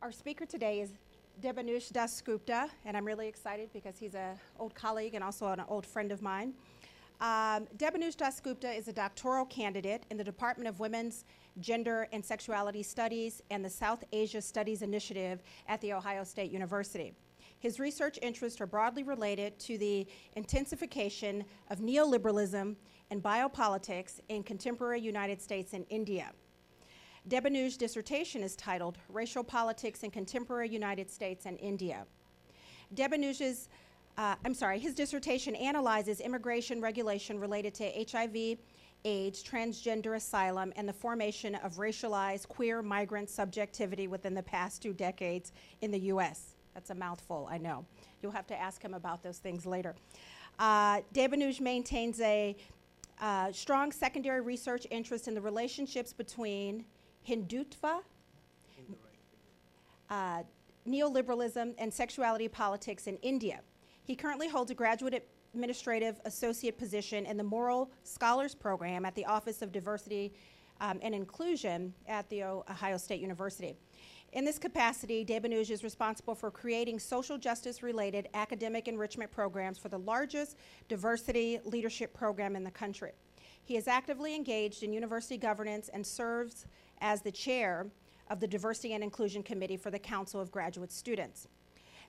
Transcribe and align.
Our 0.00 0.12
speaker 0.12 0.46
today 0.46 0.80
is 0.80 0.90
Debanuj 1.42 1.90
Dasgupta, 1.90 2.68
and 2.84 2.96
I'm 2.96 3.04
really 3.04 3.26
excited 3.26 3.68
because 3.72 3.98
he's 3.98 4.14
an 4.14 4.38
old 4.56 4.72
colleague 4.72 5.14
and 5.14 5.24
also 5.24 5.48
an 5.48 5.60
old 5.68 5.84
friend 5.84 6.12
of 6.12 6.22
mine. 6.22 6.54
Um, 7.20 7.66
Debanuj 7.76 8.14
Dasgupta 8.14 8.78
is 8.78 8.86
a 8.86 8.92
doctoral 8.92 9.44
candidate 9.46 10.04
in 10.12 10.16
the 10.16 10.22
Department 10.22 10.68
of 10.68 10.78
Women's, 10.78 11.24
Gender, 11.58 12.06
and 12.12 12.24
Sexuality 12.24 12.84
Studies 12.84 13.42
and 13.50 13.64
the 13.64 13.68
South 13.68 14.04
Asia 14.12 14.40
Studies 14.40 14.82
Initiative 14.82 15.42
at 15.66 15.80
The 15.80 15.92
Ohio 15.94 16.22
State 16.22 16.52
University. 16.52 17.12
His 17.58 17.80
research 17.80 18.20
interests 18.22 18.60
are 18.60 18.66
broadly 18.66 19.02
related 19.02 19.58
to 19.58 19.78
the 19.78 20.06
intensification 20.36 21.44
of 21.70 21.80
neoliberalism 21.80 22.76
and 23.10 23.20
biopolitics 23.20 24.20
in 24.28 24.44
contemporary 24.44 25.00
United 25.00 25.42
States 25.42 25.72
and 25.72 25.84
India. 25.90 26.30
Debanuj's 27.28 27.76
dissertation 27.76 28.42
is 28.42 28.56
titled 28.56 28.96
Racial 29.10 29.44
Politics 29.44 30.02
in 30.02 30.10
Contemporary 30.10 30.70
United 30.70 31.10
States 31.10 31.44
and 31.44 31.60
India. 31.60 32.06
Debanuj's, 32.94 33.68
uh, 34.16 34.34
I'm 34.46 34.54
sorry, 34.54 34.78
his 34.78 34.94
dissertation 34.94 35.54
analyzes 35.54 36.20
immigration 36.20 36.80
regulation 36.80 37.38
related 37.38 37.74
to 37.74 38.06
HIV, 38.10 38.58
AIDS, 39.04 39.42
transgender 39.42 40.16
asylum, 40.16 40.72
and 40.76 40.88
the 40.88 40.92
formation 40.92 41.54
of 41.56 41.74
racialized 41.74 42.48
queer 42.48 42.80
migrant 42.80 43.28
subjectivity 43.28 44.08
within 44.08 44.32
the 44.32 44.42
past 44.42 44.80
two 44.80 44.94
decades 44.94 45.52
in 45.82 45.90
the 45.90 46.00
U.S. 46.00 46.54
That's 46.72 46.90
a 46.90 46.94
mouthful, 46.94 47.46
I 47.50 47.58
know. 47.58 47.84
You'll 48.22 48.32
have 48.32 48.46
to 48.46 48.58
ask 48.58 48.82
him 48.82 48.94
about 48.94 49.22
those 49.22 49.38
things 49.38 49.66
later. 49.66 49.94
Uh, 50.58 51.02
maintains 51.60 52.20
a 52.20 52.56
uh, 53.20 53.52
strong 53.52 53.92
secondary 53.92 54.40
research 54.40 54.86
interest 54.90 55.28
in 55.28 55.34
the 55.34 55.40
relationships 55.40 56.14
between 56.14 56.84
Hindutva, 57.26 58.00
uh, 60.10 60.42
neoliberalism, 60.86 61.74
and 61.78 61.92
sexuality 61.92 62.48
politics 62.48 63.06
in 63.06 63.16
India. 63.18 63.60
He 64.04 64.16
currently 64.16 64.48
holds 64.48 64.70
a 64.70 64.74
graduate 64.74 65.28
administrative 65.54 66.20
associate 66.24 66.78
position 66.78 67.26
in 67.26 67.36
the 67.36 67.44
Morrill 67.44 67.90
Scholars 68.04 68.54
Program 68.54 69.04
at 69.04 69.14
the 69.14 69.24
Office 69.26 69.62
of 69.62 69.72
Diversity 69.72 70.32
um, 70.80 70.98
and 71.02 71.14
Inclusion 71.14 71.92
at 72.06 72.28
the 72.30 72.42
Ohio 72.44 72.96
State 72.96 73.20
University. 73.20 73.76
In 74.32 74.44
this 74.44 74.58
capacity, 74.58 75.24
Debanuj 75.24 75.70
is 75.70 75.82
responsible 75.82 76.34
for 76.34 76.50
creating 76.50 76.98
social 76.98 77.38
justice 77.38 77.82
related 77.82 78.28
academic 78.34 78.86
enrichment 78.86 79.30
programs 79.32 79.78
for 79.78 79.88
the 79.88 79.98
largest 79.98 80.56
diversity 80.88 81.60
leadership 81.64 82.12
program 82.12 82.54
in 82.54 82.62
the 82.62 82.70
country. 82.70 83.12
He 83.64 83.76
is 83.76 83.88
actively 83.88 84.34
engaged 84.34 84.82
in 84.82 84.92
university 84.92 85.38
governance 85.38 85.88
and 85.92 86.06
serves 86.06 86.66
as 87.00 87.22
the 87.22 87.32
chair 87.32 87.86
of 88.28 88.40
the 88.40 88.46
Diversity 88.46 88.92
and 88.92 89.02
Inclusion 89.02 89.42
Committee 89.42 89.76
for 89.76 89.90
the 89.90 89.98
Council 89.98 90.40
of 90.40 90.50
Graduate 90.50 90.92
Students. 90.92 91.48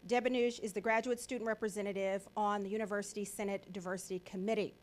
Debanuj 0.07 0.59
is 0.61 0.73
the 0.73 0.81
graduate 0.81 1.19
student 1.19 1.47
representative 1.47 2.27
on 2.37 2.63
the 2.63 2.69
University 2.69 3.25
Senate 3.25 3.71
Diversity 3.71 4.19
Committee. 4.19 4.73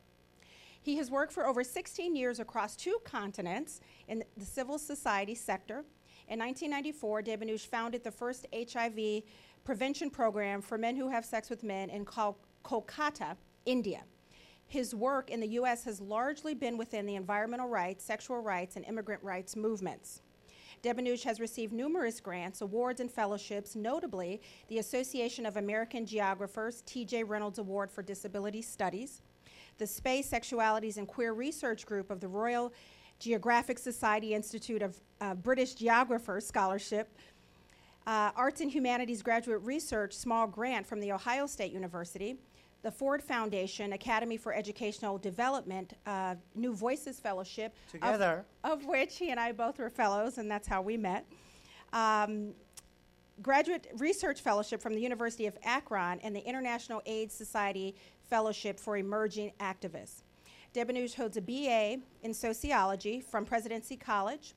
He 0.82 0.96
has 0.98 1.10
worked 1.10 1.32
for 1.32 1.46
over 1.46 1.64
16 1.64 2.14
years 2.14 2.38
across 2.38 2.76
two 2.76 2.98
continents 3.04 3.80
in 4.08 4.22
the 4.36 4.44
civil 4.44 4.78
society 4.78 5.34
sector. 5.34 5.84
In 6.28 6.38
1994, 6.38 7.22
Debanuj 7.22 7.66
founded 7.66 8.04
the 8.04 8.10
first 8.10 8.46
HIV 8.52 9.22
prevention 9.64 10.10
program 10.10 10.60
for 10.60 10.78
men 10.78 10.96
who 10.96 11.08
have 11.08 11.24
sex 11.24 11.50
with 11.50 11.64
men 11.64 11.90
in 11.90 12.04
Kolkata, 12.04 13.36
India. 13.64 14.02
His 14.68 14.94
work 14.94 15.30
in 15.30 15.40
the 15.40 15.48
U.S. 15.48 15.84
has 15.84 16.00
largely 16.00 16.54
been 16.54 16.76
within 16.76 17.06
the 17.06 17.14
environmental 17.14 17.68
rights, 17.68 18.04
sexual 18.04 18.40
rights, 18.40 18.76
and 18.76 18.84
immigrant 18.84 19.22
rights 19.22 19.54
movements. 19.54 20.22
Debanuj 20.82 21.22
has 21.24 21.40
received 21.40 21.72
numerous 21.72 22.20
grants, 22.20 22.60
awards, 22.60 23.00
and 23.00 23.10
fellowships, 23.10 23.74
notably 23.74 24.40
the 24.68 24.78
Association 24.78 25.46
of 25.46 25.56
American 25.56 26.04
Geographers 26.04 26.82
T.J. 26.86 27.24
Reynolds 27.24 27.58
Award 27.58 27.90
for 27.90 28.02
Disability 28.02 28.62
Studies, 28.62 29.22
the 29.78 29.86
Space, 29.86 30.30
Sexualities, 30.30 30.96
and 30.96 31.08
Queer 31.08 31.32
Research 31.32 31.86
Group 31.86 32.10
of 32.10 32.20
the 32.20 32.28
Royal 32.28 32.72
Geographic 33.18 33.78
Society 33.78 34.34
Institute 34.34 34.82
of 34.82 35.00
uh, 35.20 35.34
British 35.34 35.74
Geographers 35.74 36.46
Scholarship, 36.46 37.08
uh, 38.06 38.30
Arts 38.36 38.60
and 38.60 38.70
Humanities 38.70 39.22
Graduate 39.22 39.62
Research 39.62 40.12
Small 40.12 40.46
Grant 40.46 40.86
from 40.86 41.00
The 41.00 41.12
Ohio 41.12 41.46
State 41.46 41.72
University, 41.72 42.36
the 42.82 42.90
Ford 42.90 43.22
Foundation 43.22 43.92
Academy 43.92 44.36
for 44.36 44.54
Educational 44.54 45.18
Development 45.18 45.94
uh, 46.06 46.36
New 46.54 46.74
Voices 46.74 47.18
Fellowship, 47.18 47.74
Together. 47.90 48.44
Of, 48.64 48.82
of, 48.82 48.86
which 48.86 49.18
he 49.18 49.30
and 49.30 49.40
I 49.40 49.52
both 49.52 49.78
were 49.78 49.90
fellows, 49.90 50.38
and 50.38 50.50
that's 50.50 50.68
how 50.68 50.82
we 50.82 50.96
met. 50.96 51.26
Um, 51.92 52.54
graduate 53.42 53.88
Research 53.98 54.40
Fellowship 54.40 54.80
from 54.80 54.94
the 54.94 55.00
University 55.00 55.46
of 55.46 55.56
Akron 55.64 56.20
and 56.20 56.34
the 56.34 56.44
International 56.46 57.02
AIDS 57.06 57.34
Society 57.34 57.94
Fellowship 58.28 58.78
for 58.78 58.96
Emerging 58.96 59.52
Activists. 59.60 60.22
Debanuj 60.74 61.14
holds 61.14 61.36
a 61.36 61.40
BA 61.40 61.98
in 62.22 62.34
Sociology 62.34 63.20
from 63.20 63.44
Presidency 63.44 63.96
College 63.96 64.54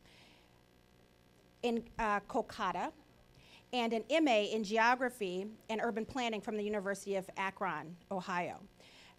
in 1.64 1.84
uh, 1.98 2.20
Kolkata 2.22 2.92
and 3.74 3.94
an 3.94 4.04
MA 4.24 4.42
in 4.52 4.64
Geography 4.64 5.46
and 5.70 5.82
Urban 5.84 6.06
Planning 6.06 6.42
from 6.42 6.58
the 6.58 6.64
University 6.64 7.16
of 7.16 7.30
Akron, 7.38 7.96
Ohio. 8.12 8.60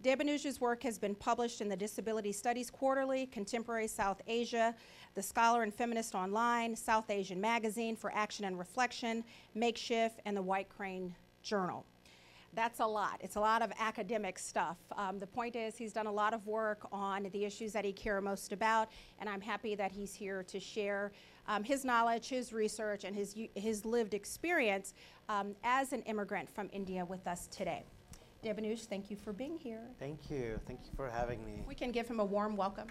Debanuj's 0.02 0.60
work 0.60 0.82
has 0.82 0.98
been 0.98 1.14
published 1.14 1.60
in 1.60 1.68
the 1.68 1.76
Disability 1.76 2.32
Studies 2.32 2.70
Quarterly, 2.70 3.26
Contemporary 3.26 3.86
South 3.86 4.22
Asia, 4.26 4.74
The 5.14 5.22
Scholar 5.22 5.62
and 5.62 5.74
Feminist 5.74 6.14
Online, 6.14 6.74
South 6.74 7.10
Asian 7.10 7.38
Magazine 7.38 7.96
for 7.96 8.10
Action 8.14 8.46
and 8.46 8.58
Reflection, 8.58 9.22
Makeshift, 9.54 10.20
and 10.24 10.34
the 10.34 10.42
White 10.42 10.70
Crane 10.70 11.14
Journal. 11.42 11.84
That's 12.52 12.80
a 12.80 12.86
lot. 12.86 13.20
It's 13.20 13.36
a 13.36 13.40
lot 13.40 13.62
of 13.62 13.70
academic 13.78 14.38
stuff. 14.38 14.78
Um, 14.96 15.20
the 15.20 15.26
point 15.26 15.54
is, 15.54 15.76
he's 15.76 15.92
done 15.92 16.06
a 16.06 16.12
lot 16.12 16.34
of 16.34 16.46
work 16.46 16.88
on 16.90 17.28
the 17.32 17.44
issues 17.44 17.72
that 17.74 17.84
he 17.84 17.92
cares 17.92 18.24
most 18.24 18.52
about, 18.52 18.88
and 19.20 19.28
I'm 19.28 19.40
happy 19.40 19.76
that 19.76 19.92
he's 19.92 20.14
here 20.14 20.42
to 20.44 20.58
share 20.58 21.12
um, 21.50 21.64
his 21.64 21.84
knowledge, 21.84 22.28
his 22.28 22.52
research, 22.52 23.02
and 23.02 23.14
his, 23.14 23.34
his 23.56 23.84
lived 23.84 24.14
experience 24.14 24.94
um, 25.28 25.56
as 25.64 25.92
an 25.92 26.00
immigrant 26.02 26.48
from 26.48 26.70
India 26.72 27.04
with 27.04 27.26
us 27.26 27.48
today. 27.48 27.82
Debanuj, 28.44 28.86
thank 28.86 29.10
you 29.10 29.16
for 29.16 29.32
being 29.32 29.58
here. 29.58 29.82
Thank 29.98 30.30
you. 30.30 30.60
Thank 30.68 30.78
you 30.84 30.92
for 30.94 31.10
having 31.10 31.44
me. 31.44 31.64
We 31.66 31.74
can 31.74 31.90
give 31.90 32.06
him 32.06 32.20
a 32.20 32.24
warm 32.24 32.56
welcome. 32.56 32.86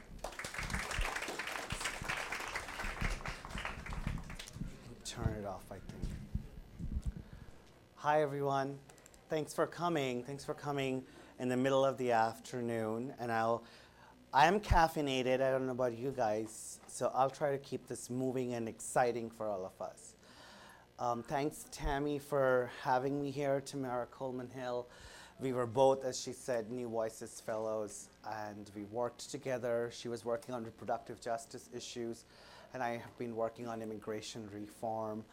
Turn 5.05 5.35
it 5.39 5.45
off, 5.45 5.63
I 5.71 5.75
think. 5.75 6.03
Hi, 7.95 8.21
everyone. 8.21 8.77
Thanks 9.29 9.53
for 9.53 9.65
coming. 9.67 10.21
Thanks 10.23 10.43
for 10.43 10.53
coming 10.53 11.03
in 11.39 11.47
the 11.47 11.57
middle 11.57 11.85
of 11.85 11.97
the 11.97 12.11
afternoon. 12.11 13.13
And 13.21 13.31
I'll, 13.31 13.63
I'm 14.33 14.59
caffeinated. 14.59 15.41
I 15.41 15.49
don't 15.49 15.65
know 15.65 15.71
about 15.71 15.97
you 15.97 16.13
guys. 16.15 16.78
So 16.89 17.11
I'll 17.13 17.29
try 17.29 17.51
to 17.51 17.57
keep 17.59 17.87
this 17.87 18.09
moving 18.09 18.55
and 18.55 18.67
exciting 18.67 19.29
for 19.29 19.47
all 19.47 19.65
of 19.65 19.85
us. 19.85 20.15
Um, 20.97 21.23
thanks, 21.23 21.65
Tammy, 21.71 22.17
for 22.17 22.71
having 22.83 23.21
me 23.21 23.29
here, 23.31 23.61
Tamara 23.61 24.07
Coleman 24.07 24.49
Hill. 24.49 24.87
We 25.39 25.53
were 25.53 25.67
both, 25.67 26.03
as 26.03 26.19
she 26.19 26.33
said, 26.33 26.69
New 26.71 26.89
Voices 26.89 27.41
Fellows, 27.45 28.09
and 28.27 28.69
we 28.75 28.83
worked 28.85 29.31
together. 29.31 29.89
She 29.93 30.09
was 30.09 30.25
working 30.25 30.53
on 30.53 30.65
reproductive 30.65 31.21
justice 31.21 31.69
issues, 31.73 32.25
and 32.73 32.83
I 32.83 32.97
have 32.97 33.17
been 33.17 33.35
working 33.35 33.67
on 33.67 33.81
immigration 33.81 34.49
reform. 34.51 35.23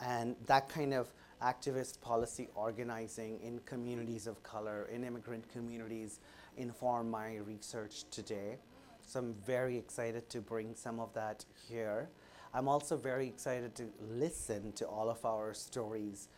And 0.00 0.34
that 0.46 0.68
kind 0.68 0.92
of 0.92 1.08
activist 1.40 2.00
policy 2.00 2.48
organizing 2.54 3.38
in 3.42 3.60
communities 3.60 4.26
of 4.26 4.42
color, 4.42 4.88
in 4.92 5.04
immigrant 5.04 5.50
communities, 5.52 6.18
inform 6.56 7.10
my 7.10 7.36
research 7.36 8.04
today. 8.10 8.58
So 9.06 9.20
I'm 9.20 9.34
very 9.46 9.76
excited 9.76 10.28
to 10.30 10.40
bring 10.40 10.74
some 10.74 10.98
of 10.98 11.12
that 11.14 11.44
here. 11.68 12.08
I'm 12.52 12.68
also 12.68 12.96
very 12.96 13.26
excited 13.26 13.74
to 13.76 13.84
listen 14.10 14.72
to 14.72 14.86
all 14.86 15.10
of 15.10 15.24
our 15.24 15.54
stories, 15.54 16.28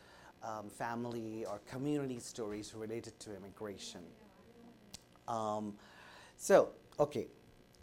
um, 0.42 0.68
family 0.70 1.44
or 1.44 1.60
community 1.70 2.18
stories 2.18 2.74
related 2.74 3.18
to 3.20 3.36
immigration. 3.36 4.00
Um, 5.28 5.74
so, 6.36 6.70
okay, 6.98 7.28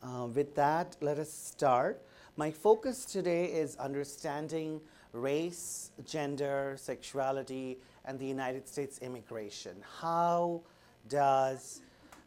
uh, 0.01 0.27
with 0.33 0.56
that, 0.56 0.95
let 1.01 1.18
us 1.18 1.31
start. 1.31 2.01
My 2.35 2.51
focus 2.51 3.06
today 3.06 3.45
is 3.45 3.75
understanding 3.77 4.81
race, 5.12 5.91
gender, 6.06 6.75
sexuality, 6.77 7.77
and 8.06 8.18
the 8.18 8.25
United 8.25 8.68
States 8.68 8.97
immigration. 9.00 9.75
How 10.00 10.62
does 11.07 11.81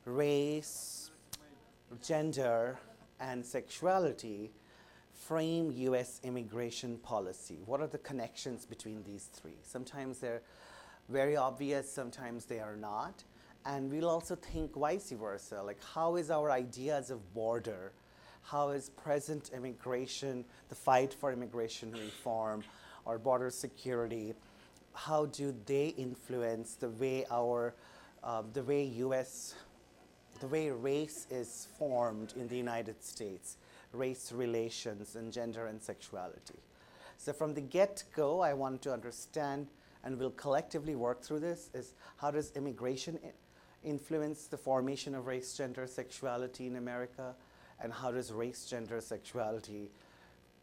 race, 0.05 0.96
gender, 2.03 2.79
and 3.21 3.45
sexuality 3.45 4.51
frame 5.13 5.71
US 5.71 6.21
immigration 6.23 6.99
policy? 6.99 7.59
What 7.67 7.81
are 7.81 7.87
the 7.87 7.99
connections 7.99 8.67
between 8.67 9.03
these 9.05 9.25
three? 9.33 9.59
Sometimes 9.63 10.19
they're 10.19 10.43
very 11.09 11.37
obvious, 11.37 11.91
sometimes 11.91 12.45
they 12.45 12.61
are 12.61 12.77
not. 12.77 13.25
And 13.65 13.91
we'll 13.91 14.09
also 14.09 14.37
think 14.37 14.77
vice 14.77 15.11
versa 15.11 15.63
like, 15.63 15.83
how 15.83 16.17
is 16.17 16.31
our 16.31 16.51
ideas 16.51 17.11
of 17.11 17.35
border? 17.35 17.93
How 18.43 18.71
is 18.71 18.91
present 18.91 19.51
immigration, 19.53 20.45
the 20.69 20.77
fight 20.77 21.13
for 21.13 21.33
immigration 21.33 21.91
reform, 21.93 22.63
or 23.05 23.19
border 23.19 23.51
security, 23.51 24.35
how 24.93 25.27
do 25.27 25.55
they 25.67 25.89
influence 25.89 26.75
the 26.75 26.91
way 26.91 27.25
our, 27.31 27.75
uh, 28.23 28.43
the 28.53 28.63
way 28.63 28.85
U.S., 28.85 29.55
the 30.41 30.47
way 30.47 30.71
race 30.71 31.27
is 31.31 31.69
formed 31.79 32.35
in 32.37 32.49
the 32.49 32.57
United 32.57 33.03
States, 33.03 33.57
race 33.93 34.33
relations 34.33 35.17
and 35.17 35.33
gender 35.33 35.67
and 35.67 35.83
sexuality. 35.83 36.59
So 37.19 37.33
from 37.33 37.55
the 37.55 37.61
get-go, 37.61 38.41
I 38.41 38.53
want 38.53 38.83
to 38.83 38.93
understand, 38.93 39.69
and 40.05 40.19
we'll 40.19 40.31
collectively 40.31 40.95
work 40.95 41.23
through 41.23 41.41
this, 41.41 41.71
is 41.75 41.95
how 42.19 42.31
does 42.31 42.53
immigration 42.53 43.19
influence 43.85 44.47
the 44.47 44.57
formation 44.57 45.15
of 45.15 45.27
race, 45.27 45.57
gender, 45.57 45.87
sexuality 45.87 46.67
in 46.67 46.77
America, 46.77 47.35
and 47.81 47.93
how 47.93 48.11
does 48.11 48.33
race, 48.33 48.67
gender, 48.67 49.01
sexuality 49.01 49.91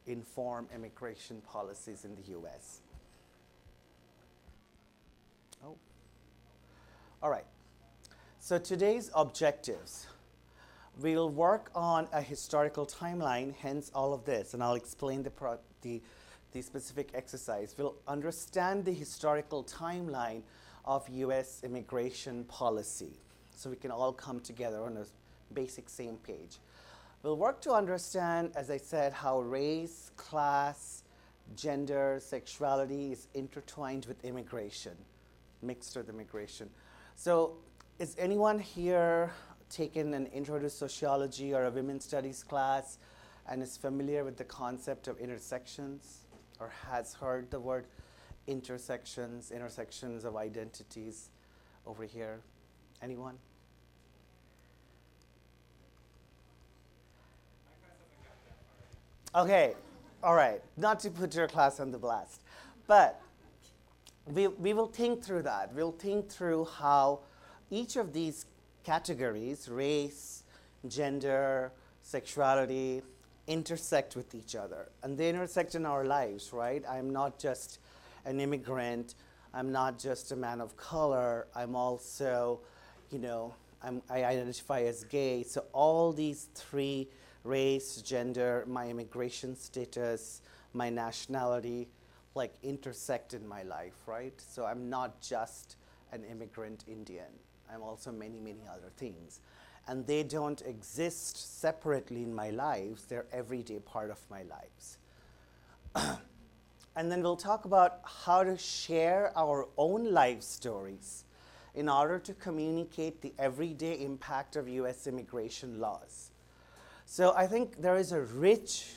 inform 0.08 0.68
immigration 0.76 1.42
policies 1.50 2.06
in 2.06 2.16
the 2.16 2.32
U.S. 2.32 2.82
Oh. 5.66 5.76
All 7.22 7.30
right. 7.30 7.46
So 8.46 8.58
today's 8.58 9.10
objectives. 9.16 10.06
We'll 11.00 11.30
work 11.30 11.72
on 11.74 12.10
a 12.12 12.22
historical 12.22 12.86
timeline, 12.86 13.56
hence 13.56 13.90
all 13.96 14.14
of 14.14 14.26
this, 14.26 14.54
and 14.54 14.62
I'll 14.62 14.74
explain 14.74 15.24
the, 15.24 15.30
pro- 15.30 15.60
the, 15.82 16.02
the 16.52 16.62
specific 16.62 17.12
exercise. 17.14 17.74
We'll 17.78 17.96
understand 18.06 18.84
the 18.84 18.92
historical 18.92 19.64
timeline 19.64 20.42
of 20.84 21.08
US 21.08 21.62
immigration 21.64 22.44
policy 22.44 23.14
so 23.56 23.70
we 23.70 23.78
can 23.78 23.92
all 23.92 24.12
come 24.12 24.42
together 24.42 24.84
on 24.84 24.98
a 24.98 25.06
basic 25.54 25.88
same 25.88 26.18
page. 26.18 26.60
We'll 27.22 27.38
work 27.38 27.62
to 27.62 27.72
understand, 27.72 28.52
as 28.58 28.70
I 28.70 28.76
said, 28.76 29.14
how 29.14 29.40
race, 29.40 30.12
class, 30.18 31.04
gender, 31.56 32.20
sexuality 32.22 33.14
is 33.14 33.30
intertwined 33.36 34.06
with 34.06 34.22
immigration, 34.26 34.98
mixed 35.62 35.96
with 35.96 36.10
immigration. 36.10 36.70
So, 37.16 37.54
is 38.00 38.16
anyone 38.18 38.60
here 38.60 39.32
taken 39.70 40.14
an 40.14 40.26
intro 40.28 40.60
to 40.60 40.70
sociology 40.70 41.54
or 41.54 41.66
a 41.66 41.72
women's 41.72 42.04
studies 42.04 42.44
class 42.44 42.98
and 43.48 43.62
is 43.62 43.78
familiar 43.78 44.24
with 44.24 44.38
the 44.38 44.44
concept 44.44 45.08
of 45.08 45.18
intersections 45.20 46.26
or 46.60 46.72
has 46.90 47.14
heard 47.14 47.50
the 47.52 47.60
word 47.60 47.86
intersections, 48.48 49.52
intersections 49.52 50.26
of 50.26 50.36
identities 50.36 51.30
over 51.86 52.04
here? 52.04 52.40
Anyone? 53.02 53.38
Okay, 59.36 59.74
all 60.24 60.36
right. 60.36 60.62
Not 60.78 61.00
to 61.02 61.10
put 61.10 61.36
your 61.36 61.48
class 61.48 61.80
on 61.80 61.92
the 61.92 61.98
blast, 61.98 62.42
but 62.88 63.20
we, 64.26 64.48
we 64.48 64.74
will 64.74 64.88
think 64.88 65.24
through 65.24 65.44
that. 65.44 65.74
We'll 65.74 65.92
think 65.92 66.30
through 66.30 66.66
how 66.66 67.22
each 67.70 67.96
of 67.96 68.14
these 68.14 68.46
categories 68.84 69.70
race, 69.70 70.44
gender, 70.88 71.72
sexuality 72.02 73.02
intersect 73.48 74.16
with 74.16 74.36
each 74.36 74.56
other. 74.56 74.90
And 75.04 75.18
they 75.18 75.30
intersect 75.30 75.76
in 75.76 75.86
our 75.86 76.06
lives, 76.06 76.54
right? 76.54 76.84
I'm 76.90 77.10
not 77.12 77.40
just 77.40 77.80
an 78.26 78.40
immigrant, 78.40 79.16
I'm 79.54 79.72
not 79.72 80.00
just 80.00 80.32
a 80.32 80.36
man 80.36 80.62
of 80.62 80.78
color, 80.78 81.48
I'm 81.56 81.76
also, 81.76 82.60
you 83.12 83.20
know, 83.20 83.54
I'm, 83.84 84.02
I 84.10 84.24
identify 84.24 84.84
as 84.84 85.04
gay. 85.04 85.44
So 85.44 85.66
all 85.74 86.14
these 86.14 86.48
three 86.56 87.10
race, 87.44 88.02
gender, 88.02 88.64
my 88.68 88.88
immigration 88.90 89.56
status, 89.56 90.42
my 90.74 90.90
nationality 90.90 91.88
like 92.36 92.54
intersect 92.64 93.34
in 93.34 93.48
my 93.48 93.64
life, 93.64 93.94
right? 94.08 94.34
So 94.38 94.66
I'm 94.66 94.90
not 94.90 95.22
just 95.22 95.76
an 96.12 96.24
immigrant 96.24 96.84
Indian. 96.88 97.32
I'm 97.74 97.82
also 97.82 98.12
many, 98.12 98.40
many 98.40 98.62
other 98.70 98.92
things. 98.98 99.40
And 99.88 100.06
they 100.08 100.24
don't 100.24 100.62
exist 100.62 101.60
separately 101.62 102.24
in 102.24 102.34
my 102.34 102.52
lives, 102.52 103.06
they're 103.06 103.26
everyday 103.34 103.80
part 103.80 104.12
of 104.12 104.20
my 104.30 104.44
lives. 104.44 104.98
and 106.96 107.12
then 107.12 107.22
we'll 107.22 107.36
talk 107.36 107.66
about 107.66 108.00
how 108.04 108.44
to 108.44 108.58
share 108.58 109.32
our 109.36 109.68
own 109.78 110.12
life 110.12 110.42
stories 110.42 111.26
in 111.76 111.90
order 111.90 112.20
to 112.20 112.34
communicate 112.36 113.22
the 113.22 113.34
everyday 113.40 114.00
impact 114.04 114.56
of 114.56 114.70
US 114.70 115.08
immigration 115.08 115.80
laws. 115.80 116.30
So 117.06 117.34
I 117.36 117.48
think 117.48 117.82
there 117.82 117.98
is 117.98 118.12
a 118.12 118.22
rich, 118.22 118.94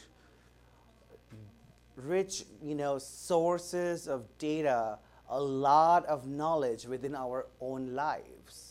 rich, 1.96 2.44
you 2.62 2.74
know, 2.74 2.98
sources 2.98 4.06
of 4.06 4.26
data, 4.38 4.98
a 5.28 5.40
lot 5.40 6.04
of 6.06 6.26
knowledge 6.26 6.86
within 6.86 7.14
our 7.14 7.46
own 7.60 7.94
lives. 7.94 8.65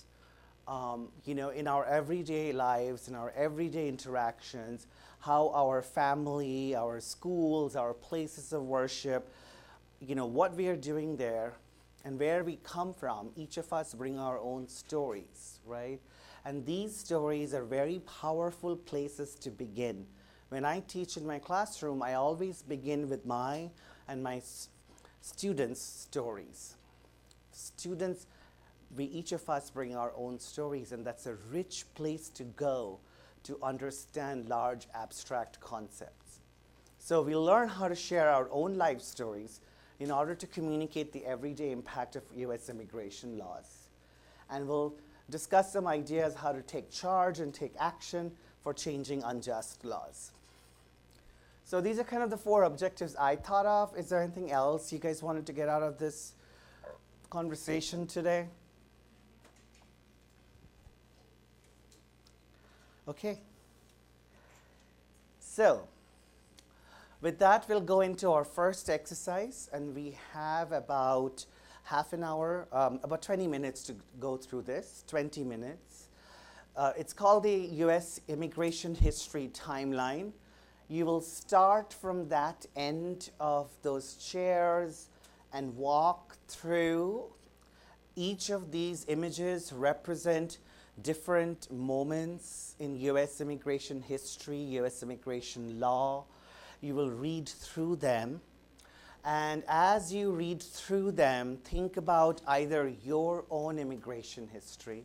Um, 0.67 1.09
you 1.25 1.35
know, 1.35 1.49
in 1.49 1.67
our 1.67 1.85
everyday 1.85 2.51
lives, 2.51 3.07
in 3.07 3.15
our 3.15 3.31
everyday 3.35 3.87
interactions, 3.87 4.87
how 5.19 5.51
our 5.53 5.81
family, 5.81 6.75
our 6.75 6.99
schools, 6.99 7.75
our 7.75 7.93
places 7.93 8.51
of 8.51 8.63
worship, 8.63 9.31
you 9.99 10.15
know, 10.15 10.25
what 10.25 10.55
we 10.55 10.67
are 10.67 10.75
doing 10.75 11.17
there 11.17 11.53
and 12.03 12.19
where 12.19 12.43
we 12.43 12.57
come 12.63 12.93
from, 12.93 13.29
each 13.35 13.57
of 13.57 13.71
us 13.73 13.93
bring 13.93 14.19
our 14.19 14.39
own 14.39 14.67
stories, 14.67 15.59
right? 15.65 15.99
And 16.45 16.65
these 16.65 16.95
stories 16.95 17.53
are 17.53 17.63
very 17.63 18.01
powerful 18.21 18.75
places 18.75 19.35
to 19.35 19.49
begin. 19.49 20.05
When 20.49 20.63
I 20.63 20.81
teach 20.81 21.17
in 21.17 21.25
my 21.25 21.39
classroom, 21.39 22.03
I 22.03 22.13
always 22.13 22.61
begin 22.61 23.09
with 23.09 23.25
my 23.25 23.71
and 24.07 24.21
my 24.21 24.41
students' 25.21 25.81
stories. 25.81 26.75
Students, 27.51 28.27
we 28.95 29.05
each 29.05 29.31
of 29.31 29.49
us 29.49 29.69
bring 29.69 29.95
our 29.95 30.11
own 30.15 30.39
stories, 30.39 30.91
and 30.91 31.05
that's 31.05 31.25
a 31.25 31.35
rich 31.51 31.85
place 31.95 32.29
to 32.29 32.43
go 32.43 32.99
to 33.43 33.57
understand 33.61 34.49
large 34.49 34.87
abstract 34.93 35.59
concepts. 35.59 36.39
So 36.97 37.21
we 37.21 37.35
learn 37.35 37.67
how 37.67 37.87
to 37.87 37.95
share 37.95 38.29
our 38.29 38.49
own 38.51 38.77
life 38.77 39.01
stories 39.01 39.61
in 39.99 40.11
order 40.11 40.35
to 40.35 40.47
communicate 40.47 41.13
the 41.13 41.25
everyday 41.25 41.71
impact 41.71 42.15
of 42.15 42.23
US 42.35 42.69
immigration 42.69 43.37
laws. 43.37 43.89
And 44.49 44.67
we'll 44.67 44.95
discuss 45.29 45.71
some 45.71 45.87
ideas 45.87 46.35
how 46.35 46.51
to 46.51 46.61
take 46.61 46.91
charge 46.91 47.39
and 47.39 47.53
take 47.53 47.73
action 47.79 48.31
for 48.63 48.73
changing 48.73 49.23
unjust 49.23 49.85
laws. 49.85 50.31
So 51.63 51.81
these 51.81 51.99
are 51.99 52.03
kind 52.03 52.23
of 52.23 52.29
the 52.29 52.37
four 52.37 52.63
objectives 52.63 53.15
I 53.15 53.35
thought 53.35 53.65
of. 53.65 53.97
Is 53.97 54.09
there 54.09 54.21
anything 54.21 54.51
else 54.51 54.91
you 54.91 54.99
guys 54.99 55.23
wanted 55.23 55.45
to 55.47 55.53
get 55.53 55.69
out 55.69 55.83
of 55.83 55.97
this 55.97 56.33
conversation 57.29 58.05
today? 58.05 58.47
Okay. 63.07 63.37
So, 65.39 65.87
with 67.21 67.37
that, 67.37 67.69
we'll 67.69 67.79
go 67.79 68.01
into 68.01 68.31
our 68.31 68.43
first 68.43 68.89
exercise, 68.89 69.69
and 69.71 69.93
we 69.93 70.17
have 70.33 70.71
about 70.71 71.45
half 71.83 72.13
an 72.13 72.23
hour, 72.23 72.67
um, 72.71 72.99
about 73.03 73.21
20 73.21 73.47
minutes 73.47 73.83
to 73.83 73.95
go 74.19 74.37
through 74.37 74.63
this, 74.63 75.03
20 75.07 75.43
minutes. 75.43 76.07
Uh, 76.75 76.93
it's 76.97 77.13
called 77.13 77.43
the 77.43 77.67
US 77.83 78.21
Immigration 78.27 78.95
History 78.95 79.51
Timeline. 79.53 80.31
You 80.87 81.05
will 81.05 81.21
start 81.21 81.93
from 81.93 82.27
that 82.29 82.65
end 82.75 83.29
of 83.39 83.69
those 83.83 84.15
chairs 84.15 85.09
and 85.53 85.77
walk 85.77 86.37
through. 86.47 87.25
Each 88.15 88.49
of 88.49 88.71
these 88.71 89.05
images 89.07 89.71
represent 89.71 90.57
different 91.01 91.71
moments 91.71 92.75
in 92.79 92.95
US 93.01 93.41
immigration 93.41 94.01
history, 94.01 94.57
US 94.79 95.03
immigration 95.03 95.79
law. 95.79 96.25
You 96.81 96.95
will 96.95 97.11
read 97.11 97.49
through 97.49 97.97
them. 97.97 98.41
And 99.23 99.63
as 99.67 100.13
you 100.13 100.31
read 100.31 100.61
through 100.61 101.13
them, 101.13 101.57
think 101.63 101.97
about 101.97 102.41
either 102.47 102.87
your 103.03 103.45
own 103.49 103.79
immigration 103.79 104.47
history 104.47 105.03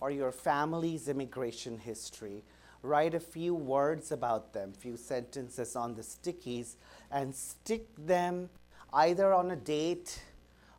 or 0.00 0.10
your 0.10 0.32
family's 0.32 1.08
immigration 1.08 1.78
history. 1.78 2.44
Write 2.82 3.14
a 3.14 3.20
few 3.20 3.54
words 3.54 4.12
about 4.12 4.52
them, 4.52 4.74
few 4.74 4.98
sentences 4.98 5.74
on 5.76 5.94
the 5.94 6.02
stickies, 6.02 6.76
and 7.10 7.34
stick 7.34 7.86
them 7.96 8.50
either 8.92 9.32
on 9.32 9.50
a 9.50 9.56
date 9.56 10.22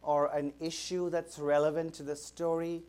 or 0.03 0.27
an 0.27 0.53
issue 0.59 1.09
that's 1.09 1.39
relevant 1.39 1.95
to 1.95 2.03
the 2.03 2.15
story. 2.15 2.83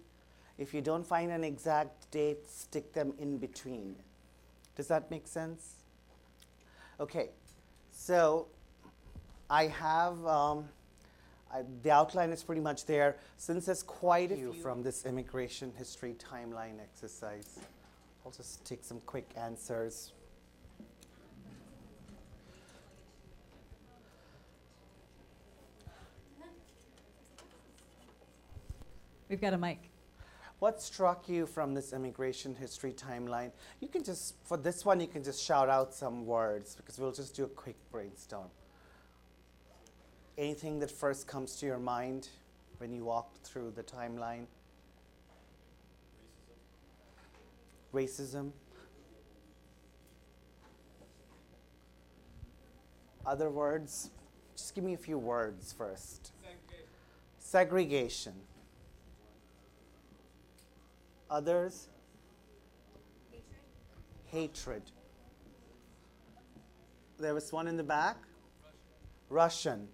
If 0.59 0.73
you 0.73 0.81
don't 0.81 1.07
find 1.07 1.31
an 1.31 1.45
exact 1.45 2.11
date, 2.11 2.49
stick 2.49 2.93
them 2.93 3.13
in 3.19 3.39
between. 3.39 3.97
Does 4.75 4.89
that 4.89 5.11
make 5.11 5.27
sense? 5.27 5.75
Okay, 6.99 7.31
so 7.91 8.47
I 9.51 9.67
have 9.67 10.25
um, 10.27 10.69
I, 11.53 11.63
the 11.83 11.91
outline 11.91 12.31
is 12.31 12.43
pretty 12.43 12.61
much 12.61 12.87
there. 12.87 13.17
Since 13.37 13.67
there's 13.67 13.83
quite 13.83 14.33
a 14.33 14.37
few 14.37 14.53
from 14.53 14.83
this 14.83 15.07
immigration 15.07 15.73
history 15.77 16.15
timeline 16.15 16.81
exercise, 16.81 17.59
I'll 18.25 18.33
just 18.33 18.65
take 18.65 18.83
some 18.83 19.01
quick 19.07 19.29
answers. 19.37 20.13
We've 29.29 29.41
got 29.41 29.55
a 29.55 29.59
mic. 29.59 29.91
What 30.59 30.81
struck 30.81 31.29
you 31.29 31.45
from 31.45 31.75
this 31.75 31.93
immigration 31.93 32.55
history 32.55 32.93
timeline? 32.93 33.53
You 33.81 33.89
can 33.89 34.03
just, 34.03 34.35
for 34.45 34.57
this 34.57 34.87
one, 34.87 35.01
you 35.01 35.07
can 35.07 35.23
just 35.23 35.43
shout 35.43 35.69
out 35.69 35.93
some 35.93 36.25
words 36.25 36.75
because 36.75 36.99
we'll 36.99 37.13
just 37.13 37.37
do 37.37 37.45
a 37.45 37.49
quick 37.49 37.77
brainstorm. 37.93 38.49
Anything 40.39 40.79
that 40.81 40.91
first 40.91 41.27
comes 41.27 41.57
to 41.57 41.67
your 41.67 41.79
mind 41.79 42.29
when 42.79 42.91
you 42.91 43.05
walk 43.05 43.35
through 43.43 43.73
the 43.77 43.83
timeline? 43.83 44.47
Racism. 47.93 48.53
Other 53.27 53.51
words? 53.51 54.11
Just 54.57 54.75
give 54.75 54.85
me 54.85 54.95
a 54.95 54.99
few 54.99 55.19
words 55.19 55.75
first. 55.77 56.33
Segregation. 57.39 58.35
Others? 61.30 61.88
Hatred. 64.26 64.83
There 67.18 67.35
was 67.35 67.52
one 67.52 67.66
in 67.66 67.76
the 67.76 67.83
back? 67.83 68.16
Russian. 69.30 69.88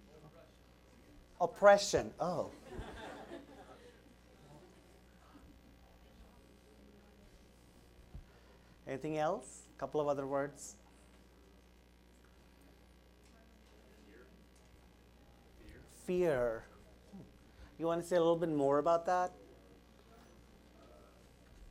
Oppression. 1.39 2.11
Oh. 2.19 2.51
Anything 8.87 9.17
else? 9.17 9.63
A 9.75 9.79
couple 9.79 10.01
of 10.01 10.07
other 10.07 10.27
words. 10.27 10.75
Fear. 16.05 16.65
Hmm. 17.13 17.21
You 17.79 17.85
want 17.85 18.01
to 18.01 18.07
say 18.07 18.17
a 18.17 18.19
little 18.19 18.35
bit 18.35 18.49
more 18.49 18.77
about 18.79 19.05
that? 19.05 19.31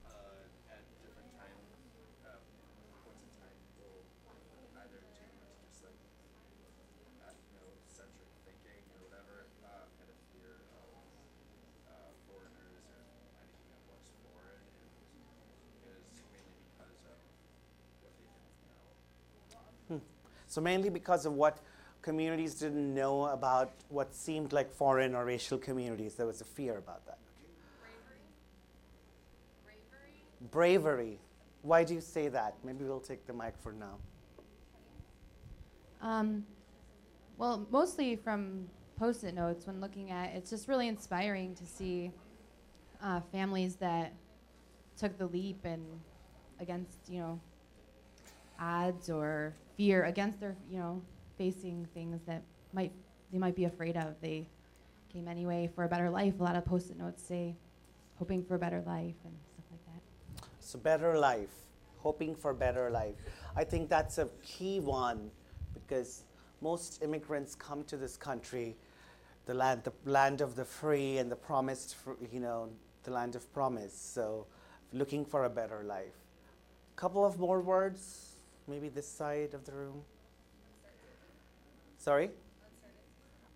uh, 0.08 0.72
at 0.72 0.80
different 1.04 1.28
time, 1.36 1.52
uh, 2.24 2.40
points 3.04 3.22
in 3.22 3.32
time, 3.36 3.52
will 3.76 4.00
either 4.80 5.04
take 5.12 5.28
you 5.36 5.44
into 5.52 5.68
just 5.68 5.84
like 5.84 6.00
ethnocentric 7.28 8.32
thinking 8.48 8.82
or 8.96 9.04
whatever, 9.04 9.52
uh, 9.68 9.84
kind 10.00 10.08
of 10.08 10.16
fear 10.32 10.64
of 10.80 10.88
uh, 11.92 12.08
foreigners 12.24 12.88
or 12.88 13.04
anything 13.36 13.68
that 13.68 13.84
was 13.84 14.00
foreign, 14.24 14.64
and 14.64 15.92
is 15.92 16.08
mainly 16.32 16.56
because 16.72 16.96
of 17.04 17.20
what 18.00 18.16
they 18.16 18.32
didn't 18.32 18.48
know. 18.64 20.00
So, 20.52 20.60
mainly 20.60 20.90
because 20.90 21.24
of 21.24 21.32
what 21.32 21.60
communities 22.02 22.56
didn't 22.56 22.94
know 22.94 23.24
about 23.24 23.72
what 23.88 24.14
seemed 24.14 24.52
like 24.52 24.70
foreign 24.70 25.14
or 25.14 25.24
racial 25.24 25.56
communities, 25.56 26.12
there 26.12 26.26
was 26.26 26.42
a 26.42 26.44
fear 26.44 26.76
about 26.76 27.06
that. 27.06 27.16
Bravery. 27.80 28.20
Bravery. 30.50 30.78
Bravery. 30.82 31.18
Why 31.62 31.84
do 31.84 31.94
you 31.94 32.02
say 32.02 32.28
that? 32.28 32.56
Maybe 32.62 32.84
we'll 32.84 33.00
take 33.00 33.26
the 33.26 33.32
mic 33.32 33.54
for 33.62 33.72
now. 33.72 33.96
Um, 36.02 36.44
well, 37.38 37.66
mostly 37.70 38.14
from 38.16 38.68
post-it 38.98 39.34
notes 39.34 39.66
when 39.66 39.80
looking 39.80 40.10
at 40.10 40.34
it's 40.34 40.50
just 40.50 40.68
really 40.68 40.86
inspiring 40.86 41.54
to 41.54 41.64
see 41.64 42.10
uh, 43.02 43.20
families 43.32 43.76
that 43.76 44.12
took 44.98 45.16
the 45.16 45.28
leap 45.28 45.64
and 45.64 45.82
against 46.60 46.98
you 47.08 47.20
know 47.20 47.40
odds 48.62 49.10
or 49.10 49.54
fear 49.76 50.04
against 50.04 50.40
their 50.40 50.54
you 50.70 50.78
know 50.78 51.02
facing 51.36 51.86
things 51.94 52.20
that 52.26 52.42
might 52.72 52.92
they 53.32 53.38
might 53.38 53.56
be 53.56 53.64
afraid 53.64 53.96
of 53.96 54.14
they 54.20 54.46
came 55.12 55.26
anyway 55.28 55.68
for 55.74 55.84
a 55.84 55.88
better 55.88 56.08
life 56.10 56.34
a 56.40 56.42
lot 56.42 56.56
of 56.56 56.64
post-it 56.64 56.98
notes 56.98 57.22
say 57.22 57.54
hoping 58.22 58.44
for 58.44 58.54
a 58.54 58.58
better 58.58 58.82
life 58.86 59.20
and 59.24 59.34
stuff 59.52 59.64
like 59.70 59.84
that 59.86 60.48
So, 60.60 60.78
better 60.78 61.18
life, 61.18 61.54
hoping 61.98 62.36
for 62.36 62.54
better 62.54 62.90
life. 62.90 63.16
I 63.56 63.64
think 63.64 63.88
that's 63.88 64.18
a 64.18 64.28
key 64.44 64.78
one 64.80 65.30
because 65.74 66.22
most 66.60 67.02
immigrants 67.02 67.54
come 67.56 67.82
to 67.84 67.96
this 67.96 68.16
country, 68.16 68.76
the 69.46 69.54
land, 69.54 69.82
the 69.84 69.92
land 70.10 70.40
of 70.40 70.54
the 70.54 70.64
free 70.64 71.18
and 71.18 71.30
the 71.30 71.36
promised, 71.36 71.96
you 72.32 72.38
know, 72.38 72.68
the 73.02 73.10
land 73.10 73.34
of 73.34 73.52
promise. 73.52 73.92
So, 73.92 74.46
looking 74.92 75.24
for 75.24 75.44
a 75.44 75.50
better 75.50 75.82
life. 75.82 76.14
Couple 76.94 77.24
of 77.24 77.38
more 77.40 77.60
words, 77.60 78.31
maybe 78.68 78.88
this 78.88 79.08
side 79.08 79.54
of 79.54 79.64
the 79.64 79.72
room. 79.72 80.02
Sorry? 81.98 82.30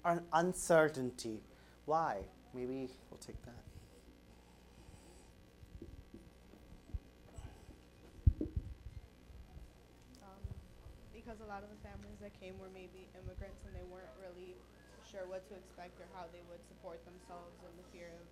Uncertainty. 0.04 0.28
uncertainty. 0.32 1.40
Why? 1.84 2.22
Maybe 2.54 2.88
we'll 3.10 3.18
take 3.18 3.40
that. 3.42 3.66
um, 10.22 10.42
because 11.10 11.42
a 11.42 11.48
lot 11.50 11.66
of 11.66 11.70
the 11.74 11.80
families 11.82 12.18
that 12.22 12.30
came 12.38 12.54
were 12.62 12.70
maybe 12.70 13.10
immigrants 13.18 13.66
and 13.66 13.74
they 13.74 13.86
weren't 13.90 14.14
really 14.22 14.54
sure 15.10 15.26
what 15.26 15.42
to 15.50 15.54
expect 15.58 15.98
or 15.98 16.06
how 16.14 16.30
they 16.30 16.42
would 16.50 16.62
support 16.70 17.02
themselves 17.02 17.58
and 17.66 17.74
the 17.78 17.86
fear 17.90 18.10
of 18.14 18.26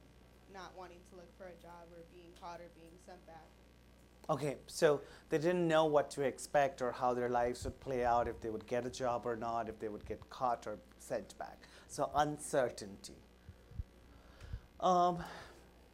not 0.55 0.71
wanting 0.79 1.03
to 1.11 1.19
look 1.19 1.31
for 1.35 1.51
a 1.51 1.59
job 1.59 1.91
or 1.91 2.07
being 2.15 2.31
caught 2.39 2.63
or 2.63 2.71
being 2.79 2.95
sent 3.03 3.19
back. 3.27 3.51
Okay, 4.31 4.57
so 4.67 5.03
they 5.29 5.37
didn't 5.37 5.69
know 5.69 5.85
what 5.85 6.11
to 6.13 6.23
expect 6.23 6.81
or 6.81 6.93
how 6.93 7.13
their 7.13 7.29
lives 7.29 7.65
would 7.65 7.79
play 7.81 8.05
out, 8.05 8.27
if 8.27 8.41
they 8.41 8.49
would 8.49 8.67
get 8.67 8.87
a 8.87 8.91
job 8.91 9.27
or 9.27 9.37
not, 9.37 9.69
if 9.69 9.79
they 9.79 9.89
would 9.89 10.07
get 10.07 10.31
caught 10.31 10.67
or 10.67 10.79
sent 10.99 11.37
back. 11.39 11.59
So, 11.89 12.11
uncertainty. 12.15 13.17
Um, 14.81 15.19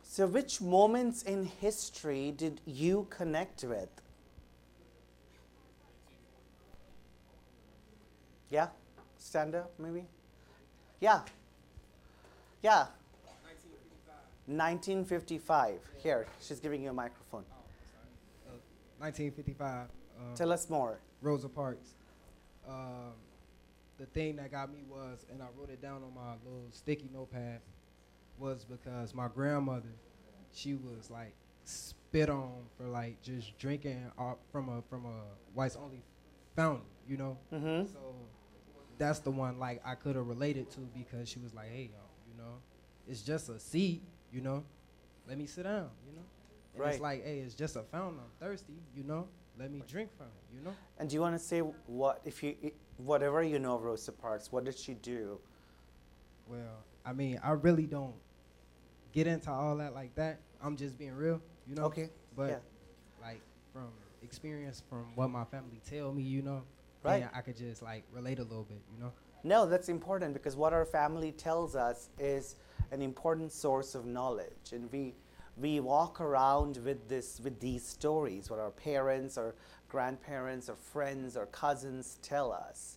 so, 0.03 0.27
which 0.27 0.61
moments 0.61 1.23
in 1.23 1.45
history 1.45 2.33
did 2.37 2.61
you 2.65 3.09
connect 3.11 3.65
with? 3.65 3.89
Yeah? 8.49 8.69
Stand 9.19 9.57
up, 9.57 9.73
maybe? 9.79 10.05
Yeah. 11.01 11.21
Yeah. 12.63 12.87
1955. 14.47 15.79
Here, 15.99 16.27
she's 16.41 16.61
giving 16.61 16.83
you 16.83 16.91
a 16.91 16.93
microphone. 16.93 17.45
1955. 19.01 19.89
Um, 20.19 20.35
Tell 20.35 20.53
us 20.53 20.69
more. 20.69 21.01
Rosa 21.23 21.49
Parks. 21.49 21.95
Um, 22.69 23.15
the 23.99 24.07
thing 24.07 24.37
that 24.37 24.51
got 24.51 24.71
me 24.71 24.81
was, 24.89 25.27
and 25.31 25.43
I 25.43 25.47
wrote 25.59 25.71
it 25.71 25.83
down 25.83 26.03
on 26.03 26.15
my 26.15 26.33
little 26.45 26.69
sticky 26.71 27.09
notepad, 27.13 27.61
was 28.39 28.65
because 28.65 29.15
my 29.15 29.29
grandmother, 29.29 29.93
she 30.53 30.75
was 30.75 31.11
like 31.11 31.35
spit 31.65 32.29
on 32.29 32.53
for 32.77 32.85
like 32.85 33.21
just 33.23 33.57
drinking 33.59 34.11
off 34.19 34.39
from 34.51 34.69
a 34.69 34.83
from 34.89 35.07
a 35.07 35.23
whites 35.55 35.77
only 35.77 36.03
fountain, 36.57 36.87
you 37.09 37.17
know. 37.17 37.39
Mm-hmm. 37.53 37.93
So 37.93 38.15
that's 38.99 39.21
the 39.21 39.31
one 39.31 39.59
like 39.59 39.81
I 39.85 39.95
could 39.95 40.17
have 40.17 40.27
related 40.27 40.71
to 40.73 40.81
because 40.95 41.29
she 41.29 41.39
was 41.39 41.55
like, 41.55 41.71
hey 41.71 41.91
yo, 41.93 42.01
you 42.31 42.37
know, 42.39 42.59
it's 43.09 43.23
just 43.23 43.49
a 43.49 43.59
seat, 43.59 44.03
you 44.33 44.41
know. 44.41 44.65
Let 45.29 45.39
me 45.39 45.47
sit 45.47 45.65
down, 45.65 45.91
you 46.07 46.17
know. 46.17 46.25
And 46.75 46.83
Right. 46.83 46.93
it's 46.93 47.01
like, 47.03 47.25
hey, 47.25 47.39
it's 47.41 47.55
just 47.55 47.77
a 47.77 47.83
fountain. 47.83 48.21
I'm 48.21 48.31
thirsty, 48.47 48.75
you 48.95 49.05
know. 49.05 49.29
Let 49.59 49.71
me 49.71 49.83
drink 49.87 50.11
from 50.17 50.27
it, 50.27 50.55
you 50.57 50.63
know. 50.63 50.75
And 50.99 51.09
do 51.09 51.15
you 51.15 51.21
want 51.21 51.35
to 51.35 51.39
say 51.39 51.61
what, 51.61 52.21
if 52.25 52.43
you, 52.43 52.57
whatever 52.97 53.43
you 53.43 53.59
know 53.59 53.75
of 53.75 53.83
Rosa 53.83 54.13
Parks, 54.13 54.51
what 54.51 54.65
did 54.65 54.79
she 54.79 54.95
do? 54.95 55.39
Well, 56.47 56.85
I 57.05 57.13
mean, 57.13 57.41
I 57.43 57.51
really 57.53 57.87
don't 57.87 58.15
get 59.13 59.27
into 59.27 59.51
all 59.51 59.77
that 59.77 59.95
like 59.95 60.15
that. 60.15 60.41
I'm 60.63 60.77
just 60.77 60.99
being 60.99 61.15
real, 61.15 61.41
you 61.67 61.75
know. 61.75 61.85
Okay. 61.85 62.11
But 62.37 62.51
yeah. 62.51 62.57
like 63.23 63.41
from 63.73 63.89
experience, 64.23 64.83
from 64.89 65.15
what 65.15 65.29
my 65.31 65.45
family 65.45 65.81
tell 65.89 66.13
me, 66.13 66.23
you 66.23 66.43
know, 66.43 66.63
Right. 67.03 67.27
I 67.35 67.41
could 67.41 67.57
just 67.57 67.83
like 67.83 68.05
relate 68.13 68.39
a 68.41 68.43
little 68.43 68.65
bit, 68.65 68.83
you 68.95 69.03
know. 69.03 69.13
No, 69.43 69.67
that's 69.67 69.89
important 69.89 70.35
because 70.35 70.55
what 70.55 70.75
our 70.75 70.85
family 70.85 71.33
tells 71.33 71.75
us 71.75 72.11
is 72.19 72.57
an 72.93 73.01
important 73.01 73.53
source 73.53 73.95
of 73.95 74.05
knowledge, 74.05 74.73
and 74.73 74.91
we 74.93 75.15
we 75.61 75.81
walk 75.81 76.21
around 76.21 76.79
with 76.79 77.09
this 77.09 77.41
with 77.43 77.61
these 77.61 77.85
stories, 77.85 78.51
what 78.51 78.59
our 78.59 78.71
parents 78.71 79.37
or 79.37 79.55
grandparents 79.89 80.69
or 80.69 80.77
friends 80.77 81.37
or 81.37 81.47
cousins 81.47 82.19
tell 82.23 82.53
us, 82.53 82.97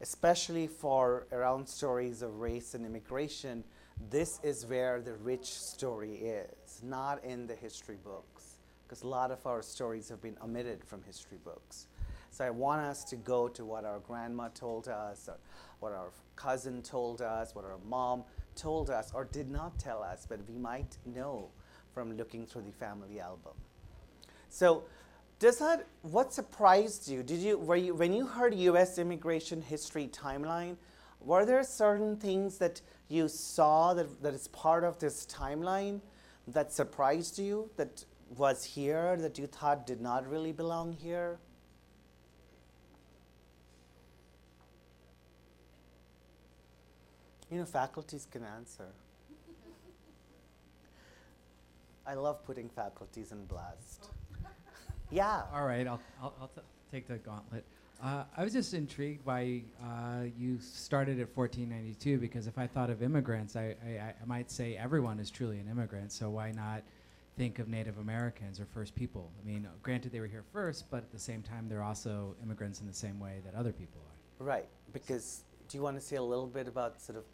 especially 0.00 0.66
for 0.66 1.26
around 1.32 1.68
stories 1.68 2.22
of 2.22 2.40
race 2.40 2.74
and 2.74 2.84
immigration. 2.84 3.62
This 4.10 4.40
is 4.42 4.66
where 4.66 5.00
the 5.00 5.14
rich 5.14 5.52
story 5.52 6.14
is, 6.14 6.80
not 6.82 7.22
in 7.22 7.46
the 7.46 7.54
history 7.54 7.98
books, 8.02 8.56
because 8.84 9.02
a 9.02 9.08
lot 9.08 9.30
of 9.30 9.46
our 9.46 9.62
stories 9.62 10.08
have 10.08 10.20
been 10.20 10.36
omitted 10.42 10.84
from 10.84 11.02
history 11.02 11.38
books. 11.44 11.86
So 12.30 12.44
I 12.44 12.50
want 12.50 12.80
us 12.80 13.04
to 13.04 13.16
go 13.16 13.46
to 13.48 13.64
what 13.64 13.84
our 13.84 14.00
grandma 14.00 14.48
told 14.48 14.88
us, 14.88 15.28
or 15.28 15.36
what 15.80 15.92
our 15.92 16.08
cousin 16.34 16.82
told 16.82 17.20
us, 17.20 17.54
what 17.54 17.64
our 17.64 17.78
mom 17.86 18.24
told 18.56 18.90
us, 18.90 19.12
or 19.14 19.24
did 19.24 19.50
not 19.50 19.78
tell 19.78 20.02
us, 20.02 20.26
but 20.26 20.40
we 20.48 20.56
might 20.56 20.96
know 21.04 21.50
from 21.94 22.16
looking 22.16 22.46
through 22.46 22.62
the 22.62 22.72
family 22.72 23.20
album. 23.20 23.52
So, 24.48 24.84
does 25.38 25.58
that 25.58 25.86
what 26.02 26.32
surprised 26.32 27.08
you? 27.08 27.22
Did 27.22 27.40
you 27.40 27.58
were 27.58 27.76
you 27.76 27.94
when 27.94 28.12
you 28.12 28.26
heard 28.26 28.54
U.S. 28.54 28.98
immigration 28.98 29.60
history 29.60 30.08
timeline? 30.08 30.76
Were 31.20 31.44
there 31.44 31.62
certain 31.62 32.16
things 32.16 32.58
that 32.58 32.80
you 33.08 33.28
saw 33.28 33.94
that, 33.94 34.22
that 34.22 34.34
is 34.34 34.48
part 34.48 34.84
of 34.84 34.98
this 34.98 35.26
timeline 35.26 36.00
that 36.48 36.72
surprised 36.72 37.38
you, 37.38 37.70
that 37.76 38.04
was 38.36 38.64
here, 38.64 39.16
that 39.16 39.38
you 39.38 39.46
thought 39.46 39.86
did 39.86 40.00
not 40.00 40.28
really 40.28 40.52
belong 40.52 40.92
here? 40.92 41.38
You 47.50 47.58
know, 47.58 47.64
faculties 47.66 48.26
can 48.30 48.44
answer. 48.44 48.88
I 52.06 52.14
love 52.14 52.44
putting 52.44 52.68
faculties 52.68 53.32
in 53.32 53.44
blast. 53.46 54.08
yeah. 55.10 55.42
All 55.54 55.66
right, 55.66 55.86
I'll, 55.86 56.00
I'll, 56.20 56.34
I'll 56.40 56.48
t- 56.48 56.60
take 56.90 57.06
the 57.06 57.18
gauntlet. 57.18 57.64
Uh, 58.02 58.24
I 58.36 58.42
was 58.42 58.52
just 58.52 58.74
intrigued 58.74 59.24
by 59.24 59.62
uh, 59.80 60.24
you 60.36 60.58
started 60.58 61.20
at 61.20 61.36
1492 61.36 62.18
because 62.18 62.48
if 62.48 62.58
I 62.58 62.66
thought 62.66 62.90
of 62.90 63.00
immigrants, 63.02 63.54
I, 63.54 63.76
I, 63.86 64.14
I 64.20 64.26
might 64.26 64.50
say 64.50 64.76
everyone 64.76 65.20
is 65.20 65.30
truly 65.30 65.58
an 65.60 65.68
immigrant. 65.70 66.10
So 66.10 66.28
why 66.28 66.50
not 66.50 66.82
think 67.38 67.60
of 67.60 67.68
Native 67.68 67.98
Americans 67.98 68.58
or 68.58 68.66
First 68.66 68.96
People? 68.96 69.30
I 69.40 69.46
mean, 69.46 69.68
granted 69.84 70.10
they 70.10 70.18
were 70.18 70.26
here 70.26 70.42
first, 70.52 70.90
but 70.90 70.98
at 70.98 71.12
the 71.12 71.18
same 71.18 71.42
time 71.42 71.68
they're 71.68 71.84
also 71.84 72.34
immigrants 72.42 72.80
in 72.80 72.88
the 72.88 72.92
same 72.92 73.20
way 73.20 73.40
that 73.44 73.54
other 73.54 73.72
people 73.72 74.00
are. 74.00 74.44
Right, 74.44 74.66
because 74.92 75.44
do 75.68 75.78
you 75.78 75.82
want 75.84 75.96
to 75.96 76.04
say 76.04 76.16
a 76.16 76.22
little 76.22 76.48
bit 76.48 76.66
about 76.66 77.00
sort 77.00 77.16
of 77.16 77.24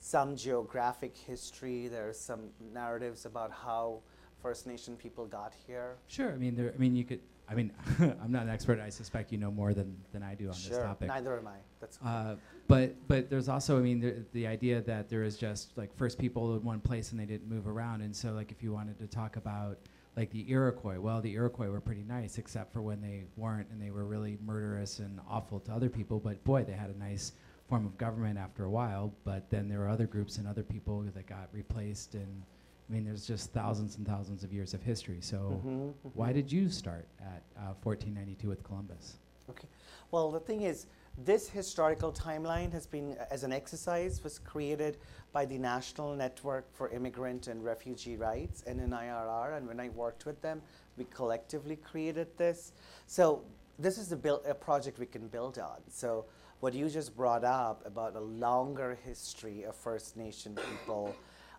some 0.00 0.36
geographic 0.36 1.16
history? 1.16 1.88
There 1.88 2.08
are 2.08 2.12
some 2.12 2.50
narratives 2.74 3.26
about 3.26 3.52
how 3.52 4.00
First 4.42 4.66
Nation 4.66 4.96
people 4.96 5.26
got 5.26 5.54
here. 5.66 5.96
Sure. 6.08 6.32
I 6.32 6.36
mean, 6.36 6.56
there. 6.56 6.72
I 6.74 6.78
mean, 6.78 6.96
you 6.96 7.04
could. 7.04 7.20
I 7.48 7.54
mean, 7.54 7.72
I'm 7.98 8.32
not 8.32 8.44
an 8.44 8.48
expert. 8.48 8.80
I 8.80 8.88
suspect 8.90 9.32
you 9.32 9.38
know 9.38 9.50
more 9.50 9.74
than, 9.74 9.96
than 10.12 10.22
I 10.22 10.34
do 10.34 10.48
on 10.48 10.54
sure, 10.54 10.70
this 10.70 10.78
topic. 10.78 11.08
neither 11.08 11.38
am 11.38 11.48
I. 11.48 11.56
That's 11.80 11.98
Uh, 12.04 12.36
but 12.70 12.94
but 13.08 13.28
there's 13.28 13.48
also 13.48 13.76
I 13.76 13.80
mean 13.80 14.00
the, 14.00 14.24
the 14.32 14.46
idea 14.46 14.80
that 14.82 15.08
there 15.08 15.24
is 15.24 15.36
just 15.36 15.76
like 15.76 15.94
first 15.96 16.18
people 16.18 16.56
in 16.56 16.62
one 16.62 16.80
place 16.80 17.10
and 17.10 17.20
they 17.20 17.24
didn't 17.24 17.48
move 17.48 17.66
around 17.66 18.00
and 18.02 18.14
so 18.14 18.30
like 18.30 18.52
if 18.52 18.62
you 18.62 18.72
wanted 18.72 18.96
to 19.00 19.08
talk 19.08 19.34
about 19.34 19.76
like 20.16 20.30
the 20.30 20.48
Iroquois 20.48 21.00
well 21.00 21.20
the 21.20 21.32
Iroquois 21.32 21.68
were 21.68 21.80
pretty 21.80 22.04
nice 22.04 22.38
except 22.38 22.72
for 22.72 22.80
when 22.80 23.00
they 23.00 23.24
weren't 23.36 23.68
and 23.72 23.82
they 23.82 23.90
were 23.90 24.04
really 24.04 24.38
murderous 24.46 25.00
and 25.00 25.18
awful 25.28 25.58
to 25.58 25.72
other 25.72 25.88
people 25.88 26.20
but 26.20 26.42
boy 26.44 26.62
they 26.62 26.72
had 26.72 26.90
a 26.90 26.98
nice 26.98 27.32
form 27.70 27.86
of 27.86 27.96
government 27.96 28.36
after 28.36 28.64
a 28.64 28.70
while 28.70 29.14
but 29.24 29.48
then 29.48 29.68
there 29.68 29.78
were 29.78 29.88
other 29.88 30.06
groups 30.06 30.38
and 30.38 30.46
other 30.48 30.62
people 30.64 31.00
that 31.14 31.26
got 31.26 31.48
replaced 31.52 32.14
and 32.14 32.42
I 32.88 32.92
mean 32.92 33.04
there's 33.04 33.24
just 33.26 33.52
thousands 33.52 33.96
and 33.96 34.04
thousands 34.04 34.42
of 34.42 34.52
years 34.52 34.74
of 34.74 34.82
history 34.82 35.20
so 35.20 35.62
Mhm, 35.64 35.94
why 36.14 36.30
mhm. 36.30 36.34
did 36.34 36.52
you 36.52 36.68
start 36.68 37.06
at 37.20 37.42
uh, 37.56 37.74
1492 37.82 38.48
with 38.48 38.62
Columbus 38.64 39.18
Okay. 39.48 39.66
Well, 40.12 40.30
the 40.30 40.38
thing 40.38 40.60
is, 40.62 40.86
this 41.18 41.48
historical 41.48 42.12
timeline 42.12 42.70
has 42.72 42.86
been, 42.86 43.16
uh, 43.18 43.24
as 43.32 43.42
an 43.42 43.52
exercise, 43.52 44.22
was 44.22 44.38
created 44.38 44.98
by 45.32 45.44
the 45.44 45.58
National 45.58 46.14
Network 46.14 46.72
for 46.72 46.88
Immigrant 46.90 47.48
and 47.48 47.64
Refugee 47.64 48.16
Rights, 48.16 48.62
NNIRR, 48.68 49.56
and 49.56 49.66
when 49.66 49.80
I 49.80 49.88
worked 49.88 50.24
with 50.24 50.40
them, 50.40 50.62
we 50.96 51.04
collectively 51.06 51.74
created 51.74 52.28
this. 52.36 52.72
So 53.08 53.42
this 53.76 53.98
is 53.98 54.12
a, 54.12 54.16
build, 54.16 54.42
a 54.46 54.54
project 54.54 55.00
we 55.00 55.06
can 55.06 55.26
build 55.26 55.58
on. 55.58 55.80
So 55.88 56.26
what 56.60 56.74
you 56.74 56.88
just 56.88 57.16
brought 57.16 57.44
up 57.44 57.82
about 57.86 58.14
a 58.14 58.20
longer 58.20 58.98
history 59.04 59.64
of 59.64 59.74
First 59.74 60.16
Nation 60.16 60.54
people 60.54 61.14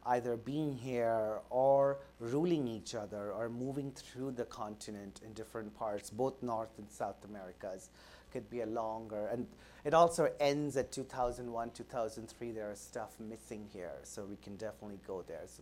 either 0.06 0.36
being 0.36 0.74
here 0.74 1.40
or 1.50 2.00
ruling 2.20 2.68
each 2.68 2.96
other 2.96 3.32
or 3.32 3.50
moving 3.50 3.92
through 3.92 4.32
the 4.32 4.46
continent 4.46 5.22
in 5.24 5.34
different 5.34 5.78
parts, 5.78 6.10
both 6.10 6.42
North 6.42 6.78
and 6.78 6.90
South 6.90 7.24
Americas, 7.30 7.90
could 8.32 8.50
be 8.50 8.62
a 8.62 8.66
longer. 8.66 9.28
And 9.28 9.46
it 9.84 9.94
also 9.94 10.32
ends 10.40 10.78
at 10.78 10.92
2001, 10.92 11.72
2003. 11.72 12.52
There 12.52 12.72
is 12.72 12.80
stuff 12.80 13.20
missing 13.20 13.68
here, 13.74 13.92
so 14.04 14.24
we 14.24 14.38
can 14.38 14.56
definitely 14.56 15.00
go 15.06 15.24
there. 15.28 15.42
So 15.46 15.62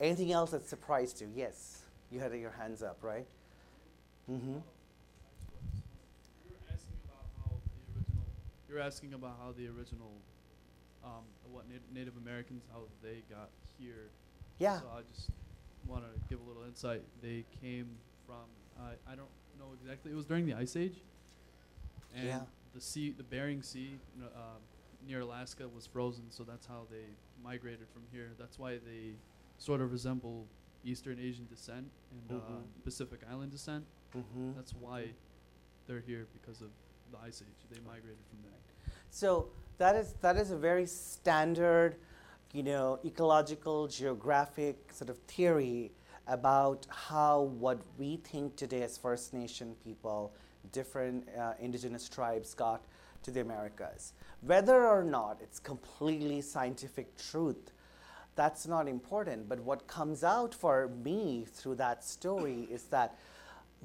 anything 0.00 0.32
else 0.32 0.50
that 0.50 0.68
surprised 0.68 1.20
you? 1.20 1.28
Yes, 1.34 1.82
you 2.10 2.20
had 2.20 2.32
your 2.34 2.52
hands 2.52 2.82
up, 2.82 2.98
right? 3.02 3.26
Mm-hmm. 4.30 4.48
You 4.48 4.60
were 6.50 6.72
asking 6.72 6.98
about 7.04 7.24
how 7.38 7.50
the 7.50 8.00
original. 8.70 8.76
You 8.78 8.82
were 8.82 8.86
asking 8.86 9.14
about 9.14 9.36
how 9.42 9.52
the 9.52 9.66
original, 9.68 10.10
um, 11.04 11.24
what 11.50 11.68
Nat- 11.68 11.92
Native 11.94 12.16
Americans, 12.16 12.62
how 12.72 12.80
they 13.02 13.22
got 13.30 13.50
here. 13.78 14.08
Yeah. 14.58 14.80
So 14.80 14.86
I 14.96 15.00
just 15.14 15.30
want 15.86 16.04
to 16.04 16.10
give 16.28 16.40
a 16.40 16.48
little 16.48 16.64
insight. 16.64 17.02
They 17.22 17.44
came 17.62 17.88
from. 18.26 18.44
Uh, 18.78 18.92
I 19.10 19.14
don't 19.14 19.28
know 19.58 19.72
exactly. 19.80 20.12
It 20.12 20.14
was 20.16 20.26
during 20.26 20.46
the 20.46 20.54
Ice 20.54 20.76
Age. 20.76 21.00
And 22.14 22.26
Yeah. 22.26 22.40
the 22.74 22.80
sea, 22.80 23.10
the 23.10 23.22
Bering 23.22 23.62
Sea, 23.62 23.98
uh, 24.22 24.56
near 25.06 25.20
Alaska, 25.20 25.68
was 25.68 25.86
frozen. 25.86 26.30
So 26.30 26.44
that's 26.44 26.66
how 26.66 26.86
they 26.90 27.04
migrated 27.42 27.88
from 27.92 28.02
here. 28.12 28.30
That's 28.38 28.58
why 28.58 28.78
they 28.78 29.14
sort 29.58 29.80
of 29.80 29.92
resemble 29.92 30.46
Eastern 30.84 31.18
Asian 31.18 31.46
descent 31.46 31.90
and 32.10 32.38
uh, 32.38 32.42
Mhm. 32.42 32.62
Pacific 32.84 33.20
Island 33.30 33.52
descent. 33.52 33.84
Mm-hmm. 34.14 34.54
That's 34.54 34.74
why 34.74 35.10
they're 35.86 36.00
here 36.00 36.26
because 36.32 36.62
of 36.62 36.70
the 37.10 37.18
ice 37.24 37.42
age. 37.42 37.66
They 37.70 37.80
migrated 37.86 38.18
from 38.28 38.38
there. 38.42 38.92
So 39.10 39.48
that 39.78 39.96
is 39.96 40.14
that 40.20 40.36
is 40.36 40.50
a 40.50 40.56
very 40.56 40.86
standard, 40.86 41.96
you 42.52 42.62
know, 42.62 42.98
ecological 43.04 43.88
geographic 43.88 44.92
sort 44.92 45.10
of 45.10 45.18
theory 45.18 45.92
about 46.26 46.86
how 46.90 47.42
what 47.42 47.78
we 47.98 48.16
think 48.18 48.56
today 48.56 48.82
as 48.82 48.96
First 48.96 49.34
Nation 49.34 49.74
people, 49.84 50.32
different 50.72 51.28
uh, 51.38 51.54
indigenous 51.58 52.08
tribes 52.08 52.54
got 52.54 52.84
to 53.22 53.30
the 53.30 53.40
Americas. 53.40 54.12
Whether 54.42 54.86
or 54.86 55.02
not 55.02 55.38
it's 55.42 55.58
completely 55.58 56.40
scientific 56.40 57.16
truth, 57.16 57.72
that's 58.36 58.66
not 58.66 58.88
important. 58.88 59.48
But 59.48 59.60
what 59.60 59.86
comes 59.86 60.24
out 60.24 60.54
for 60.54 60.88
me 61.04 61.46
through 61.52 61.74
that 61.76 62.04
story 62.04 62.68
is 62.70 62.84
that 62.84 63.18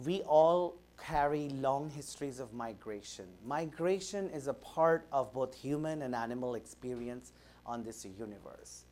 we 0.05 0.21
all 0.21 0.77
carry 0.97 1.49
long 1.49 1.89
histories 1.89 2.39
of 2.39 2.53
migration. 2.53 3.25
Migration 3.45 4.29
is 4.29 4.47
a 4.47 4.53
part 4.53 5.07
of 5.11 5.33
both 5.33 5.53
human 5.53 6.01
and 6.01 6.15
animal 6.15 6.55
experience 6.55 7.33
on 7.65 7.83
this 7.83 8.05
universe. 8.05 8.85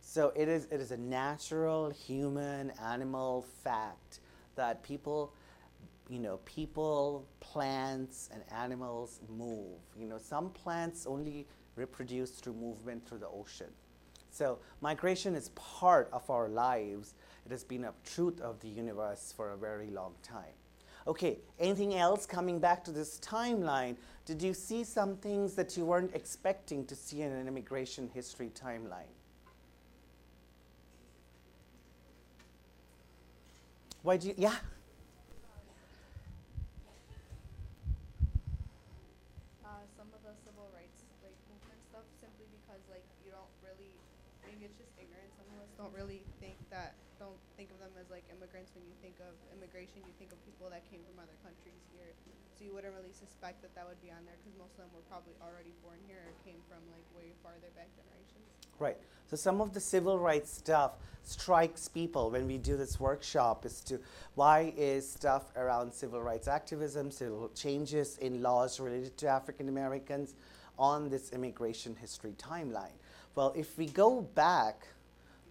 So 0.00 0.32
it 0.34 0.48
is, 0.48 0.66
it 0.70 0.80
is 0.80 0.90
a 0.90 0.96
natural 0.96 1.90
human 1.90 2.72
animal 2.84 3.46
fact 3.62 4.20
that 4.56 4.82
people, 4.82 5.32
you 6.08 6.18
know, 6.18 6.38
people, 6.44 7.26
plants, 7.40 8.28
and 8.32 8.42
animals 8.52 9.20
move. 9.28 9.78
You 9.98 10.08
know, 10.08 10.18
some 10.18 10.50
plants 10.50 11.06
only 11.06 11.46
reproduce 11.76 12.30
through 12.32 12.54
movement 12.54 13.08
through 13.08 13.18
the 13.18 13.28
ocean. 13.28 13.68
So 14.30 14.58
migration 14.80 15.34
is 15.34 15.50
part 15.50 16.08
of 16.12 16.28
our 16.30 16.48
lives. 16.48 17.14
It 17.46 17.52
has 17.52 17.64
been 17.64 17.84
a 17.84 17.92
truth 18.04 18.40
of 18.40 18.60
the 18.60 18.68
universe 18.68 19.32
for 19.36 19.50
a 19.50 19.56
very 19.56 19.90
long 19.90 20.14
time. 20.22 20.56
Okay, 21.06 21.38
anything 21.58 21.94
else 21.94 22.26
coming 22.26 22.60
back 22.60 22.84
to 22.84 22.92
this 22.92 23.18
timeline? 23.18 23.96
Did 24.24 24.40
you 24.40 24.54
see 24.54 24.84
some 24.84 25.16
things 25.16 25.54
that 25.54 25.76
you 25.76 25.84
weren't 25.84 26.14
expecting 26.14 26.86
to 26.86 26.94
see 26.94 27.22
in 27.22 27.32
an 27.32 27.48
immigration 27.48 28.08
history 28.14 28.50
timeline? 28.54 29.10
Why 34.02 34.16
do 34.16 34.28
you, 34.28 34.34
yeah? 34.36 34.54
uh, 39.82 39.82
some 39.98 40.06
of 40.14 40.22
the 40.22 40.34
civil 40.46 40.70
rights 40.70 41.02
movement 41.50 41.80
stuff 41.90 42.06
simply 42.20 42.46
because 42.54 42.82
like 42.92 43.02
you 43.26 43.34
don't 43.34 43.50
really 43.64 43.90
maybe 44.46 44.68
it's 44.68 44.78
just 44.78 44.92
ignorant 45.00 45.26
some 45.34 45.48
of 45.50 45.64
us 45.64 45.70
don't 45.74 45.94
really 45.96 46.22
think 46.38 46.54
that 46.70 46.94
don't 47.22 47.38
think 47.54 47.70
of 47.70 47.78
them 47.78 47.94
as 48.02 48.10
like 48.10 48.26
immigrants 48.34 48.74
when 48.74 48.82
you 48.90 48.96
think 48.98 49.14
of 49.22 49.30
immigration 49.54 50.02
you 50.02 50.14
think 50.18 50.34
of 50.34 50.38
people 50.42 50.66
that 50.66 50.82
came 50.90 50.98
from 51.06 51.22
other 51.22 51.38
countries 51.46 51.78
here 51.94 52.10
so 52.58 52.66
you 52.66 52.74
wouldn't 52.74 52.90
really 52.98 53.14
suspect 53.14 53.62
that 53.62 53.70
that 53.78 53.86
would 53.86 54.02
be 54.02 54.10
on 54.10 54.26
there 54.26 54.34
because 54.42 54.58
most 54.58 54.74
of 54.74 54.82
them 54.82 54.92
were 54.92 55.06
probably 55.06 55.38
already 55.38 55.70
born 55.86 56.02
here 56.10 56.26
or 56.26 56.34
came 56.42 56.58
from 56.66 56.82
like 56.90 57.06
way 57.14 57.30
farther 57.46 57.70
back 57.78 57.86
generations 57.94 58.52
Right. 58.78 58.96
So 59.30 59.36
some 59.36 59.60
of 59.60 59.72
the 59.72 59.80
civil 59.80 60.18
rights 60.18 60.52
stuff 60.52 60.92
strikes 61.22 61.86
people 61.86 62.30
when 62.30 62.46
we 62.46 62.58
do 62.58 62.76
this 62.76 62.98
workshop 62.98 63.64
as 63.64 63.80
to 63.82 64.00
why 64.34 64.72
is 64.76 65.08
stuff 65.08 65.52
around 65.56 65.92
civil 65.92 66.20
rights 66.20 66.48
activism, 66.48 67.10
civil 67.10 67.48
changes 67.54 68.18
in 68.18 68.42
laws 68.42 68.80
related 68.80 69.16
to 69.18 69.28
African 69.28 69.68
Americans 69.68 70.34
on 70.78 71.08
this 71.08 71.30
immigration 71.30 71.94
history 71.94 72.34
timeline. 72.36 72.96
Well, 73.34 73.52
if 73.56 73.78
we 73.78 73.86
go 73.86 74.22
back 74.22 74.86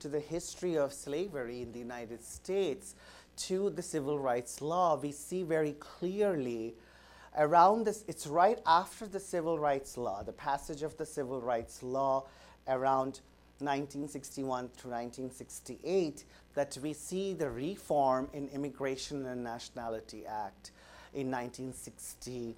to 0.01 0.09
the 0.09 0.19
history 0.19 0.77
of 0.77 0.91
slavery 0.91 1.61
in 1.61 1.71
the 1.71 1.79
United 1.79 2.23
States 2.23 2.95
to 3.37 3.69
the 3.69 3.81
civil 3.81 4.19
rights 4.19 4.61
law, 4.61 4.97
we 4.97 5.11
see 5.11 5.43
very 5.43 5.73
clearly 5.73 6.75
around 7.37 7.85
this, 7.85 8.03
it's 8.07 8.27
right 8.27 8.59
after 8.65 9.07
the 9.07 9.19
civil 9.19 9.57
rights 9.57 9.97
law, 9.97 10.21
the 10.23 10.33
passage 10.33 10.83
of 10.83 10.97
the 10.97 11.05
civil 11.05 11.41
rights 11.41 11.81
law 11.81 12.25
around 12.67 13.21
1961 13.59 14.69
to 14.77 14.87
1968 14.87 16.25
that 16.55 16.77
we 16.81 16.93
see 16.93 17.33
the 17.33 17.49
reform 17.49 18.27
in 18.33 18.49
Immigration 18.49 19.25
and 19.27 19.43
Nationality 19.43 20.25
Act 20.25 20.71
in 21.13 21.31
1969. 21.31 22.55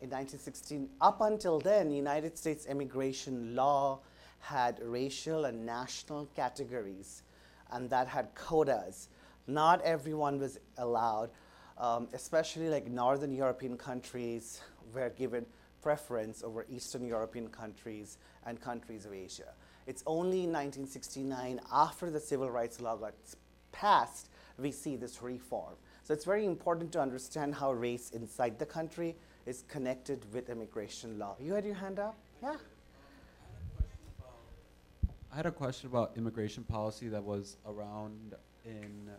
In 0.00 0.10
1916, 0.10 0.88
up 1.00 1.20
until 1.20 1.58
then, 1.58 1.90
United 1.90 2.38
States 2.38 2.66
immigration 2.66 3.56
law 3.56 3.98
had 4.40 4.80
racial 4.82 5.44
and 5.44 5.64
national 5.66 6.26
categories 6.36 7.22
and 7.70 7.90
that 7.90 8.08
had 8.08 8.34
quotas. 8.34 9.08
Not 9.46 9.80
everyone 9.82 10.38
was 10.38 10.58
allowed, 10.76 11.30
um, 11.78 12.08
especially 12.12 12.68
like 12.68 12.86
Northern 12.88 13.32
European 13.32 13.76
countries 13.76 14.60
were 14.94 15.10
given 15.10 15.46
preference 15.82 16.42
over 16.42 16.66
Eastern 16.68 17.06
European 17.06 17.48
countries 17.48 18.18
and 18.46 18.60
countries 18.60 19.06
of 19.06 19.12
Asia. 19.12 19.54
It's 19.86 20.02
only 20.06 20.44
in 20.44 20.52
1969, 20.52 21.60
after 21.72 22.10
the 22.10 22.20
civil 22.20 22.50
rights 22.50 22.80
law 22.80 22.96
got 22.96 23.14
passed, 23.72 24.28
we 24.58 24.70
see 24.72 24.96
this 24.96 25.22
reform. 25.22 25.74
So 26.02 26.12
it's 26.12 26.24
very 26.24 26.44
important 26.44 26.92
to 26.92 27.00
understand 27.00 27.54
how 27.54 27.72
race 27.72 28.10
inside 28.10 28.58
the 28.58 28.66
country 28.66 29.16
is 29.46 29.64
connected 29.68 30.24
with 30.32 30.50
immigration 30.50 31.18
law. 31.18 31.36
You 31.40 31.54
had 31.54 31.64
your 31.64 31.74
hand 31.74 31.98
up? 31.98 32.18
Yeah. 32.42 32.56
I 35.32 35.36
had 35.36 35.46
a 35.46 35.50
question 35.50 35.88
about 35.90 36.12
immigration 36.16 36.64
policy 36.64 37.08
that 37.08 37.22
was 37.22 37.58
around 37.66 38.34
in 38.64 39.10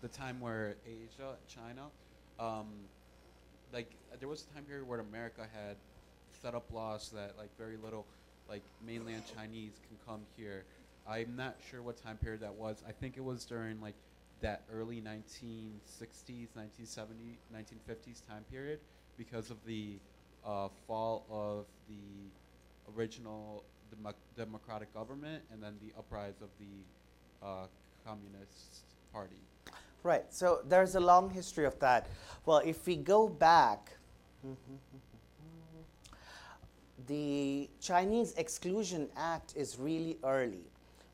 the 0.00 0.08
time 0.08 0.40
where 0.40 0.76
Asia, 0.86 1.34
China, 1.46 1.88
um, 2.40 2.68
like 3.72 3.90
there 4.18 4.28
was 4.28 4.46
a 4.50 4.54
time 4.54 4.64
period 4.64 4.88
where 4.88 5.00
America 5.00 5.46
had 5.52 5.76
set 6.40 6.54
up 6.54 6.72
laws 6.72 7.10
that 7.14 7.34
like 7.38 7.50
very 7.58 7.76
little, 7.76 8.06
like 8.48 8.62
mainland 8.84 9.22
Chinese 9.34 9.72
can 9.86 9.98
come 10.06 10.22
here. 10.36 10.64
I'm 11.06 11.36
not 11.36 11.56
sure 11.70 11.82
what 11.82 12.02
time 12.02 12.16
period 12.16 12.40
that 12.40 12.54
was. 12.54 12.82
I 12.88 12.92
think 12.92 13.18
it 13.18 13.24
was 13.24 13.44
during 13.44 13.80
like 13.80 13.94
that 14.40 14.62
early 14.72 15.02
1960s, 15.02 16.48
1970s, 16.56 17.36
1950s 17.54 18.26
time 18.26 18.44
period 18.50 18.80
because 19.18 19.50
of 19.50 19.58
the 19.66 19.98
uh, 20.46 20.68
fall 20.86 21.26
of 21.30 21.66
the 21.88 22.96
original 22.96 23.64
demo- 23.94 24.14
democratic 24.36 24.92
government 24.94 25.42
and 25.52 25.62
then 25.62 25.74
the 25.80 25.92
uprise 25.98 26.40
of 26.42 26.48
the 26.58 27.46
uh, 27.46 27.66
communist 28.04 28.84
party. 29.12 29.36
Right. 30.02 30.24
So 30.30 30.60
there's 30.68 30.96
a 30.96 31.00
long 31.00 31.30
history 31.30 31.64
of 31.64 31.78
that. 31.78 32.08
Well, 32.44 32.62
if 32.64 32.86
we 32.86 32.96
go 32.96 33.28
back, 33.28 33.96
the 37.06 37.68
Chinese 37.80 38.34
Exclusion 38.34 39.08
Act 39.16 39.54
is 39.56 39.78
really 39.78 40.18
early. 40.24 40.64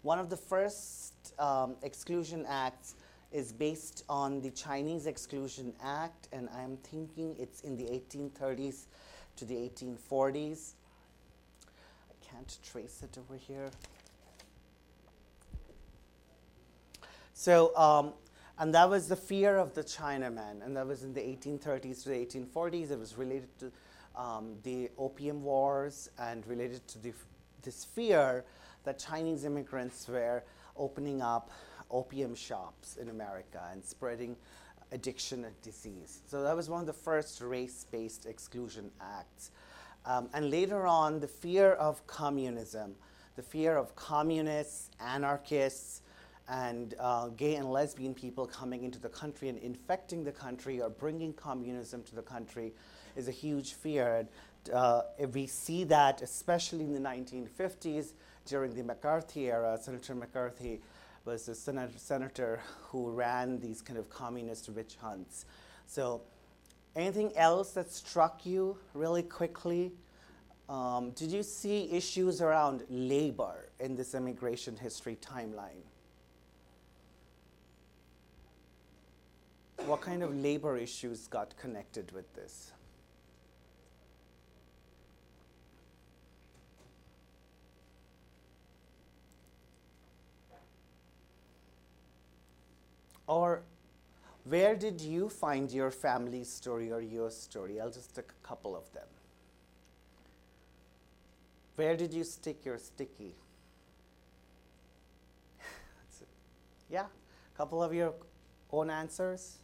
One 0.02 0.18
of 0.18 0.30
the 0.30 0.36
first 0.36 1.34
um, 1.38 1.76
exclusion 1.82 2.46
acts 2.48 2.94
is 3.30 3.52
based 3.52 4.04
on 4.08 4.40
the 4.40 4.50
Chinese 4.50 5.06
Exclusion 5.06 5.74
Act, 5.82 6.28
and 6.32 6.48
I'm 6.56 6.78
thinking 6.78 7.36
it's 7.38 7.60
in 7.60 7.76
the 7.76 7.84
1830s 7.84 8.86
to 9.36 9.44
the 9.44 9.54
1840s. 9.54 10.74
Can't 12.38 12.58
trace 12.70 13.02
it 13.02 13.18
over 13.18 13.36
here. 13.36 13.68
So, 17.34 17.76
um, 17.76 18.12
and 18.60 18.72
that 18.76 18.88
was 18.88 19.08
the 19.08 19.16
fear 19.16 19.56
of 19.56 19.74
the 19.74 19.82
Chinaman, 19.82 20.64
and 20.64 20.76
that 20.76 20.86
was 20.86 21.02
in 21.02 21.12
the 21.12 21.20
1830s 21.20 22.04
to 22.04 22.10
the 22.10 22.14
1840s. 22.14 22.92
It 22.92 22.98
was 22.98 23.18
related 23.18 23.48
to 23.58 23.72
um, 24.14 24.54
the 24.62 24.88
Opium 24.98 25.42
Wars 25.42 26.10
and 26.16 26.46
related 26.46 26.86
to 26.88 27.00
the, 27.00 27.12
this 27.62 27.84
fear 27.84 28.44
that 28.84 29.00
Chinese 29.00 29.44
immigrants 29.44 30.06
were 30.06 30.44
opening 30.76 31.20
up 31.20 31.50
opium 31.90 32.36
shops 32.36 32.98
in 32.98 33.08
America 33.08 33.68
and 33.72 33.84
spreading 33.84 34.36
addiction 34.92 35.44
and 35.44 35.60
disease. 35.62 36.20
So 36.28 36.44
that 36.44 36.54
was 36.54 36.70
one 36.70 36.82
of 36.82 36.86
the 36.86 36.92
first 36.92 37.40
race 37.40 37.84
based 37.90 38.26
exclusion 38.26 38.92
acts. 39.00 39.50
Um, 40.06 40.28
and 40.32 40.50
later 40.50 40.86
on, 40.86 41.20
the 41.20 41.28
fear 41.28 41.72
of 41.72 42.06
communism, 42.06 42.94
the 43.36 43.42
fear 43.42 43.76
of 43.76 43.94
communists, 43.94 44.90
anarchists, 45.00 46.02
and 46.48 46.94
uh, 46.98 47.28
gay 47.28 47.56
and 47.56 47.70
lesbian 47.70 48.14
people 48.14 48.46
coming 48.46 48.82
into 48.82 48.98
the 48.98 49.08
country 49.08 49.48
and 49.48 49.58
infecting 49.58 50.24
the 50.24 50.32
country 50.32 50.80
or 50.80 50.88
bringing 50.88 51.32
communism 51.34 52.02
to 52.04 52.14
the 52.14 52.22
country 52.22 52.72
is 53.16 53.28
a 53.28 53.32
huge 53.32 53.74
fear. 53.74 54.16
And, 54.16 54.28
uh, 54.72 55.02
we 55.32 55.46
see 55.46 55.84
that, 55.84 56.22
especially 56.22 56.84
in 56.84 56.94
the 56.94 57.00
1950s 57.00 58.12
during 58.46 58.74
the 58.74 58.82
McCarthy 58.82 59.50
era. 59.50 59.78
Senator 59.80 60.14
McCarthy 60.14 60.80
was 61.24 61.48
a 61.48 61.54
senator, 61.54 61.98
senator 61.98 62.60
who 62.80 63.10
ran 63.10 63.60
these 63.60 63.82
kind 63.82 63.98
of 63.98 64.08
communist 64.08 64.68
witch 64.70 64.96
hunts. 65.00 65.44
So, 65.86 66.22
anything 66.98 67.34
else 67.36 67.70
that 67.70 67.92
struck 67.92 68.44
you 68.44 68.76
really 68.92 69.22
quickly? 69.22 69.92
Um, 70.68 71.12
did 71.12 71.30
you 71.30 71.42
see 71.42 71.90
issues 71.92 72.42
around 72.42 72.84
labor 72.90 73.70
in 73.78 73.94
this 73.94 74.14
immigration 74.14 74.76
history 74.76 75.16
timeline? 75.22 75.84
What 79.86 80.00
kind 80.00 80.22
of 80.22 80.34
labor 80.34 80.76
issues 80.76 81.28
got 81.28 81.56
connected 81.56 82.10
with 82.12 82.34
this? 82.34 82.72
Or 93.28 93.62
where 94.48 94.74
did 94.74 95.00
you 95.00 95.28
find 95.28 95.70
your 95.70 95.90
family 95.90 96.44
story 96.44 96.90
or 96.90 97.00
your 97.00 97.30
story? 97.30 97.80
I'll 97.80 97.90
just 97.90 98.14
take 98.14 98.30
a 98.30 98.46
couple 98.46 98.76
of 98.76 98.90
them. 98.92 99.06
Where 101.76 101.96
did 101.96 102.12
you 102.12 102.24
stick 102.24 102.64
your 102.64 102.78
sticky? 102.78 103.34
Yeah, 106.90 107.04
a 107.04 107.56
couple 107.56 107.82
of 107.82 107.92
your 107.92 108.14
own 108.72 108.88
answers. 108.88 109.58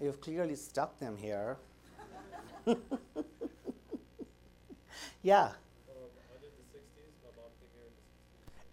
You've 0.00 0.20
clearly 0.20 0.56
stuck 0.56 0.98
them 0.98 1.16
here. 1.16 1.58
yeah. 5.22 5.52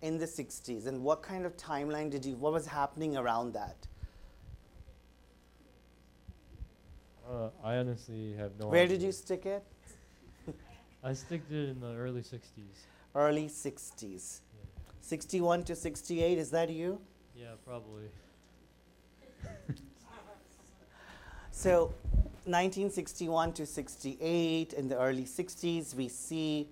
In 0.01 0.17
the 0.17 0.25
60s 0.25 0.87
and 0.87 1.03
what 1.03 1.21
kind 1.21 1.45
of 1.45 1.55
timeline 1.57 2.09
did 2.09 2.25
you 2.25 2.35
what 2.35 2.51
was 2.53 2.65
happening 2.67 3.15
around 3.17 3.53
that 3.53 3.87
Uh, 7.29 7.49
I 7.63 7.77
honestly 7.77 8.33
have 8.33 8.51
no 8.59 8.67
where 8.67 8.83
idea. 8.83 8.97
did 8.97 9.05
you 9.05 9.11
stick 9.13 9.45
it 9.45 9.63
I 11.03 11.13
sticked 11.13 11.49
it 11.51 11.69
in 11.69 11.79
the 11.79 11.93
early 11.95 12.21
60s. 12.21 12.41
early 13.15 13.47
60s 13.47 14.39
61 15.01 15.63
to 15.65 15.75
68 15.75 16.37
is 16.37 16.49
that 16.51 16.69
you 16.69 16.99
Yeah, 17.35 17.53
probably. 17.65 18.09
so 21.51 21.93
1961 22.45 23.53
to 23.53 23.65
68 23.65 24.73
in 24.73 24.87
the 24.89 24.97
early 24.99 25.23
60s 25.25 25.95
we 25.95 26.07
see 26.09 26.67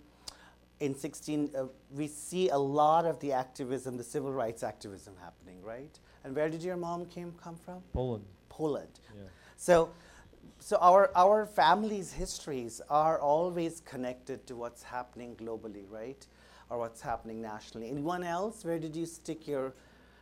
in 0.80 0.96
16 0.96 1.52
uh, 1.58 1.66
we 1.92 2.08
see 2.08 2.50
a 2.50 2.58
lot 2.58 3.06
of 3.06 3.20
the 3.20 3.34
activism 3.34 3.98
the 3.98 4.04
civil 4.04 4.32
rights 4.32 4.64
activism 4.64 5.14
happening 5.22 5.62
right 5.62 6.00
and 6.24 6.36
where 6.36 6.50
did 6.50 6.64
your 6.64 6.78
mom 6.78 7.06
came 7.06 7.34
come 7.44 7.56
from 7.56 7.82
Poland. 7.94 8.26
poland 8.50 9.00
Yeah. 9.16 9.24
So, 9.60 9.90
so 10.60 10.78
our, 10.78 11.12
our 11.18 11.46
families' 11.46 12.14
histories 12.14 12.80
are 12.90 13.20
always 13.20 13.82
connected 13.82 14.48
to 14.48 14.56
what's 14.56 14.84
happening 14.84 15.36
globally, 15.36 15.84
right? 15.90 16.26
Or 16.70 16.78
what's 16.78 17.02
happening 17.02 17.42
nationally. 17.42 17.90
Anyone 17.90 18.24
else? 18.24 18.64
Where 18.64 18.80
did 18.80 18.96
you 18.96 19.06
stick 19.06 19.50
your 19.50 19.74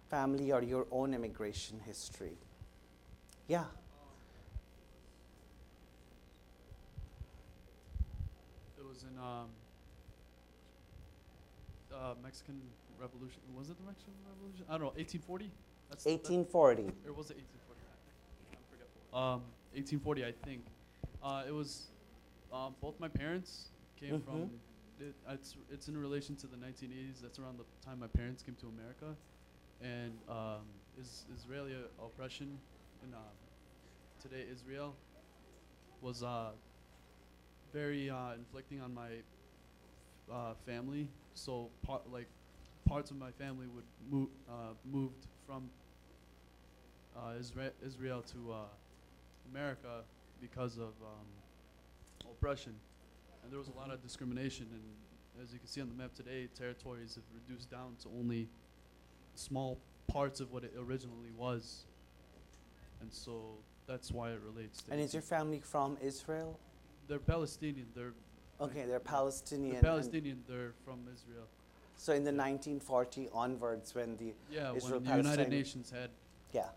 family 0.10 0.52
or 0.52 0.64
your 0.64 0.88
own 0.90 1.14
immigration 1.14 1.80
history? 1.86 2.36
Yeah. 3.48 3.66
It 8.76 8.88
was 8.88 9.04
in 9.04 9.20
um, 9.20 9.50
uh, 11.98 12.14
Mexican 12.24 12.62
Revolution. 13.00 13.42
Was 13.56 13.70
it 13.70 13.78
the 13.78 13.86
Mexican 13.86 14.14
Revolution? 14.28 14.66
I 14.70 14.74
don't 14.74 14.82
know. 14.82 14.94
1840. 14.98 15.52
That's 15.90 16.04
the- 16.04 16.12
1840. 16.12 16.84
Or 17.08 17.14
was 17.14 17.32
it 17.32 17.38
1840? 17.38 17.82
I 18.52 18.58
forget. 18.72 18.88
Um, 19.14 19.42
1840, 19.74 20.26
I 20.26 20.32
think. 20.46 20.62
Uh, 21.24 21.44
it 21.48 21.52
was 21.54 21.88
um, 22.54 22.76
both 22.82 23.00
my 23.00 23.08
parents 23.08 23.70
came 24.00 24.20
Mhm. 24.22 24.24
from. 24.24 24.52
It, 25.00 25.14
it's 25.30 25.56
it's 25.70 25.88
in 25.90 25.98
relation 25.98 26.36
to 26.38 26.48
the 26.48 26.58
1980s. 26.58 27.22
That's 27.22 27.38
around 27.40 27.60
the 27.60 27.66
time 27.86 28.00
my 28.00 28.08
parents 28.08 28.42
came 28.42 28.56
to 28.56 28.68
America, 28.68 29.16
and 29.82 30.14
um, 30.28 30.66
is 31.00 31.26
Israeli 31.36 31.76
oppression 32.00 32.58
in 33.04 33.14
uh, 33.14 33.18
today 34.20 34.46
Israel 34.52 34.96
was 36.02 36.24
uh, 36.24 36.52
very 37.74 38.10
uh, 38.10 38.34
inflicting 38.34 38.82
on 38.82 38.94
my 38.94 39.10
uh, 40.32 40.54
family. 40.66 41.08
So 41.38 41.70
part 41.86 42.02
like 42.12 42.28
parts 42.88 43.12
of 43.12 43.18
my 43.18 43.32
family 43.32 43.68
would 43.68 43.84
move 44.10 44.30
uh, 44.50 44.74
moved 44.92 45.28
from 45.46 45.70
uh, 47.16 47.40
Isra- 47.40 47.72
Israel 47.86 48.24
to 48.34 48.54
uh, 48.54 48.56
America 49.52 50.02
because 50.42 50.78
of 50.78 50.94
um, 51.04 51.28
oppression, 52.32 52.74
and 53.44 53.52
there 53.52 53.60
was 53.60 53.68
a 53.68 53.78
lot 53.78 53.92
of 53.92 54.02
discrimination. 54.02 54.66
And 54.72 55.44
as 55.44 55.54
you 55.54 55.60
can 55.60 55.68
see 55.68 55.80
on 55.80 55.90
the 55.90 55.96
map 55.96 56.16
today, 56.16 56.48
territories 56.58 57.16
have 57.16 57.24
reduced 57.34 57.70
down 57.70 57.96
to 58.02 58.10
only 58.20 58.50
small 59.36 59.78
parts 60.08 60.40
of 60.40 60.52
what 60.52 60.64
it 60.64 60.74
originally 60.76 61.32
was, 61.38 61.86
and 63.00 63.14
so 63.14 63.42
that's 63.86 64.12
why 64.12 64.32
it 64.32 64.40
relates. 64.44 64.82
To 64.84 64.92
And 64.92 65.00
is 65.00 65.14
your 65.14 65.22
family 65.22 65.60
from 65.60 65.98
Israel? 66.02 66.60
They're 67.08 67.20
Palestinian. 67.20 67.88
They're 67.96 68.14
Okay, 68.60 68.86
they're 68.86 69.00
Palestinian. 69.00 69.76
and- 69.76 69.84
Palestinian. 69.84 70.44
They're 70.48 70.74
from 70.84 71.00
Israel. 71.14 71.46
So 71.96 72.14
in 72.14 72.24
the 72.24 72.32
1940 72.32 73.30
onwards, 73.34 73.94
when 73.96 74.18
the 74.18 74.34
Yeah, 74.52 74.74
Israel 74.76 75.00
when 75.00 75.04
the 75.04 75.10
United 75.10 75.24
Palestine- 75.26 75.50
Nations 75.50 75.90
had 75.92 76.10
yeah, 76.52 76.70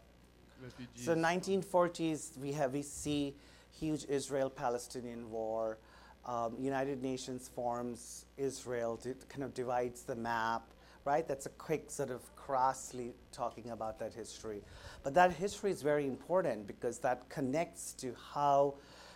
refugees. 0.63 1.05
so 1.05 1.15
1940s 1.15 2.37
we 2.39 2.53
have 2.53 2.73
we 2.73 2.83
see 2.83 3.35
huge 3.71 4.05
Israel-Palestinian 4.09 5.31
war. 5.31 5.79
Um, 6.27 6.57
United 6.59 7.03
Nations 7.03 7.49
forms 7.49 8.27
Israel, 8.37 8.99
kind 9.31 9.43
of 9.43 9.55
divides 9.55 10.03
the 10.03 10.15
map, 10.15 10.63
right? 11.07 11.27
That's 11.27 11.47
a 11.47 11.51
quick 11.51 11.91
sort 11.91 12.11
of 12.11 12.21
crossly 12.37 13.15
talking 13.33 13.71
about 13.71 13.99
that 14.01 14.13
history, 14.13 14.63
but 15.03 15.15
that 15.15 15.33
history 15.33 15.71
is 15.71 15.81
very 15.81 16.07
important 16.07 16.67
because 16.67 16.99
that 16.99 17.27
connects 17.31 17.95
to 17.95 18.15
how 18.15 18.75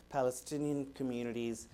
Palestinian 0.08 0.86
communities 0.94 1.68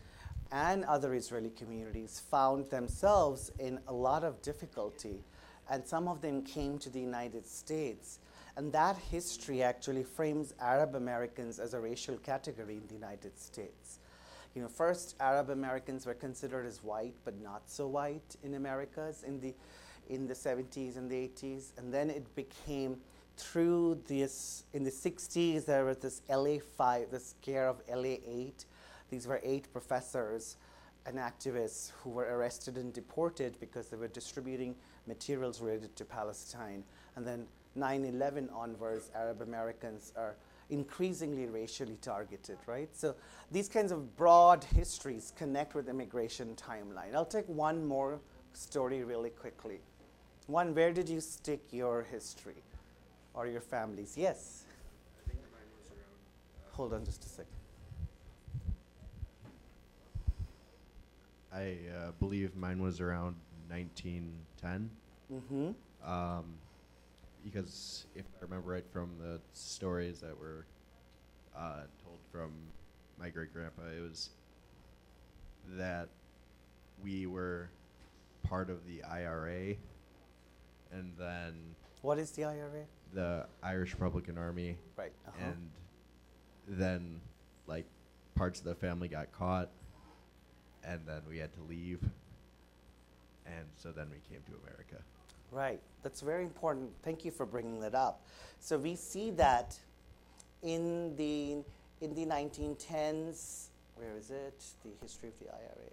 and 0.52 0.84
other 0.84 1.14
Israeli 1.14 1.50
communities 1.50 2.22
found 2.30 2.70
themselves 2.70 3.50
in 3.58 3.78
a 3.86 3.92
lot 3.92 4.24
of 4.24 4.42
difficulty, 4.42 5.24
and 5.68 5.86
some 5.86 6.08
of 6.08 6.20
them 6.20 6.42
came 6.42 6.78
to 6.78 6.90
the 6.90 7.00
United 7.00 7.46
States. 7.46 8.18
And 8.56 8.72
that 8.72 8.96
history 8.96 9.62
actually 9.62 10.02
frames 10.02 10.54
Arab 10.60 10.94
Americans 10.94 11.58
as 11.58 11.72
a 11.72 11.80
racial 11.80 12.16
category 12.16 12.76
in 12.76 12.86
the 12.88 12.94
United 12.94 13.38
States. 13.38 14.00
You 14.54 14.62
know, 14.62 14.68
first 14.68 15.14
Arab 15.20 15.50
Americans 15.50 16.06
were 16.06 16.14
considered 16.14 16.66
as 16.66 16.82
white, 16.82 17.14
but 17.24 17.40
not 17.40 17.62
so 17.66 17.86
white 17.86 18.36
in 18.42 18.54
Americas 18.54 19.22
in 19.22 19.40
the 19.40 19.54
in 20.08 20.26
the 20.26 20.34
70s 20.34 20.96
and 20.96 21.08
the 21.08 21.14
80s, 21.14 21.70
and 21.78 21.94
then 21.94 22.10
it 22.10 22.34
became 22.34 22.96
through 23.36 24.02
this 24.06 24.64
in 24.74 24.82
the 24.82 24.90
60s 24.90 25.64
there 25.64 25.84
was 25.84 25.98
this 25.98 26.20
LA 26.28 26.56
5, 26.76 27.10
the 27.10 27.20
scare 27.20 27.68
of 27.68 27.80
LA 27.88 28.16
8. 28.26 28.64
These 29.10 29.26
were 29.26 29.40
eight 29.42 29.72
professors 29.72 30.56
and 31.06 31.16
activists 31.16 31.92
who 32.02 32.10
were 32.10 32.36
arrested 32.36 32.76
and 32.76 32.92
deported 32.92 33.58
because 33.60 33.88
they 33.88 33.96
were 33.96 34.08
distributing 34.08 34.74
materials 35.06 35.60
related 35.60 35.96
to 35.96 36.04
Palestine. 36.04 36.84
And 37.16 37.26
then 37.26 37.46
9 37.74 38.04
11 38.04 38.48
onwards, 38.54 39.10
Arab 39.14 39.42
Americans 39.42 40.12
are 40.16 40.36
increasingly 40.70 41.46
racially 41.46 41.98
targeted, 42.00 42.58
right? 42.66 42.88
So 42.96 43.14
these 43.50 43.68
kinds 43.68 43.92
of 43.92 44.16
broad 44.16 44.64
histories 44.64 45.32
connect 45.36 45.74
with 45.74 45.88
immigration 45.88 46.54
timeline. 46.56 47.14
I'll 47.14 47.24
take 47.24 47.48
one 47.48 47.84
more 47.84 48.20
story 48.52 49.02
really 49.02 49.30
quickly. 49.30 49.80
One, 50.46 50.74
where 50.74 50.92
did 50.92 51.08
you 51.08 51.20
stick 51.20 51.60
your 51.70 52.02
history 52.02 52.62
or 53.34 53.46
your 53.46 53.60
families? 53.60 54.14
Yes. 54.16 54.64
I 55.24 55.30
think 55.30 55.42
mine 55.52 55.62
was 55.78 55.90
around. 55.90 56.72
Uh, 56.72 56.76
Hold 56.76 56.92
on 56.94 57.04
just 57.04 57.24
a 57.24 57.28
second. 57.28 57.59
I 61.52 61.76
uh, 61.96 62.10
believe 62.20 62.54
mine 62.56 62.80
was 62.80 63.00
around 63.00 63.36
1910. 63.68 64.90
Mm-hmm. 65.32 66.10
Um, 66.10 66.44
because 67.44 68.06
if 68.14 68.24
I 68.40 68.44
remember 68.44 68.70
right 68.72 68.84
from 68.92 69.10
the 69.20 69.40
stories 69.52 70.20
that 70.20 70.38
were 70.38 70.66
uh, 71.56 71.82
told 72.04 72.18
from 72.30 72.52
my 73.18 73.30
great 73.30 73.52
grandpa, 73.52 73.82
it 73.96 74.00
was 74.00 74.30
that 75.76 76.08
we 77.02 77.26
were 77.26 77.70
part 78.42 78.70
of 78.70 78.86
the 78.86 79.02
IRA 79.04 79.74
and 80.92 81.12
then 81.18 81.54
What 82.02 82.18
is 82.18 82.30
the 82.32 82.44
IRA? 82.44 82.84
the 83.12 83.46
Irish 83.62 83.92
Republican 83.92 84.38
Army 84.38 84.76
Right. 84.96 85.12
Uh-huh. 85.26 85.50
and 85.50 85.70
then 86.68 87.20
like 87.66 87.84
parts 88.34 88.58
of 88.60 88.64
the 88.64 88.74
family 88.74 89.08
got 89.08 89.32
caught 89.32 89.68
and 90.84 91.00
then 91.06 91.22
we 91.28 91.38
had 91.38 91.52
to 91.54 91.60
leave 91.68 92.00
and 93.46 93.66
so 93.76 93.90
then 93.92 94.06
we 94.10 94.18
came 94.28 94.42
to 94.46 94.52
america 94.64 95.02
Right. 95.52 95.80
That's 96.02 96.20
very 96.20 96.44
important. 96.44 96.90
Thank 97.02 97.24
you 97.24 97.30
for 97.30 97.44
bringing 97.44 97.80
that 97.80 97.94
up. 97.94 98.24
So 98.60 98.78
we 98.78 98.94
see 98.94 99.30
that 99.32 99.76
in 100.62 101.16
the 101.16 101.56
in 102.00 102.14
the 102.14 102.24
1910s. 102.24 103.66
Where 103.96 104.16
is 104.16 104.30
it? 104.30 104.64
The 104.84 104.90
history 105.02 105.28
of 105.28 105.38
the 105.40 105.52
IRA. 105.52 105.90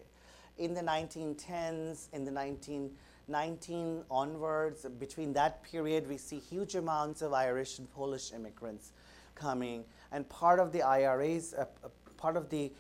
In 0.58 0.74
the 0.74 0.82
1910s, 0.82 2.08
in 2.14 2.24
the 2.24 2.32
1919 2.32 4.04
onwards, 4.10 4.86
between 5.00 5.34
that 5.34 5.62
period, 5.64 6.08
we 6.08 6.18
see 6.18 6.40
huge 6.40 6.76
amounts 6.76 7.22
of 7.22 7.34
Irish 7.34 7.80
and 7.80 7.92
Polish 7.92 8.32
immigrants 8.34 8.92
coming, 9.36 9.84
and 10.12 10.28
part 10.30 10.60
of 10.60 10.72
the 10.72 10.82
IRA's, 10.82 11.54
uh, 11.54 11.66
uh, 11.84 11.90
part 12.16 12.38
of 12.38 12.50
the 12.50 12.72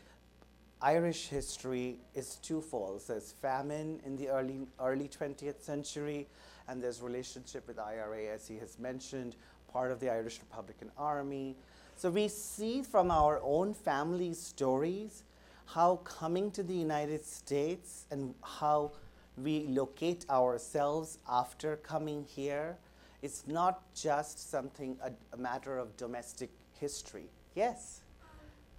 Irish 0.81 1.27
history 1.27 1.97
is 2.13 2.35
twofold. 2.35 3.01
There's 3.07 3.31
famine 3.31 3.99
in 4.05 4.15
the 4.15 4.29
early 4.29 4.67
early 4.79 5.07
20th 5.07 5.61
century, 5.61 6.27
and 6.67 6.81
there's 6.81 7.01
relationship 7.01 7.67
with 7.67 7.79
IRA, 7.79 8.27
as 8.27 8.47
he 8.47 8.57
has 8.57 8.77
mentioned, 8.77 9.35
part 9.71 9.91
of 9.91 9.99
the 9.99 10.09
Irish 10.09 10.39
Republican 10.39 10.91
Army. 10.97 11.55
So 11.95 12.11
we 12.11 12.27
see 12.27 12.83
from 12.83 13.09
our 13.09 13.41
own 13.43 13.73
family 13.73 14.33
stories 14.33 15.23
how 15.65 15.97
coming 15.97 16.51
to 16.51 16.63
the 16.63 16.73
United 16.75 17.25
States 17.25 18.05
and 18.11 18.33
how 18.43 18.91
we 19.35 19.65
locate 19.67 20.25
ourselves 20.29 21.17
after 21.27 21.77
coming 21.77 22.23
here 22.23 22.77
is 23.21 23.43
not 23.47 23.81
just 23.93 24.49
something 24.49 24.97
a, 25.03 25.11
a 25.33 25.37
matter 25.37 25.77
of 25.77 25.95
domestic 25.97 26.49
history. 26.79 27.29
Yes. 27.55 28.01
Um, 28.21 28.29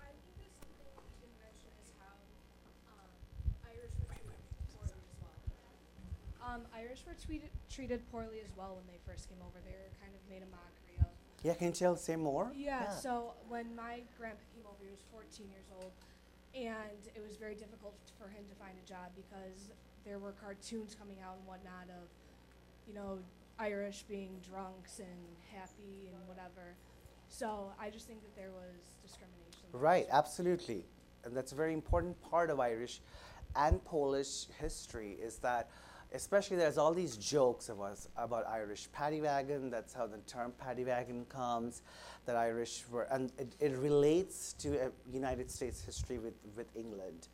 I 0.01 0.11
think 0.39 0.51
that 0.61 0.71
something 0.79 1.05
we 1.05 1.11
didn't 1.21 1.39
mention 1.43 1.71
is 1.83 1.91
how 1.99 2.15
um, 2.95 3.11
Irish 3.67 3.93
were 3.99 4.15
treated 4.15 4.39
poorly 4.71 4.95
as 4.95 5.15
well. 5.21 5.35
Um, 6.49 6.63
Irish 6.75 7.05
were 7.07 7.15
treated 7.15 7.51
treated 7.69 8.01
poorly 8.11 8.41
as 8.41 8.51
well 8.57 8.77
when 8.77 8.87
they 8.89 8.99
first 9.05 9.29
came 9.29 9.39
over. 9.45 9.61
They 9.65 9.77
were 9.77 9.93
kind 10.01 10.13
of 10.17 10.23
made 10.31 10.41
a 10.41 10.49
mockery 10.49 10.97
of. 11.01 11.13
Yeah, 11.45 11.55
can 11.55 11.69
you 11.69 11.73
tell 11.73 11.97
say 11.97 12.17
more? 12.17 12.51
Yeah, 12.57 12.89
So 12.91 13.35
when 13.49 13.75
my 13.77 14.01
grandpa 14.19 14.43
came 14.55 14.65
over, 14.65 14.81
he 14.83 14.91
was 14.91 15.05
14 15.13 15.47
years 15.51 15.69
old, 15.77 15.93
and 16.55 17.01
it 17.15 17.23
was 17.23 17.37
very 17.37 17.55
difficult 17.55 17.95
for 18.19 18.29
him 18.29 18.43
to 18.49 18.55
find 18.57 18.75
a 18.75 18.87
job 18.89 19.13
because 19.15 19.71
there 20.05 20.19
were 20.19 20.33
cartoons 20.33 20.97
coming 20.99 21.19
out 21.23 21.37
and 21.37 21.47
whatnot 21.47 21.87
of, 21.95 22.09
you 22.89 22.95
know, 22.95 23.19
Irish 23.59 24.05
being 24.09 24.41
drunks 24.43 24.99
and 24.99 25.23
happy 25.53 26.11
and 26.11 26.27
whatever. 26.27 26.75
So 27.29 27.71
I 27.79 27.91
just 27.91 28.07
think 28.07 28.23
that 28.23 28.35
there 28.35 28.51
was 28.51 28.97
discrimination. 29.03 29.69
Right, 29.73 30.07
absolutely. 30.11 30.87
And 31.25 31.37
that's 31.37 31.53
a 31.53 31.57
very 31.57 31.75
important 31.75 32.21
part 32.23 32.51
of 32.51 32.59
Irish 32.59 33.01
and 33.55 33.85
Polish 33.85 34.47
history 34.59 35.19
is 35.21 35.37
that 35.39 35.69
especially 36.13 36.57
there's 36.57 36.79
all 36.79 36.95
these 36.95 37.17
jokes 37.17 37.69
of 37.69 37.81
us 37.81 38.09
about 38.17 38.47
Irish 38.47 38.89
paddy 38.93 39.21
wagon, 39.21 39.71
that's 39.71 39.93
how 39.93 40.07
the 40.07 40.19
term 40.19 40.53
paddy 40.59 40.85
wagon 40.85 41.27
comes, 41.29 41.83
that 42.27 42.37
Irish 42.37 42.85
were 42.91 43.05
and 43.05 43.33
it, 43.39 43.55
it 43.61 43.77
relates 43.77 44.53
to 44.55 44.87
uh, 44.87 44.89
United 45.13 45.51
States 45.51 45.83
history 45.85 46.19
with, 46.19 46.35
with 46.57 46.75
England. 46.77 47.29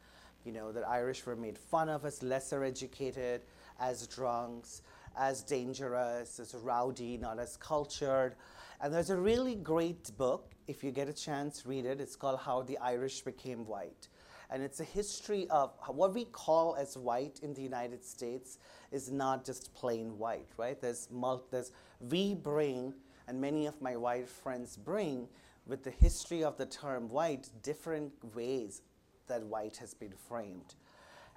You 0.45 0.53
know, 0.53 0.73
that 0.73 0.87
Irish 0.87 1.25
were 1.25 1.37
made 1.37 1.57
fun 1.57 1.89
of 1.89 2.05
as 2.05 2.23
lesser 2.23 2.65
educated, 2.65 3.41
as 3.81 4.07
drunks, 4.07 4.83
as 5.17 5.43
dangerous, 5.43 6.39
as 6.39 6.55
rowdy, 6.55 7.17
not 7.17 7.39
as 7.39 7.57
cultured. 7.57 8.35
And 8.81 8.93
there's 8.93 9.11
a 9.11 9.17
really 9.17 9.55
great 9.55 10.15
book, 10.19 10.53
if 10.67 10.85
you 10.85 10.91
get 10.91 11.09
a 11.09 11.13
chance, 11.13 11.65
read 11.65 11.87
it. 11.87 12.01
It's 12.01 12.17
called 12.17 12.41
How 12.41 12.63
the 12.63 12.77
Irish 12.79 13.23
Became 13.23 13.67
White. 13.67 14.09
And 14.55 14.62
it's 14.62 14.79
a 14.79 14.85
history 14.85 15.49
of 15.51 15.73
what 15.88 16.14
we 16.14 16.27
call 16.27 16.77
as 16.77 16.97
white 16.97 17.40
in 17.43 17.55
the 17.55 17.61
United 17.61 18.05
States 18.05 18.61
is 18.93 19.11
not 19.11 19.45
just 19.45 19.75
plain 19.75 20.17
white, 20.17 20.47
right? 20.57 20.81
There's, 20.81 21.09
mul- 21.11 21.45
there's 21.51 21.73
we 21.99 22.37
bring, 22.37 22.95
and 23.27 23.40
many 23.40 23.67
of 23.67 23.83
my 23.83 23.97
white 23.97 24.29
friends 24.29 24.77
bring, 24.77 25.27
with 25.67 25.83
the 25.83 25.90
history 25.90 26.45
of 26.45 26.57
the 26.57 26.67
term 26.67 27.09
white, 27.09 27.49
different 27.64 28.12
ways 28.33 28.83
that 29.27 29.43
white 29.43 29.77
has 29.79 29.93
been 29.93 30.14
framed. 30.29 30.77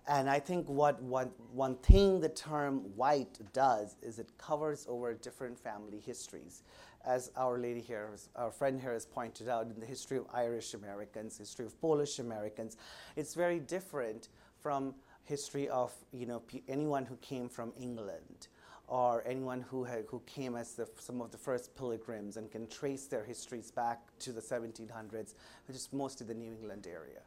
And 0.07 0.29
I 0.29 0.39
think 0.39 0.69
what 0.69 1.01
one, 1.01 1.31
one 1.51 1.77
thing 1.77 2.19
the 2.19 2.29
term 2.29 2.81
white 2.95 3.39
does 3.51 3.95
is 4.03 4.19
it 4.19 4.37
covers 4.37 4.85
over 4.87 5.15
different 5.15 5.57
family 5.57 5.99
histories. 5.99 6.61
As 7.07 7.31
our 7.37 7.57
lady 7.57 7.79
here, 7.79 8.09
our 8.35 8.51
friend 8.51 8.81
here 8.81 8.91
has 8.91 9.05
pointed 9.05 9.47
out, 9.47 9.67
in 9.67 9.79
the 9.79 9.85
history 9.85 10.17
of 10.17 10.25
Irish 10.33 10.73
Americans, 10.73 11.37
history 11.37 11.65
of 11.65 11.79
Polish 11.79 12.19
Americans, 12.19 12.75
it's 13.15 13.33
very 13.33 13.59
different 13.59 14.27
from 14.61 14.93
history 15.23 15.69
of 15.69 15.93
you 16.11 16.25
know 16.25 16.43
anyone 16.67 17.05
who 17.05 17.15
came 17.17 17.47
from 17.47 17.71
England 17.79 18.49
or 18.89 19.23
anyone 19.25 19.61
who, 19.61 19.85
had, 19.85 20.03
who 20.09 20.21
came 20.25 20.57
as 20.57 20.73
the, 20.73 20.87
some 20.99 21.21
of 21.21 21.31
the 21.31 21.37
first 21.37 21.75
pilgrims 21.77 22.35
and 22.35 22.51
can 22.51 22.67
trace 22.67 23.05
their 23.05 23.23
histories 23.23 23.71
back 23.71 23.99
to 24.19 24.33
the 24.33 24.41
1700s, 24.41 25.33
which 25.67 25.77
is 25.77 25.87
mostly 25.93 26.27
the 26.27 26.33
New 26.33 26.51
England 26.51 26.87
area. 26.89 27.21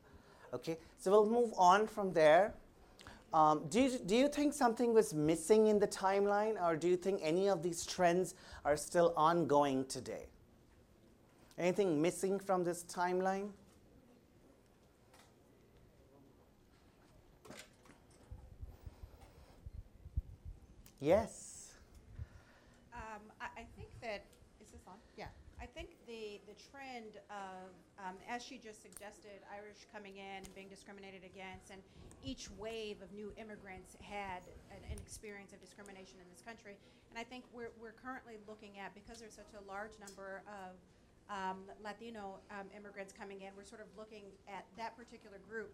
Okay, 0.53 0.77
so 0.99 1.11
we'll 1.11 1.27
move 1.29 1.53
on 1.57 1.87
from 1.87 2.13
there. 2.13 2.53
Um, 3.33 3.63
do, 3.69 3.81
you, 3.81 3.99
do 4.07 4.17
you 4.17 4.29
think 4.29 4.53
something 4.53 4.93
was 4.93 5.15
missing 5.15 5.69
in 5.69 5.79
the 5.79 5.87
timeline, 5.87 6.61
or 6.61 6.75
do 6.75 6.89
you 6.89 6.97
think 6.97 7.21
any 7.23 7.49
of 7.49 7.63
these 7.63 7.87
trends 7.87 8.35
are 8.65 8.77
still 8.77 9.15
ongoing 9.17 9.85
today? 9.85 10.27
Anything 11.57 12.03
missing 12.03 12.41
from 12.41 12.65
this 12.65 12.85
timeline? 12.85 13.51
Yes. 21.01 21.75
Um, 22.93 23.23
I, 23.41 23.47
I 23.61 23.65
think 23.77 23.89
that, 24.03 24.25
is 24.61 24.71
this 24.71 24.83
on? 24.89 24.95
Yeah. 25.17 25.27
I 25.61 25.67
think 25.67 25.91
the, 26.07 26.41
the 26.49 26.57
trend 26.73 27.21
of, 27.31 27.71
um, 28.05 28.17
as 28.29 28.43
she 28.43 28.59
just 28.59 28.83
suggested, 28.83 29.41
Irish 29.55 29.87
coming 29.93 30.17
in 30.17 30.45
and 30.45 30.55
being 30.55 30.69
discriminated 30.69 31.21
against, 31.25 31.71
and 31.71 31.81
each 32.25 32.49
wave 32.59 33.01
of 33.03 33.13
new 33.13 33.33
immigrants 33.37 33.97
had 34.01 34.43
an, 34.71 34.81
an 34.91 34.99
experience 34.99 35.53
of 35.53 35.61
discrimination 35.61 36.21
in 36.21 36.29
this 36.31 36.43
country. 36.43 36.77
And 37.11 37.19
I 37.19 37.25
think 37.25 37.45
we're, 37.53 37.73
we're 37.81 37.97
currently 37.97 38.37
looking 38.47 38.79
at, 38.79 38.95
because 38.95 39.19
there's 39.19 39.35
such 39.35 39.53
a 39.57 39.63
large 39.67 39.97
number 39.99 40.43
of 40.47 40.77
um, 41.31 41.63
Latino 41.83 42.43
um, 42.51 42.67
immigrants 42.77 43.15
coming 43.15 43.43
in, 43.43 43.55
we're 43.57 43.67
sort 43.67 43.81
of 43.81 43.89
looking 43.97 44.31
at 44.51 44.67
that 44.77 44.99
particular 44.99 45.39
group 45.49 45.71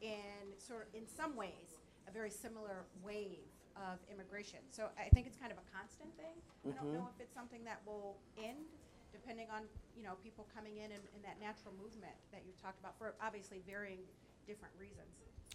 in 0.00 0.54
sort 0.60 0.86
of, 0.86 0.94
in 0.94 1.08
some 1.08 1.34
ways, 1.34 1.80
a 2.06 2.12
very 2.12 2.30
similar 2.30 2.84
wave 3.02 3.44
of 3.76 3.98
immigration. 4.12 4.60
So 4.70 4.90
I 4.98 5.08
think 5.10 5.26
it's 5.26 5.36
kind 5.36 5.52
of 5.52 5.58
a 5.58 5.66
constant 5.72 6.10
thing. 6.16 6.36
I 6.66 6.74
don't 6.76 6.92
know 6.92 7.08
if 7.08 7.18
it's 7.20 7.34
something 7.34 7.62
that 7.64 7.80
will 7.86 8.16
end, 8.36 8.68
depending 9.12 9.48
on, 9.48 9.64
you 9.96 10.02
know, 10.02 10.16
people 10.20 10.46
coming 10.54 10.76
in 10.78 10.90
and, 10.90 11.04
and 11.14 11.20
that 11.24 11.40
natural 11.40 11.72
movement 11.78 12.16
that 12.32 12.42
you've 12.44 12.60
talked 12.60 12.80
about 12.80 12.98
for 12.98 13.14
obviously 13.22 13.62
varying 13.64 14.02
different 14.48 14.74
reasons. 14.80 15.08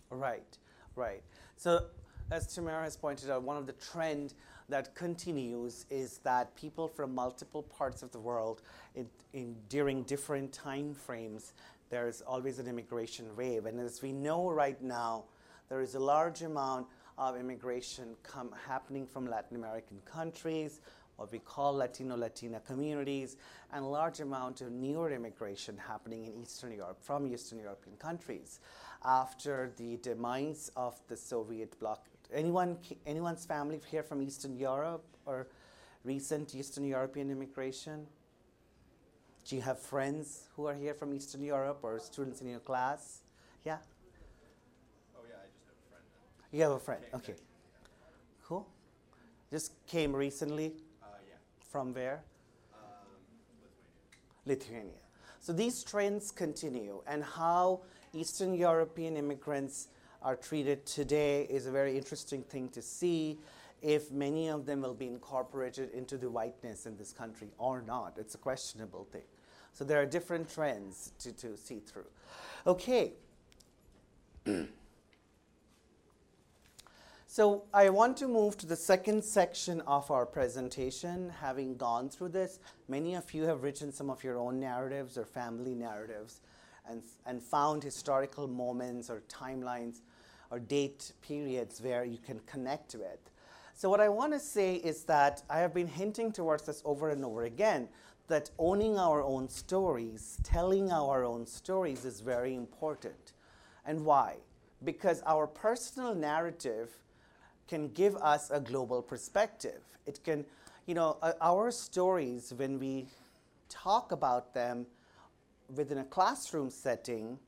Right, 0.09 0.57
right. 0.95 1.23
So, 1.57 1.85
as 2.31 2.47
Tamara 2.47 2.83
has 2.83 2.95
pointed 2.95 3.29
out, 3.29 3.43
one 3.43 3.57
of 3.57 3.67
the 3.67 3.73
trend 3.73 4.33
that 4.69 4.95
continues 4.95 5.85
is 5.89 6.19
that 6.19 6.55
people 6.55 6.87
from 6.87 7.13
multiple 7.13 7.63
parts 7.63 8.01
of 8.01 8.11
the 8.11 8.19
world, 8.19 8.61
in, 8.95 9.07
in 9.33 9.55
during 9.69 10.03
different 10.03 10.51
time 10.51 10.93
frames, 10.93 11.53
there 11.89 12.07
is 12.07 12.21
always 12.21 12.59
an 12.59 12.67
immigration 12.67 13.25
wave, 13.35 13.65
and 13.65 13.79
as 13.79 14.01
we 14.01 14.11
know 14.11 14.49
right 14.49 14.81
now, 14.81 15.25
there 15.69 15.81
is 15.81 15.95
a 15.95 15.99
large 15.99 16.41
amount 16.41 16.87
of 17.17 17.37
immigration 17.37 18.15
come, 18.23 18.49
happening 18.67 19.05
from 19.05 19.27
Latin 19.27 19.57
American 19.57 19.99
countries, 20.05 20.81
what 21.17 21.31
we 21.31 21.39
call 21.39 21.73
Latino 21.73 22.17
Latina 22.17 22.59
communities, 22.61 23.37
and 23.71 23.83
a 23.83 23.87
large 23.87 24.19
amount 24.19 24.61
of 24.61 24.71
newer 24.71 25.11
immigration 25.11 25.77
happening 25.77 26.25
in 26.25 26.33
Eastern 26.41 26.71
Europe 26.71 26.97
from 27.01 27.31
Eastern 27.31 27.59
European 27.59 27.95
countries 27.97 28.59
after 29.05 29.71
the 29.77 29.97
demise 29.97 30.71
of 30.75 30.99
the 31.07 31.17
Soviet 31.17 31.77
bloc. 31.79 32.05
Anyone, 32.33 32.77
anyone's 33.05 33.45
family 33.45 33.79
here 33.91 34.03
from 34.03 34.21
Eastern 34.21 34.57
Europe 34.57 35.03
or 35.25 35.47
recent 36.03 36.55
Eastern 36.55 36.85
European 36.85 37.29
immigration? 37.29 38.07
Do 39.45 39.55
you 39.55 39.61
have 39.61 39.79
friends 39.79 40.47
who 40.55 40.67
are 40.67 40.73
here 40.73 40.93
from 40.93 41.13
Eastern 41.13 41.43
Europe 41.43 41.79
or 41.83 41.99
students 41.99 42.41
in 42.41 42.47
your 42.47 42.59
class? 42.59 43.21
Yeah? 43.65 43.77
Oh 45.15 45.19
yeah, 45.29 45.35
I 45.35 45.47
just 45.51 45.65
have 45.67 45.75
a 45.75 45.89
friend. 45.89 46.03
that 46.51 46.57
You 46.57 46.63
have 46.63 46.71
a 46.71 46.79
friend. 46.79 47.03
Okay. 47.13 47.35
Cool. 48.45 48.65
Just 49.51 49.73
came 49.85 50.15
recently 50.15 50.73
Uh, 51.01 51.07
yeah. 51.27 51.35
from 51.59 51.93
where? 51.93 52.23
Um, 52.73 52.79
Lithuania. 54.45 54.81
Lithuania. 54.81 54.99
So 55.41 55.51
these 55.51 55.83
trends 55.83 56.31
continue, 56.31 57.03
and 57.05 57.21
how 57.23 57.81
Eastern 58.13 58.53
European 58.53 59.17
immigrants 59.17 59.87
are 60.21 60.35
treated 60.35 60.85
today 60.85 61.47
is 61.49 61.65
a 61.65 61.71
very 61.71 61.97
interesting 61.97 62.43
thing 62.43 62.69
to 62.69 62.81
see 62.81 63.39
if 63.81 64.11
many 64.11 64.47
of 64.49 64.65
them 64.65 64.81
will 64.81 64.93
be 64.93 65.07
incorporated 65.07 65.89
into 65.91 66.17
the 66.17 66.29
whiteness 66.29 66.85
in 66.85 66.95
this 66.95 67.11
country 67.11 67.49
or 67.57 67.81
not. 67.81 68.13
It's 68.17 68.35
a 68.35 68.37
questionable 68.37 69.05
thing. 69.11 69.23
So 69.73 69.83
there 69.83 69.99
are 69.99 70.05
different 70.05 70.53
trends 70.53 71.11
to, 71.19 71.33
to 71.33 71.57
see 71.57 71.79
through. 71.79 72.05
Okay. 72.67 73.13
So 77.25 77.63
I 77.73 77.89
want 77.89 78.15
to 78.17 78.27
move 78.27 78.59
to 78.59 78.67
the 78.67 78.75
second 78.75 79.23
section 79.23 79.81
of 79.87 80.11
our 80.11 80.23
presentation. 80.23 81.33
Having 81.41 81.77
gone 81.77 82.07
through 82.07 82.29
this, 82.29 82.59
many 82.87 83.15
of 83.15 83.33
you 83.33 83.45
have 83.45 83.63
written 83.63 83.91
some 83.91 84.11
of 84.11 84.23
your 84.23 84.37
own 84.37 84.59
narratives 84.59 85.17
or 85.17 85.25
family 85.25 85.73
narratives 85.73 86.41
and, 86.89 87.01
and 87.25 87.41
found 87.41 87.83
historical 87.83 88.47
moments 88.47 89.09
or 89.09 89.23
timelines 89.29 90.01
or 90.51 90.59
date 90.59 91.13
periods 91.21 91.81
where 91.81 92.03
you 92.03 92.17
can 92.17 92.39
connect 92.45 92.95
with. 92.95 93.31
So 93.75 93.89
what 93.89 93.99
I 93.99 94.09
want 94.09 94.33
to 94.33 94.39
say 94.39 94.75
is 94.75 95.03
that 95.05 95.43
I 95.49 95.59
have 95.59 95.73
been 95.73 95.87
hinting 95.87 96.31
towards 96.31 96.65
this 96.65 96.81
over 96.85 97.09
and 97.09 97.25
over 97.25 97.43
again 97.43 97.87
that 98.27 98.49
owning 98.57 98.97
our 98.97 99.21
own 99.21 99.49
stories, 99.49 100.37
telling 100.43 100.91
our 100.91 101.23
own 101.23 101.45
stories 101.45 102.05
is 102.05 102.21
very 102.21 102.55
important. 102.55 103.33
And 103.85 104.05
why? 104.05 104.35
Because 104.83 105.21
our 105.25 105.47
personal 105.47 106.15
narrative 106.15 106.91
can 107.67 107.89
give 107.89 108.15
us 108.17 108.51
a 108.51 108.59
global 108.59 109.01
perspective. 109.01 109.81
It 110.05 110.23
can, 110.23 110.45
you 110.85 110.93
know, 110.93 111.17
uh, 111.21 111.33
our 111.41 111.71
stories, 111.71 112.53
when 112.55 112.79
we 112.79 113.07
talk 113.69 114.11
about 114.11 114.53
them 114.53 114.85
within 115.75 115.97
a 115.97 116.03
classroom 116.03 116.69
setting, 116.69 117.39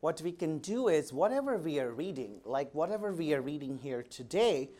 what 0.00 0.20
we 0.20 0.32
can 0.32 0.58
do 0.58 0.88
is 0.88 1.12
whatever 1.12 1.56
we 1.56 1.78
are 1.78 1.92
reading, 1.92 2.40
like 2.44 2.74
whatever 2.74 3.12
we 3.12 3.32
are 3.34 3.40
reading 3.40 3.78
here 3.78 4.02
today, 4.02 4.70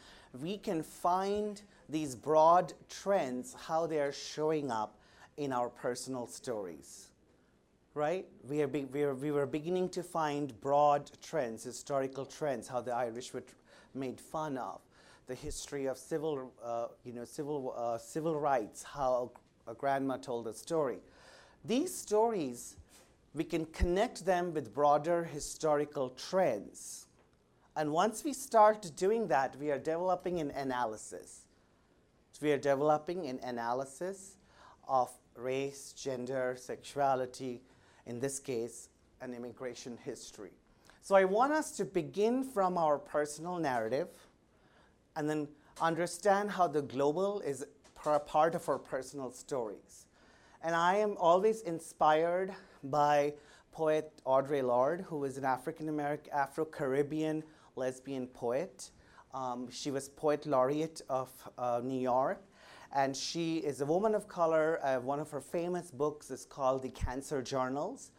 we 0.40 0.58
can 0.58 0.82
find 0.82 1.62
these 1.88 2.14
broad 2.14 2.72
trends, 2.88 3.54
how 3.66 3.86
they 3.86 4.00
are 4.00 4.12
showing 4.12 4.70
up 4.70 4.98
in 5.36 5.52
our 5.52 5.68
personal 5.68 6.26
stories. 6.26 7.08
Right? 7.94 8.26
We, 8.48 8.62
are 8.62 8.66
be, 8.66 8.86
we, 8.86 9.02
are, 9.02 9.14
we 9.14 9.30
were 9.30 9.46
beginning 9.46 9.90
to 9.90 10.02
find 10.02 10.58
broad 10.60 11.10
trends, 11.22 11.62
historical 11.62 12.24
trends, 12.24 12.66
how 12.66 12.80
the 12.80 12.92
Irish 12.92 13.34
were 13.34 13.44
made 13.94 14.18
fun 14.18 14.56
of, 14.56 14.80
the 15.26 15.34
history 15.34 15.86
of 15.86 15.98
civil, 15.98 16.52
uh, 16.64 16.86
you 17.04 17.12
know, 17.12 17.24
civil, 17.24 17.74
uh, 17.76 17.98
civil 17.98 18.40
rights, 18.40 18.82
how 18.82 19.30
a 19.68 19.74
grandma 19.74 20.16
told 20.16 20.46
a 20.46 20.54
story. 20.54 20.98
These 21.64 21.94
stories, 21.94 22.76
we 23.34 23.44
can 23.44 23.64
connect 23.66 24.24
them 24.24 24.52
with 24.52 24.74
broader 24.74 25.24
historical 25.24 26.10
trends. 26.10 27.06
And 27.76 27.92
once 27.92 28.24
we 28.24 28.32
start 28.32 28.90
doing 28.96 29.28
that, 29.28 29.56
we 29.56 29.70
are 29.70 29.78
developing 29.78 30.40
an 30.40 30.50
analysis. 30.50 31.46
We 32.40 32.52
are 32.52 32.58
developing 32.58 33.26
an 33.28 33.38
analysis 33.42 34.36
of 34.86 35.10
race, 35.36 35.94
gender, 35.96 36.56
sexuality, 36.58 37.62
in 38.06 38.20
this 38.20 38.38
case, 38.38 38.88
an 39.20 39.32
immigration 39.32 39.96
history. 40.04 40.50
So 41.00 41.14
I 41.14 41.24
want 41.24 41.52
us 41.52 41.70
to 41.78 41.84
begin 41.84 42.44
from 42.44 42.76
our 42.76 42.98
personal 42.98 43.58
narrative 43.58 44.08
and 45.16 45.28
then 45.28 45.48
understand 45.80 46.50
how 46.50 46.66
the 46.66 46.82
global 46.82 47.40
is 47.40 47.64
par- 47.94 48.20
part 48.20 48.54
of 48.54 48.68
our 48.68 48.78
personal 48.78 49.30
stories. 49.30 50.06
And 50.62 50.74
I 50.74 50.96
am 50.96 51.16
always 51.18 51.62
inspired 51.62 52.54
by 52.84 53.34
poet 53.72 54.12
Audre 54.26 54.62
Lorde, 54.62 55.00
who 55.02 55.24
is 55.24 55.38
an 55.38 55.44
African 55.44 55.88
American, 55.88 56.32
Afro 56.32 56.64
Caribbean 56.64 57.42
lesbian 57.76 58.26
poet. 58.26 58.90
Um, 59.34 59.70
she 59.70 59.90
was 59.90 60.08
poet 60.08 60.46
laureate 60.46 61.00
of 61.08 61.30
uh, 61.56 61.80
New 61.82 61.98
York, 62.00 62.42
and 62.94 63.16
she 63.16 63.58
is 63.58 63.80
a 63.80 63.86
woman 63.86 64.14
of 64.14 64.28
color. 64.28 64.78
Uh, 64.82 65.00
one 65.00 65.20
of 65.20 65.30
her 65.30 65.40
famous 65.40 65.90
books 65.90 66.30
is 66.30 66.44
called 66.44 66.82
The 66.82 66.90
Cancer 66.90 67.40
Journals. 67.42 68.10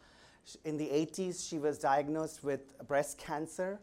In 0.64 0.76
the 0.76 0.86
80s, 0.86 1.48
she 1.48 1.58
was 1.58 1.78
diagnosed 1.78 2.42
with 2.42 2.76
breast 2.86 3.16
cancer, 3.16 3.80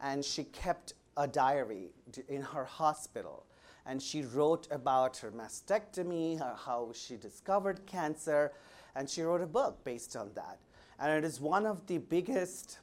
and 0.00 0.24
she 0.24 0.44
kept 0.44 0.94
a 1.16 1.26
diary 1.26 1.90
in 2.28 2.42
her 2.42 2.64
hospital. 2.64 3.46
And 3.86 4.00
she 4.02 4.22
wrote 4.22 4.68
about 4.70 5.16
her 5.18 5.30
mastectomy, 5.30 6.38
how 6.38 6.90
she 6.94 7.16
discovered 7.16 7.84
cancer, 7.86 8.52
and 8.94 9.08
she 9.08 9.22
wrote 9.22 9.40
a 9.40 9.46
book 9.46 9.82
based 9.84 10.16
on 10.16 10.30
that. 10.34 10.58
And 10.98 11.12
it 11.12 11.26
is 11.26 11.40
one 11.40 11.66
of 11.66 11.86
the 11.86 11.98
biggest 11.98 12.78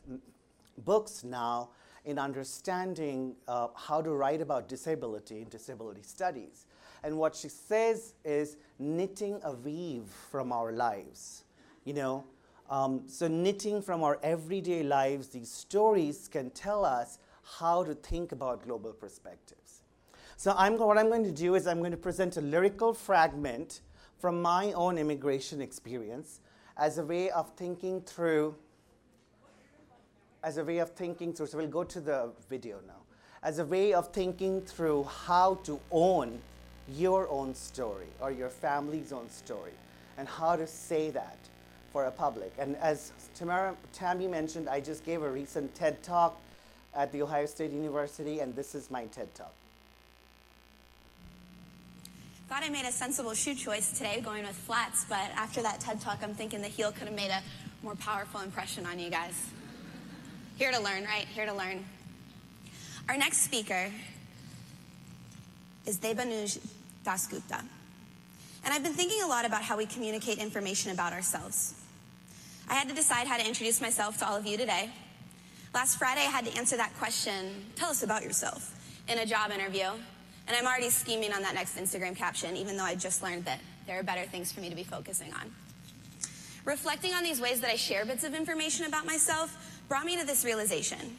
books 0.85 1.23
now 1.23 1.69
in 2.05 2.17
understanding 2.17 3.35
uh, 3.47 3.67
how 3.75 4.01
to 4.01 4.11
write 4.11 4.41
about 4.41 4.67
disability 4.67 5.41
in 5.41 5.49
disability 5.49 6.01
studies. 6.03 6.65
And 7.03 7.17
what 7.17 7.35
she 7.35 7.49
says 7.49 8.13
is 8.25 8.57
knitting 8.77 9.39
a 9.43 9.53
weave 9.53 10.05
from 10.31 10.51
our 10.51 10.71
lives. 10.71 11.43
You 11.85 11.93
know, 11.93 12.23
um, 12.69 13.03
so 13.07 13.27
knitting 13.27 13.81
from 13.81 14.03
our 14.03 14.19
everyday 14.21 14.83
lives, 14.83 15.29
these 15.29 15.49
stories 15.49 16.27
can 16.27 16.49
tell 16.51 16.85
us 16.85 17.19
how 17.57 17.83
to 17.83 17.95
think 17.95 18.31
about 18.31 18.63
global 18.63 18.91
perspectives. 18.91 19.81
So 20.37 20.53
I'm, 20.55 20.77
what 20.77 20.97
I'm 20.97 21.07
going 21.07 21.23
to 21.23 21.31
do 21.31 21.55
is 21.55 21.67
I'm 21.67 21.79
going 21.79 21.91
to 21.91 21.97
present 21.97 22.37
a 22.37 22.41
lyrical 22.41 22.93
fragment 22.93 23.81
from 24.19 24.41
my 24.41 24.73
own 24.73 24.97
immigration 24.97 25.61
experience 25.61 26.41
as 26.77 26.97
a 26.97 27.03
way 27.03 27.29
of 27.29 27.49
thinking 27.55 28.01
through 28.01 28.55
as 30.41 30.57
a 30.57 30.63
way 30.63 30.77
of 30.77 30.91
thinking 30.91 31.33
through. 31.33 31.47
So 31.47 31.57
we'll 31.57 31.67
go 31.67 31.83
to 31.83 31.99
the 31.99 32.29
video 32.49 32.77
now. 32.87 32.93
as 33.41 33.59
a 33.59 33.65
way 33.65 33.93
of 33.93 34.09
thinking 34.09 34.61
through 34.61 35.03
how 35.03 35.55
to 35.63 35.79
own 35.91 36.39
your 36.89 37.29
own 37.29 37.55
story 37.55 38.07
or 38.19 38.31
your 38.31 38.49
family's 38.49 39.11
own 39.13 39.29
story 39.29 39.71
and 40.17 40.27
how 40.27 40.55
to 40.55 40.67
say 40.67 41.09
that 41.11 41.37
for 41.93 42.05
a 42.05 42.11
public. 42.11 42.53
And 42.57 42.75
as 42.77 43.11
Tamara, 43.35 43.75
Tammy 43.93 44.27
mentioned, 44.27 44.67
I 44.67 44.79
just 44.81 45.05
gave 45.05 45.21
a 45.21 45.29
recent 45.29 45.73
TED 45.73 46.01
talk 46.03 46.39
at 46.95 47.11
The 47.11 47.21
Ohio 47.21 47.45
State 47.45 47.71
University, 47.71 48.39
and 48.39 48.55
this 48.55 48.75
is 48.75 48.91
my 48.91 49.05
TED 49.05 49.33
talk. 49.33 49.53
Thought 52.49 52.63
I 52.63 52.69
made 52.69 52.85
a 52.85 52.91
sensible 52.91 53.35
shoe 53.35 53.53
choice 53.53 53.91
today 53.91 54.21
going 54.21 54.43
with 54.43 54.55
flats, 54.55 55.05
but 55.07 55.29
after 55.35 55.61
that 55.61 55.81
TED 55.81 56.01
talk, 56.01 56.23
I'm 56.23 56.33
thinking 56.33 56.63
the 56.63 56.67
heel 56.67 56.91
could 56.91 57.07
have 57.07 57.15
made 57.15 57.29
a 57.29 57.43
more 57.83 57.93
powerful 57.93 58.41
impression 58.41 58.87
on 58.87 58.97
you 58.97 59.11
guys. 59.11 59.35
Here 60.57 60.71
to 60.71 60.79
learn, 60.79 61.03
right? 61.03 61.27
Here 61.27 61.45
to 61.45 61.53
learn. 61.53 61.85
Our 63.07 63.17
next 63.17 63.43
speaker 63.43 63.91
is 65.85 65.99
Debanuj 65.99 66.57
Dasgupta. 67.05 67.63
And 68.65 68.73
I've 68.73 68.81
been 68.81 68.93
thinking 68.93 69.21
a 69.21 69.27
lot 69.27 69.45
about 69.45 69.61
how 69.61 69.77
we 69.77 69.85
communicate 69.85 70.39
information 70.39 70.91
about 70.91 71.13
ourselves. 71.13 71.75
I 72.67 72.73
had 72.73 72.89
to 72.89 72.95
decide 72.95 73.27
how 73.27 73.37
to 73.37 73.47
introduce 73.47 73.79
myself 73.79 74.17
to 74.17 74.27
all 74.27 74.35
of 74.35 74.47
you 74.47 74.57
today. 74.57 74.89
Last 75.75 75.99
Friday, 75.99 76.21
I 76.21 76.31
had 76.31 76.45
to 76.45 76.57
answer 76.57 76.77
that 76.77 76.97
question 76.97 77.67
tell 77.75 77.91
us 77.91 78.01
about 78.01 78.23
yourself 78.23 78.75
in 79.07 79.19
a 79.19 79.25
job 79.27 79.51
interview. 79.51 79.89
And 80.49 80.57
I'm 80.57 80.65
already 80.65 80.89
scheming 80.89 81.31
on 81.31 81.43
that 81.43 81.53
next 81.53 81.77
Instagram 81.77 82.15
caption, 82.15 82.57
even 82.57 82.75
though 82.75 82.83
I 82.83 82.95
just 82.95 83.21
learned 83.21 83.45
that 83.45 83.59
there 83.85 83.99
are 83.99 84.03
better 84.03 84.23
things 84.23 84.51
for 84.51 84.61
me 84.61 84.69
to 84.69 84.75
be 84.75 84.83
focusing 84.83 85.31
on. 85.33 85.53
Reflecting 86.65 87.13
on 87.13 87.23
these 87.23 87.39
ways 87.39 87.61
that 87.61 87.69
I 87.69 87.75
share 87.75 88.03
bits 88.03 88.23
of 88.23 88.33
information 88.33 88.87
about 88.87 89.05
myself 89.05 89.55
brought 89.87 90.05
me 90.05 90.17
to 90.17 90.25
this 90.25 90.43
realization. 90.43 91.17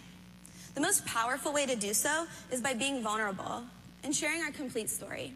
The 0.75 0.81
most 0.81 1.07
powerful 1.07 1.53
way 1.53 1.65
to 1.65 1.77
do 1.77 1.95
so 1.95 2.27
is 2.51 2.61
by 2.61 2.75
being 2.75 3.03
vulnerable 3.03 3.63
and 4.03 4.15
sharing 4.15 4.43
our 4.43 4.51
complete 4.51 4.91
story. 4.91 5.33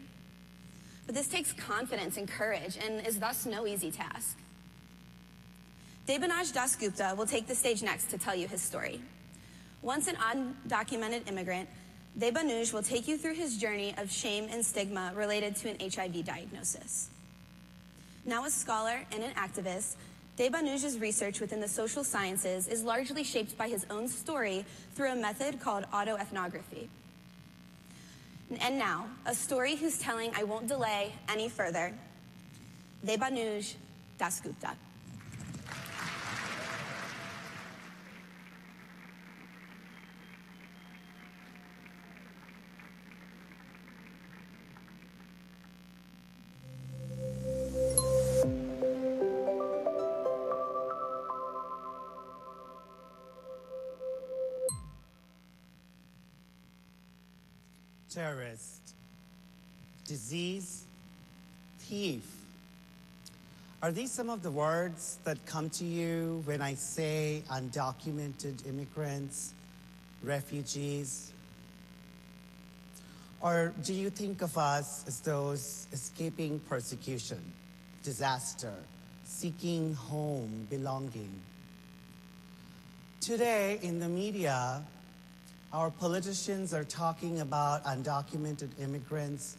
But 1.05 1.15
this 1.15 1.29
takes 1.29 1.53
confidence 1.53 2.17
and 2.17 2.27
courage 2.27 2.77
and 2.77 3.05
is 3.07 3.17
thus 3.17 3.45
no 3.45 3.65
easy 3.65 3.91
task. 3.91 4.37
Debanuj 6.05 6.51
Dasgupta 6.51 7.15
will 7.15 7.25
take 7.25 7.47
the 7.47 7.55
stage 7.55 7.81
next 7.81 8.09
to 8.11 8.17
tell 8.17 8.35
you 8.35 8.47
his 8.47 8.61
story. 8.61 9.01
Once 9.81 10.07
an 10.07 10.15
undocumented 10.15 11.29
immigrant, 11.29 11.69
Debanuj 12.19 12.71
will 12.71 12.83
take 12.83 13.07
you 13.07 13.17
through 13.17 13.33
his 13.33 13.57
journey 13.57 13.93
of 13.97 14.11
shame 14.11 14.47
and 14.49 14.65
stigma 14.65 15.11
related 15.15 15.55
to 15.57 15.69
an 15.69 15.77
HIV 15.79 16.25
diagnosis. 16.25 17.09
Now 18.25 18.45
a 18.45 18.49
scholar 18.49 19.05
and 19.11 19.23
an 19.23 19.31
activist, 19.31 19.95
Debanuj's 20.37 20.99
research 20.99 21.39
within 21.39 21.61
the 21.61 21.67
social 21.67 22.03
sciences 22.03 22.67
is 22.67 22.83
largely 22.83 23.23
shaped 23.23 23.57
by 23.57 23.69
his 23.69 23.85
own 23.89 24.07
story 24.07 24.65
through 24.93 25.11
a 25.11 25.15
method 25.15 25.61
called 25.61 25.85
autoethnography. 25.93 26.87
And 28.59 28.77
now, 28.77 29.07
a 29.25 29.33
story 29.33 29.75
whose 29.75 29.97
telling 29.97 30.31
I 30.35 30.43
won't 30.43 30.67
delay 30.67 31.13
any 31.29 31.49
further. 31.49 31.93
Debanuj 33.05 33.75
Dasgupta. 34.19 34.75
Terrorist, 58.15 58.93
disease, 60.07 60.85
thief. 61.79 62.23
Are 63.83 63.91
these 63.91 64.09
some 64.09 64.29
of 64.29 64.41
the 64.41 64.49
words 64.49 65.19
that 65.25 65.45
come 65.45 65.69
to 65.71 65.83
you 65.83 66.41
when 66.45 66.61
I 66.61 66.75
say 66.75 67.43
undocumented 67.51 68.65
immigrants, 68.65 69.53
refugees? 70.23 71.33
Or 73.41 73.73
do 73.83 73.93
you 73.93 74.09
think 74.09 74.41
of 74.41 74.57
us 74.57 75.03
as 75.07 75.19
those 75.19 75.87
escaping 75.91 76.61
persecution, 76.69 77.43
disaster, 78.01 78.73
seeking 79.25 79.93
home, 79.93 80.67
belonging? 80.69 81.41
Today 83.19 83.77
in 83.81 83.99
the 83.99 84.07
media, 84.07 84.81
our 85.73 85.91
politicians 85.91 86.73
are 86.73 86.83
talking 86.83 87.41
about 87.41 87.83
undocumented 87.83 88.69
immigrants 88.79 89.57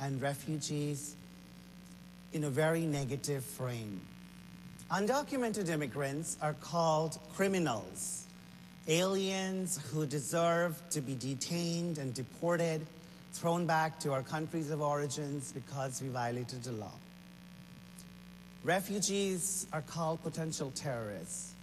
and 0.00 0.20
refugees 0.20 1.16
in 2.32 2.44
a 2.44 2.50
very 2.50 2.82
negative 2.86 3.44
frame. 3.44 4.00
Undocumented 4.90 5.68
immigrants 5.68 6.36
are 6.42 6.54
called 6.54 7.18
criminals, 7.34 8.26
aliens 8.88 9.80
who 9.90 10.04
deserve 10.04 10.80
to 10.90 11.00
be 11.00 11.14
detained 11.14 11.98
and 11.98 12.12
deported, 12.12 12.84
thrown 13.32 13.66
back 13.66 14.00
to 14.00 14.12
our 14.12 14.22
countries 14.22 14.70
of 14.70 14.80
origins 14.80 15.52
because 15.52 16.02
we 16.02 16.08
violated 16.08 16.62
the 16.64 16.72
law. 16.72 16.92
Refugees 18.64 19.66
are 19.72 19.82
called 19.82 20.22
potential 20.22 20.70
terrorists. 20.74 21.54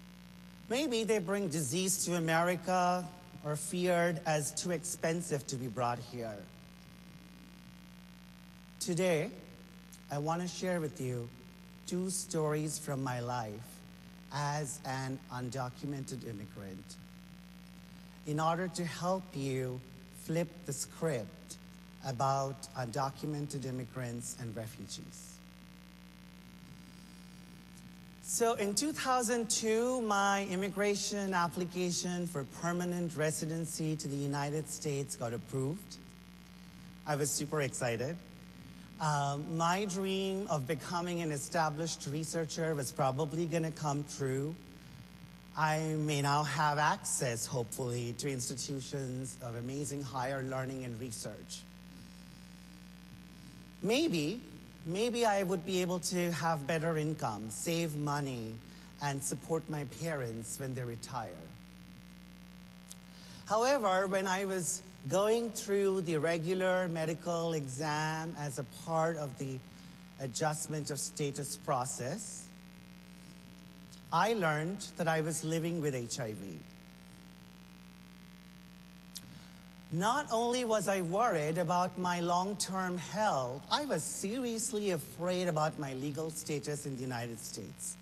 Maybe 0.70 1.04
they 1.04 1.20
bring 1.20 1.48
disease 1.48 2.06
to 2.06 2.16
America 2.16 3.06
or 3.46 3.56
feared 3.56 4.20
as 4.26 4.52
too 4.52 4.72
expensive 4.72 5.46
to 5.48 5.56
be 5.56 5.68
brought 5.68 6.00
here. 6.12 6.38
Today, 8.80 9.30
I 10.12 10.18
want 10.18 10.42
to 10.42 10.48
share 10.48 10.80
with 10.80 11.02
you 11.02 11.28
two 11.86 12.10
stories 12.10 12.78
from 12.80 13.04
my 13.04 13.20
life 13.20 13.52
as 14.34 14.80
an 14.86 15.20
undocumented 15.34 16.24
immigrant 16.24 16.96
in 18.26 18.40
order 18.40 18.68
to 18.68 18.86
help 18.86 19.24
you 19.34 19.80
flip 20.26 20.50
the 20.66 20.74
script 20.74 21.56
about 22.06 22.68
undocumented 22.78 23.66
immigrants 23.66 24.36
and 24.42 24.56
refugees. 24.56 25.37
So 28.30 28.56
in 28.56 28.76
2002, 28.76 30.02
my 30.02 30.46
immigration 30.52 31.34
application 31.34 32.28
for 32.28 32.44
permanent 32.62 33.16
residency 33.16 33.96
to 33.96 34.08
the 34.10 34.18
United 34.18 34.70
States 34.70 35.16
got 35.16 35.34
approved. 35.34 35.96
I 37.08 37.16
was 37.16 37.32
super 37.32 37.62
excited. 37.62 38.18
Um, 39.00 39.56
my 39.56 39.86
dream 39.86 40.46
of 40.50 40.68
becoming 40.68 41.22
an 41.22 41.32
established 41.32 42.06
researcher 42.12 42.76
was 42.76 42.92
probably 42.92 43.46
going 43.46 43.64
to 43.64 43.72
come 43.72 44.04
true. 44.18 44.54
I 45.58 45.80
may 45.98 46.22
now 46.22 46.44
have 46.44 46.80
access, 46.80 47.46
hopefully, 47.46 48.14
to 48.18 48.30
institutions 48.30 49.38
of 49.42 49.56
amazing 49.56 50.04
higher 50.04 50.44
learning 50.44 50.84
and 50.84 51.00
research. 51.00 51.62
Maybe 53.82 54.42
maybe 54.88 55.26
I 55.26 55.44
would 55.44 55.66
be 55.66 55.82
able 55.82 56.00
to 56.00 56.32
have 56.32 56.66
better 56.66 56.98
income, 56.98 57.50
save 57.50 57.96
money, 57.96 58.56
and 59.04 59.22
support 59.22 59.70
my 59.70 59.84
parents 60.02 60.60
when 60.60 60.74
they 60.74 60.84
retire. 60.84 61.44
However, 63.48 64.08
when 64.08 64.28
I 64.28 64.46
was 64.46 64.82
going 65.08 65.52
through 65.52 66.02
the 66.02 66.18
regular 66.18 66.88
medical 66.88 67.54
exam 67.54 68.36
as 68.40 68.60
a 68.60 68.64
part 68.86 69.18
of 69.18 69.38
the 69.38 69.60
adjustment 70.20 70.90
of 70.90 71.00
status 71.00 71.58
process, 71.58 72.48
I 74.12 74.34
learned 74.34 74.86
that 74.98 75.08
I 75.08 75.22
was 75.22 75.44
living 75.44 75.82
with 75.82 75.94
HIV. 75.94 76.38
Not 79.92 80.28
only 80.32 80.66
was 80.66 80.90
I 80.90 81.02
worried 81.02 81.58
about 81.58 81.98
my 81.98 82.20
long 82.20 82.58
term 82.58 82.98
health, 82.98 83.62
I 83.72 83.86
was 83.86 84.04
seriously 84.04 84.92
afraid 84.92 85.48
about 85.48 85.80
my 85.80 85.94
legal 85.94 86.30
status 86.30 86.86
in 86.86 86.98
the 86.98 87.02
United 87.02 87.40
States. 87.40 87.96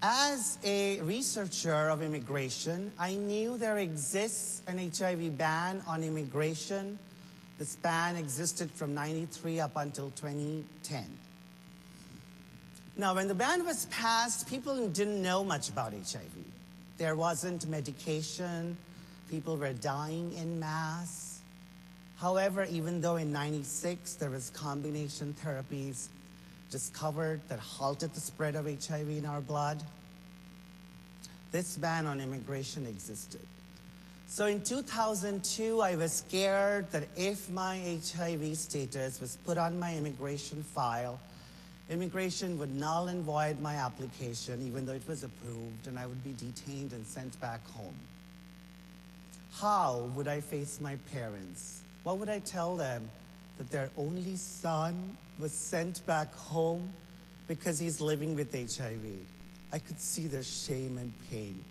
As 0.00 0.58
a 0.64 1.00
researcher 1.02 1.90
of 1.90 2.02
immigration, 2.02 2.90
I 2.98 3.14
knew 3.14 3.58
there 3.58 3.78
exists 3.78 4.62
an 4.66 4.78
HIV 4.78 5.36
ban 5.36 5.82
on 5.86 6.02
immigration. 6.02 6.98
This 7.58 7.76
ban 7.76 8.16
existed 8.16 8.70
from 8.70 8.94
93 8.94 9.60
up 9.60 9.72
until 9.76 10.10
2010. 10.10 11.04
Now, 12.96 13.14
when 13.14 13.28
the 13.28 13.34
ban 13.34 13.64
was 13.64 13.86
passed, 13.86 14.48
people 14.48 14.88
didn't 14.88 15.22
know 15.22 15.44
much 15.44 15.68
about 15.68 15.92
HIV. 15.92 16.32
There 16.96 17.16
wasn't 17.16 17.66
medication, 17.66 18.76
People 19.30 19.56
were 19.56 19.72
dying 19.72 20.32
in 20.34 20.58
mass. 20.60 21.40
However, 22.16 22.64
even 22.70 23.00
though 23.00 23.16
in 23.16 23.32
96 23.32 24.14
there 24.14 24.30
was 24.30 24.50
combination 24.50 25.34
therapies 25.44 26.08
discovered 26.70 27.40
that 27.48 27.58
halted 27.58 28.12
the 28.14 28.20
spread 28.20 28.54
of 28.54 28.66
HIV 28.66 29.08
in 29.08 29.26
our 29.26 29.40
blood, 29.40 29.82
this 31.52 31.76
ban 31.76 32.06
on 32.06 32.20
immigration 32.20 32.86
existed. 32.86 33.46
So 34.26 34.46
in 34.46 34.62
2002, 34.62 35.80
I 35.80 35.94
was 35.94 36.12
scared 36.12 36.90
that 36.90 37.06
if 37.16 37.48
my 37.50 37.98
HIV 38.16 38.56
status 38.56 39.20
was 39.20 39.38
put 39.44 39.58
on 39.58 39.78
my 39.78 39.94
immigration 39.94 40.62
file, 40.62 41.20
immigration 41.90 42.58
would 42.58 42.74
null 42.74 43.08
and 43.08 43.22
void 43.22 43.60
my 43.60 43.76
application, 43.76 44.66
even 44.66 44.86
though 44.86 44.94
it 44.94 45.06
was 45.06 45.22
approved, 45.22 45.86
and 45.86 45.98
I 45.98 46.06
would 46.06 46.24
be 46.24 46.32
detained 46.32 46.92
and 46.92 47.06
sent 47.06 47.38
back 47.40 47.60
home. 47.72 47.94
How 49.60 50.10
would 50.16 50.26
I 50.26 50.40
face 50.40 50.80
my 50.80 50.96
parents? 51.12 51.82
What 52.02 52.18
would 52.18 52.28
I 52.28 52.40
tell 52.40 52.76
them? 52.76 53.08
That 53.58 53.70
their 53.70 53.90
only 53.96 54.34
son 54.34 55.16
was 55.38 55.52
sent 55.52 56.04
back 56.06 56.34
home 56.34 56.92
because 57.46 57.78
he's 57.78 58.00
living 58.00 58.34
with 58.34 58.52
HIV. 58.52 59.04
I 59.72 59.78
could 59.78 60.00
see 60.00 60.26
their 60.26 60.42
shame 60.42 60.98
and 60.98 61.12
pain. 61.30 61.62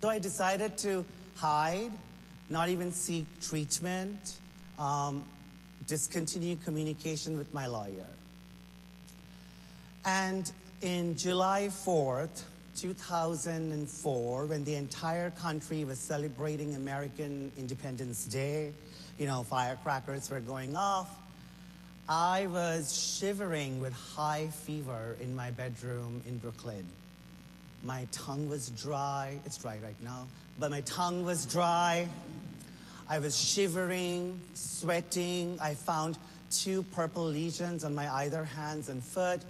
So 0.00 0.08
I 0.08 0.18
decided 0.18 0.78
to 0.78 1.04
hide, 1.36 1.90
not 2.48 2.68
even 2.68 2.92
seek 2.92 3.26
treatment, 3.40 4.36
um, 4.78 5.24
discontinue 5.86 6.56
communication 6.64 7.36
with 7.36 7.52
my 7.52 7.66
lawyer. 7.66 8.06
And 10.04 10.50
in 10.82 11.16
July 11.16 11.68
4th, 11.68 12.44
2004, 12.80 14.46
when 14.46 14.64
the 14.64 14.74
entire 14.74 15.30
country 15.32 15.84
was 15.84 15.98
celebrating 15.98 16.74
American 16.76 17.52
Independence 17.58 18.24
Day, 18.24 18.72
you 19.18 19.26
know, 19.26 19.42
firecrackers 19.42 20.30
were 20.30 20.40
going 20.40 20.74
off, 20.74 21.14
I 22.08 22.46
was 22.46 23.18
shivering 23.18 23.82
with 23.82 23.92
high 23.92 24.48
fever 24.48 25.16
in 25.20 25.36
my 25.36 25.50
bedroom 25.50 26.22
in 26.26 26.38
Brooklyn. 26.38 26.86
My 27.84 28.06
tongue 28.12 28.48
was 28.48 28.70
dry. 28.70 29.38
It's 29.44 29.58
dry 29.58 29.78
right 29.84 30.02
now, 30.02 30.26
but 30.58 30.70
my 30.70 30.80
tongue 30.80 31.24
was 31.24 31.44
dry. 31.44 32.08
I 33.10 33.18
was 33.18 33.38
shivering, 33.38 34.40
sweating. 34.54 35.58
I 35.60 35.74
found 35.74 36.16
two 36.50 36.82
purple 36.94 37.24
lesions 37.24 37.84
on 37.84 37.94
my 37.94 38.08
either 38.22 38.44
hands 38.44 38.88
and 38.88 39.02
foot. 39.02 39.42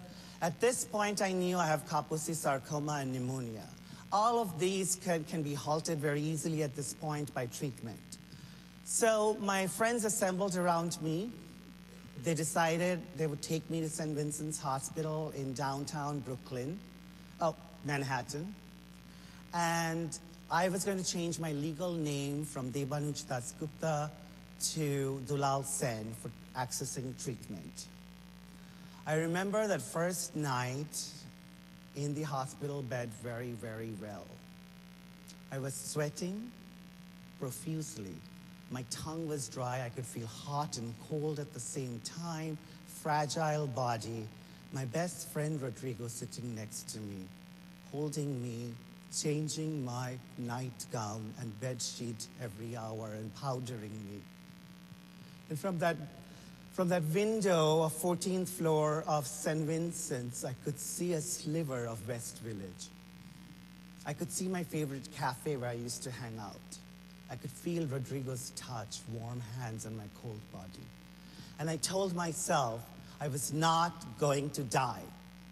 At 0.42 0.58
this 0.58 0.84
point, 0.86 1.20
I 1.20 1.32
knew 1.32 1.58
I 1.58 1.66
have 1.66 1.86
Kaposi 1.86 2.34
sarcoma 2.34 3.00
and 3.02 3.12
pneumonia. 3.12 3.66
All 4.10 4.40
of 4.40 4.58
these 4.58 4.96
can, 4.96 5.22
can 5.24 5.42
be 5.42 5.52
halted 5.52 5.98
very 5.98 6.22
easily 6.22 6.62
at 6.62 6.74
this 6.74 6.94
point 6.94 7.32
by 7.34 7.46
treatment. 7.46 8.00
So 8.84 9.36
my 9.40 9.66
friends 9.66 10.06
assembled 10.06 10.56
around 10.56 11.00
me. 11.02 11.30
They 12.24 12.34
decided 12.34 13.00
they 13.16 13.26
would 13.26 13.42
take 13.42 13.68
me 13.70 13.80
to 13.80 13.88
St. 13.88 14.16
Vincent's 14.16 14.58
Hospital 14.58 15.32
in 15.36 15.52
downtown 15.52 16.20
Brooklyn, 16.20 16.78
oh, 17.40 17.54
Manhattan. 17.84 18.54
And 19.52 20.18
I 20.50 20.70
was 20.70 20.84
going 20.84 20.98
to 20.98 21.04
change 21.04 21.38
my 21.38 21.52
legal 21.52 21.92
name 21.92 22.44
from 22.46 22.72
Debanuj 22.72 23.24
Dasgupta 23.26 24.10
to 24.72 25.22
Dulal 25.26 25.64
Sen 25.64 26.14
for 26.20 26.30
accessing 26.58 27.22
treatment. 27.22 27.86
I 29.06 29.14
remember 29.14 29.66
that 29.66 29.80
first 29.80 30.36
night 30.36 31.08
in 31.96 32.14
the 32.14 32.22
hospital 32.22 32.82
bed 32.82 33.10
very, 33.22 33.50
very 33.52 33.92
well. 34.00 34.26
I 35.50 35.58
was 35.58 35.74
sweating 35.74 36.50
profusely. 37.40 38.14
My 38.70 38.84
tongue 38.90 39.26
was 39.26 39.48
dry. 39.48 39.82
I 39.84 39.88
could 39.88 40.06
feel 40.06 40.26
hot 40.26 40.78
and 40.78 40.94
cold 41.08 41.40
at 41.40 41.52
the 41.52 41.60
same 41.60 42.00
time. 42.04 42.56
Fragile 42.86 43.66
body. 43.66 44.28
My 44.72 44.84
best 44.84 45.28
friend 45.30 45.60
Rodrigo 45.60 46.06
sitting 46.06 46.54
next 46.54 46.90
to 46.90 47.00
me, 47.00 47.24
holding 47.90 48.40
me, 48.42 48.72
changing 49.12 49.84
my 49.84 50.16
nightgown 50.38 51.34
and 51.40 51.60
bed 51.60 51.82
sheet 51.82 52.28
every 52.40 52.76
hour 52.76 53.10
and 53.14 53.34
powdering 53.34 53.90
me. 54.08 54.20
And 55.48 55.58
from 55.58 55.78
that 55.80 55.96
from 56.80 56.88
that 56.88 57.02
window 57.12 57.82
of 57.82 57.92
14th 57.92 58.48
floor 58.48 59.04
of 59.06 59.26
St. 59.26 59.66
Vincent's, 59.66 60.46
I 60.46 60.54
could 60.64 60.80
see 60.80 61.12
a 61.12 61.20
sliver 61.20 61.84
of 61.84 62.08
West 62.08 62.38
Village. 62.38 62.88
I 64.06 64.14
could 64.14 64.32
see 64.32 64.48
my 64.48 64.62
favorite 64.62 65.06
cafe 65.14 65.58
where 65.58 65.68
I 65.68 65.74
used 65.74 66.02
to 66.04 66.10
hang 66.10 66.38
out. 66.38 66.56
I 67.30 67.36
could 67.36 67.50
feel 67.50 67.84
Rodrigo's 67.84 68.52
touch, 68.56 69.00
warm 69.12 69.42
hands 69.60 69.84
on 69.84 69.94
my 69.94 70.06
cold 70.22 70.40
body. 70.54 70.86
And 71.58 71.68
I 71.68 71.76
told 71.76 72.14
myself 72.14 72.80
I 73.20 73.28
was 73.28 73.52
not 73.52 73.92
going 74.18 74.48
to 74.52 74.62
die. 74.62 75.02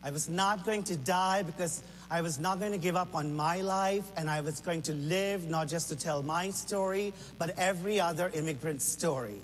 I 0.02 0.10
was 0.10 0.30
not 0.30 0.64
going 0.64 0.82
to 0.84 0.96
die 0.96 1.42
because 1.42 1.82
I 2.10 2.22
was 2.22 2.38
not 2.38 2.58
going 2.58 2.72
to 2.72 2.78
give 2.78 2.96
up 2.96 3.14
on 3.14 3.36
my 3.36 3.60
life 3.60 4.04
and 4.16 4.30
I 4.30 4.40
was 4.40 4.60
going 4.60 4.80
to 4.80 4.94
live 4.94 5.46
not 5.50 5.68
just 5.68 5.90
to 5.90 5.94
tell 5.96 6.22
my 6.22 6.48
story, 6.48 7.12
but 7.38 7.50
every 7.58 8.00
other 8.00 8.30
immigrant's 8.32 8.86
story. 8.86 9.42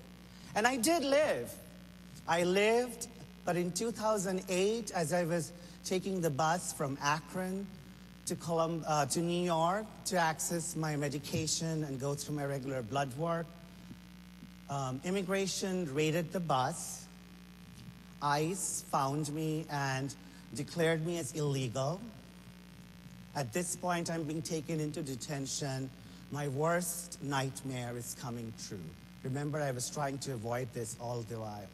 And 0.55 0.67
I 0.67 0.77
did 0.77 1.05
live. 1.05 1.53
I 2.27 2.45
lived, 2.45 3.09
but 3.45 3.57
in 3.57 3.73
2008, 3.73 4.91
as 4.93 5.13
I 5.13 5.25
was 5.25 5.53
taking 5.85 6.21
the 6.23 6.31
bus 6.31 6.73
from 6.73 6.97
Akron 7.03 7.67
to, 8.27 8.35
Colum- 8.35 8.85
uh, 8.87 9.05
to 9.07 9.21
New 9.21 9.45
York 9.45 9.85
to 10.07 10.17
access 10.17 10.75
my 10.75 10.97
medication 10.97 11.85
and 11.85 12.01
go 12.01 12.15
through 12.15 12.37
my 12.37 12.47
regular 12.47 12.81
blood 12.83 13.15
work, 13.19 13.47
um, 14.71 15.01
immigration 15.05 15.93
raided 15.95 16.33
the 16.33 16.41
bus. 16.41 17.05
ICE 18.23 18.85
found 18.91 19.31
me 19.35 19.67
and 19.71 20.15
declared 20.55 21.07
me 21.07 21.19
as 21.19 21.33
illegal. 21.33 22.01
At 23.37 23.53
this 23.53 23.77
point, 23.77 24.11
I'm 24.11 24.23
being 24.23 24.41
taken 24.41 24.81
into 24.81 25.03
detention. 25.03 25.91
My 26.33 26.49
worst 26.49 27.23
nightmare 27.23 27.95
is 27.99 28.17
coming 28.19 28.51
true. 28.67 28.79
Remember, 29.25 29.61
I 29.61 29.73
was 29.73 29.91
trying 29.91 30.17
to 30.19 30.33
avoid 30.33 30.73
this 30.73 30.97
all 30.99 31.21
the 31.29 31.39
while. 31.39 31.69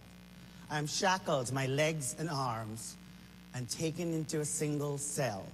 I'm 0.70 0.86
shackled, 0.86 1.52
my 1.52 1.66
legs 1.66 2.14
and 2.18 2.30
arms, 2.30 2.96
and 3.54 3.68
taken 3.68 4.12
into 4.14 4.40
a 4.40 4.44
single 4.44 4.98
cell 4.98 5.44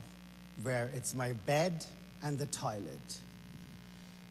where 0.63 0.91
it's 0.95 1.15
my 1.15 1.33
bed 1.47 1.85
and 2.23 2.39
the 2.39 2.47
toilet. 2.47 3.21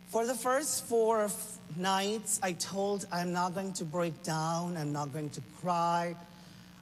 For 0.10 0.26
the 0.26 0.36
first 0.36 0.86
four 0.86 1.30
nights, 1.76 2.40
I 2.44 2.54
told 2.54 3.08
I'm 3.12 3.34
not 3.34 3.56
going 3.56 3.74
to 3.74 3.84
break 3.84 4.22
down, 4.24 4.78
I'm 4.78 4.94
not 4.94 5.12
going 5.12 5.30
to 5.32 5.42
cry, 5.62 6.16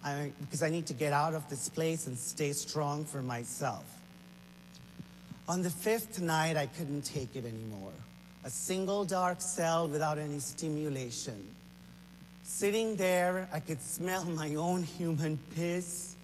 I, 0.03 0.31
because 0.41 0.61
I 0.61 0.69
need 0.69 0.85
to 0.87 0.93
get 0.93 1.13
out 1.13 1.33
of 1.33 1.49
this 1.49 1.69
place 1.69 2.07
and 2.07 2.17
stay 2.17 2.51
strong 2.51 3.05
for 3.05 3.21
myself. 3.21 3.85
On 5.47 5.61
the 5.61 5.69
fifth 5.69 6.21
night, 6.21 6.57
I 6.57 6.67
couldn't 6.67 7.03
take 7.03 7.35
it 7.35 7.45
anymore. 7.45 7.93
A 8.43 8.49
single 8.49 9.05
dark 9.05 9.39
cell 9.39 9.87
without 9.87 10.17
any 10.17 10.39
stimulation. 10.39 11.47
Sitting 12.43 12.97
there, 12.97 13.47
I 13.53 13.59
could 13.59 13.81
smell 13.81 14.25
my 14.25 14.55
own 14.55 14.83
human 14.83 15.39
piss. 15.55 16.15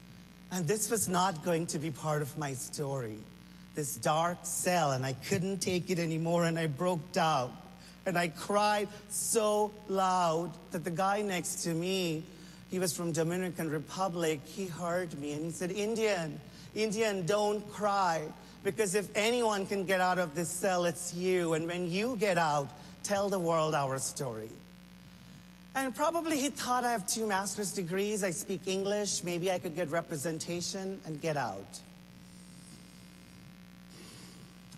And 0.51 0.67
this 0.67 0.89
was 0.89 1.07
not 1.07 1.43
going 1.43 1.67
to 1.67 1.79
be 1.79 1.91
part 1.91 2.21
of 2.21 2.37
my 2.37 2.53
story. 2.53 3.17
This 3.75 3.95
dark 3.95 4.39
cell, 4.43 4.91
and 4.91 5.05
I 5.05 5.13
couldn't 5.13 5.59
take 5.59 5.89
it 5.89 5.99
anymore, 5.99 6.45
and 6.45 6.59
I 6.59 6.67
broke 6.67 7.11
down. 7.11 7.53
And 8.05 8.17
I 8.17 8.29
cried 8.29 8.89
so 9.09 9.71
loud 9.87 10.51
that 10.71 10.83
the 10.83 10.91
guy 10.91 11.21
next 11.21 11.63
to 11.63 11.73
me, 11.73 12.23
he 12.69 12.79
was 12.79 12.95
from 12.95 13.11
Dominican 13.11 13.69
Republic, 13.69 14.41
he 14.45 14.65
heard 14.65 15.17
me 15.19 15.33
and 15.33 15.45
he 15.45 15.51
said, 15.51 15.71
Indian, 15.71 16.39
Indian, 16.75 17.25
don't 17.25 17.67
cry. 17.71 18.23
Because 18.63 18.95
if 18.95 19.07
anyone 19.15 19.65
can 19.65 19.85
get 19.85 20.01
out 20.01 20.19
of 20.19 20.35
this 20.35 20.49
cell, 20.49 20.85
it's 20.85 21.13
you. 21.13 21.53
And 21.53 21.67
when 21.67 21.89
you 21.89 22.15
get 22.17 22.37
out, 22.37 22.69
tell 23.03 23.29
the 23.29 23.39
world 23.39 23.73
our 23.73 23.97
story. 23.99 24.49
And 25.75 25.95
probably 25.95 26.39
he 26.39 26.49
thought 26.49 26.83
I 26.83 26.91
have 26.91 27.07
two 27.07 27.27
master's 27.27 27.71
degrees, 27.71 28.23
I 28.23 28.31
speak 28.31 28.61
English, 28.67 29.23
maybe 29.23 29.51
I 29.51 29.59
could 29.59 29.75
get 29.75 29.89
representation 29.91 30.99
and 31.05 31.21
get 31.21 31.37
out. 31.37 31.79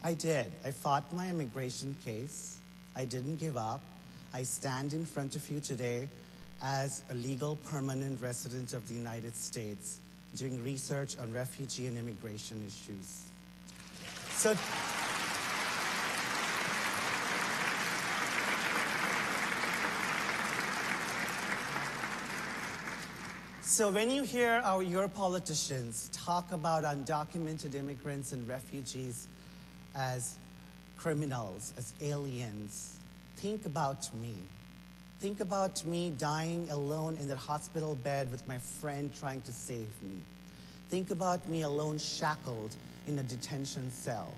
I 0.04 0.16
did. 0.16 0.52
I 0.66 0.72
fought 0.72 1.12
my 1.14 1.30
immigration 1.30 1.96
case. 2.04 2.58
I 2.96 3.06
didn't 3.06 3.38
give 3.38 3.56
up. 3.56 3.82
I 4.34 4.44
stand 4.44 4.94
in 4.94 5.06
front 5.06 5.36
of 5.36 5.50
you 5.50 5.60
today 5.60 6.10
as 6.64 7.04
a 7.10 7.14
legal 7.16 7.56
permanent 7.68 8.22
resident 8.22 8.74
of 8.74 8.88
the 8.88 8.96
United 8.96 9.36
States 9.36 10.00
doing 10.36 10.64
research 10.64 11.18
on 11.20 11.32
refugee 11.34 11.88
and 11.88 11.98
immigration 11.98 12.64
issues. 12.66 13.24
So, 14.32 14.56
so 23.72 23.90
when 23.90 24.10
you 24.10 24.24
hear 24.24 24.62
our, 24.66 24.84
your 24.84 25.08
politicians 25.08 26.10
talk 26.12 26.52
about 26.52 26.84
undocumented 26.84 27.74
immigrants 27.74 28.34
and 28.34 28.46
refugees 28.46 29.30
as 29.96 30.36
criminals, 30.98 31.74
as 31.78 31.94
aliens, 32.02 32.98
think 33.38 33.66
about 33.66 34.14
me. 34.16 34.36
Think 35.22 35.40
about 35.40 35.86
me 35.86 36.14
dying 36.18 36.68
alone 36.70 37.16
in 37.22 37.30
the 37.30 37.36
hospital 37.38 37.96
bed 37.96 38.30
with 38.30 38.46
my 38.46 38.58
friend 38.58 39.10
trying 39.18 39.40
to 39.44 39.54
save 39.54 39.88
me. 40.04 40.20
Think 40.90 41.10
about 41.10 41.48
me 41.48 41.62
alone, 41.62 41.98
shackled 41.98 42.76
in 43.08 43.20
a 43.20 43.24
detention 43.24 43.90
cell. 43.90 44.34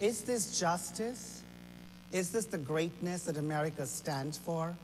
Is 0.00 0.22
this 0.22 0.58
justice? 0.58 1.42
Is 2.12 2.30
this 2.30 2.46
the 2.46 2.56
greatness 2.56 3.24
that 3.24 3.36
America 3.36 3.84
stands 3.84 4.38
for? 4.38 4.74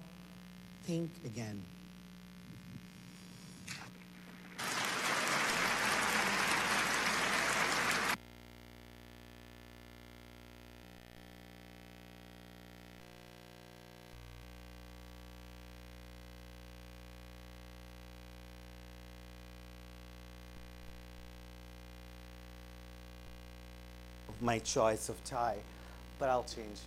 Think 0.85 1.11
again. 1.25 1.63
My 24.47 24.61
choice 24.61 25.11
of 25.11 25.23
tie, 25.25 25.59
but 26.19 26.31
I'll 26.31 26.45
change. 26.45 26.79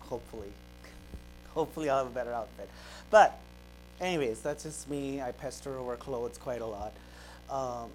Hopefully. 0.00 0.52
Hopefully, 1.54 1.90
I'll 1.90 2.04
have 2.04 2.06
a 2.06 2.14
better 2.14 2.32
outfit. 2.32 2.68
But, 3.10 3.38
anyways, 4.00 4.42
that's 4.42 4.62
just 4.62 4.88
me. 4.88 5.20
I 5.20 5.32
pester 5.32 5.76
over 5.76 5.96
clothes 5.96 6.38
quite 6.38 6.60
a 6.60 6.66
lot. 6.66 6.92
Um, 7.50 7.90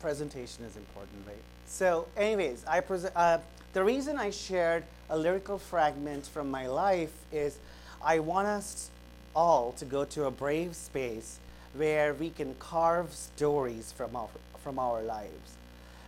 presentation 0.00 0.64
is 0.64 0.76
important, 0.76 1.26
right? 1.26 1.36
So, 1.66 2.06
anyways, 2.16 2.64
I 2.66 2.80
pres- 2.80 3.06
uh, 3.16 3.38
the 3.72 3.82
reason 3.82 4.18
I 4.18 4.30
shared 4.30 4.84
a 5.08 5.16
lyrical 5.16 5.58
fragment 5.58 6.26
from 6.26 6.50
my 6.50 6.66
life 6.66 7.12
is 7.32 7.58
I 8.04 8.18
want 8.18 8.48
us 8.48 8.90
all 9.34 9.72
to 9.72 9.84
go 9.84 10.04
to 10.04 10.24
a 10.26 10.30
brave 10.30 10.76
space 10.76 11.38
where 11.74 12.12
we 12.12 12.30
can 12.30 12.54
carve 12.56 13.12
stories 13.14 13.92
from 13.92 14.14
our, 14.14 14.28
from 14.62 14.78
our 14.78 15.02
lives 15.02 15.56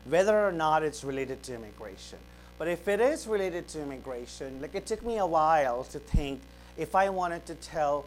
whether 0.04 0.46
or 0.46 0.52
not 0.52 0.82
it's 0.82 1.04
related 1.04 1.42
to 1.44 1.54
immigration. 1.54 2.18
But 2.58 2.68
if 2.68 2.86
it 2.88 3.00
is 3.00 3.26
related 3.26 3.68
to 3.68 3.82
immigration, 3.82 4.60
like 4.60 4.74
it 4.74 4.86
took 4.86 5.04
me 5.04 5.18
a 5.18 5.26
while 5.26 5.84
to 5.84 5.98
think 5.98 6.40
if 6.76 6.94
I 6.94 7.08
wanted 7.08 7.46
to 7.46 7.54
tell 7.56 8.04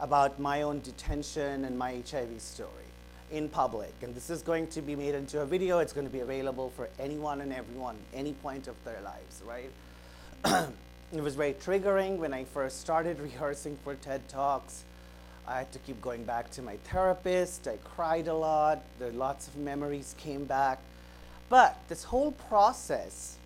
about 0.00 0.40
my 0.40 0.62
own 0.62 0.80
detention 0.80 1.64
and 1.64 1.78
my 1.78 2.02
HIV 2.10 2.40
story 2.40 2.70
in 3.30 3.48
public. 3.48 3.92
And 4.02 4.14
this 4.14 4.30
is 4.30 4.42
going 4.42 4.68
to 4.68 4.82
be 4.82 4.96
made 4.96 5.14
into 5.14 5.40
a 5.40 5.46
video, 5.46 5.78
it's 5.78 5.92
going 5.92 6.06
to 6.06 6.12
be 6.12 6.20
available 6.20 6.70
for 6.76 6.88
anyone 6.98 7.40
and 7.40 7.52
everyone, 7.52 7.96
any 8.12 8.32
point 8.32 8.68
of 8.68 8.74
their 8.84 9.00
lives, 9.02 9.42
right? 9.46 9.70
it 11.12 11.22
was 11.22 11.34
very 11.34 11.54
triggering 11.54 12.18
when 12.18 12.32
I 12.32 12.44
first 12.44 12.80
started 12.80 13.18
rehearsing 13.20 13.78
for 13.82 13.94
TED 13.94 14.28
Talks. 14.28 14.84
I 15.46 15.58
had 15.58 15.72
to 15.72 15.78
keep 15.80 16.00
going 16.00 16.24
back 16.24 16.50
to 16.52 16.62
my 16.62 16.76
therapist. 16.84 17.68
I 17.68 17.76
cried 17.84 18.28
a 18.28 18.34
lot. 18.34 18.82
There 18.98 19.12
lots 19.12 19.48
of 19.48 19.56
memories 19.56 20.14
came 20.16 20.44
back. 20.44 20.78
But 21.48 21.76
this 21.88 22.04
whole 22.04 22.32
process 22.32 23.36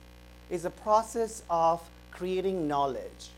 is 0.51 0.64
a 0.64 0.70
process 0.70 1.42
of 1.51 1.82
creating 2.11 2.68
knowledge, 2.68 3.30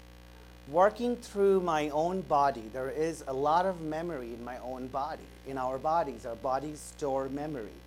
working 0.68 1.16
through 1.16 1.60
my 1.60 1.88
own 1.90 2.20
body. 2.22 2.64
There 2.72 2.90
is 2.90 3.24
a 3.26 3.32
lot 3.32 3.66
of 3.66 3.80
memory 3.80 4.34
in 4.34 4.44
my 4.44 4.58
own 4.58 4.88
body, 4.88 5.22
in 5.46 5.56
our 5.56 5.78
bodies. 5.78 6.26
Our 6.26 6.36
bodies 6.36 6.78
store 6.78 7.28
memory. 7.28 7.78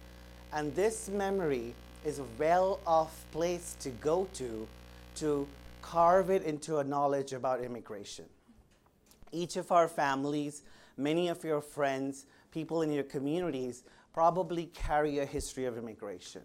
And 0.51 0.75
this 0.75 1.09
memory 1.09 1.73
is 2.03 2.19
a 2.19 2.25
well 2.37 2.79
off 2.85 3.23
place 3.31 3.75
to 3.79 3.89
go 3.89 4.27
to 4.33 4.67
to 5.15 5.47
carve 5.81 6.31
it 6.31 6.43
into 6.43 6.79
a 6.79 6.83
knowledge 6.83 7.33
about 7.33 7.61
immigration. 7.61 8.25
Each 9.31 9.57
of 9.57 9.71
our 9.71 9.87
families, 9.87 10.63
many 10.97 11.27
of 11.27 11.43
your 11.43 11.61
friends, 11.61 12.25
people 12.51 12.81
in 12.81 12.91
your 12.91 13.03
communities 13.03 13.83
probably 14.13 14.67
carry 14.73 15.19
a 15.19 15.25
history 15.25 15.65
of 15.65 15.77
immigration 15.77 16.41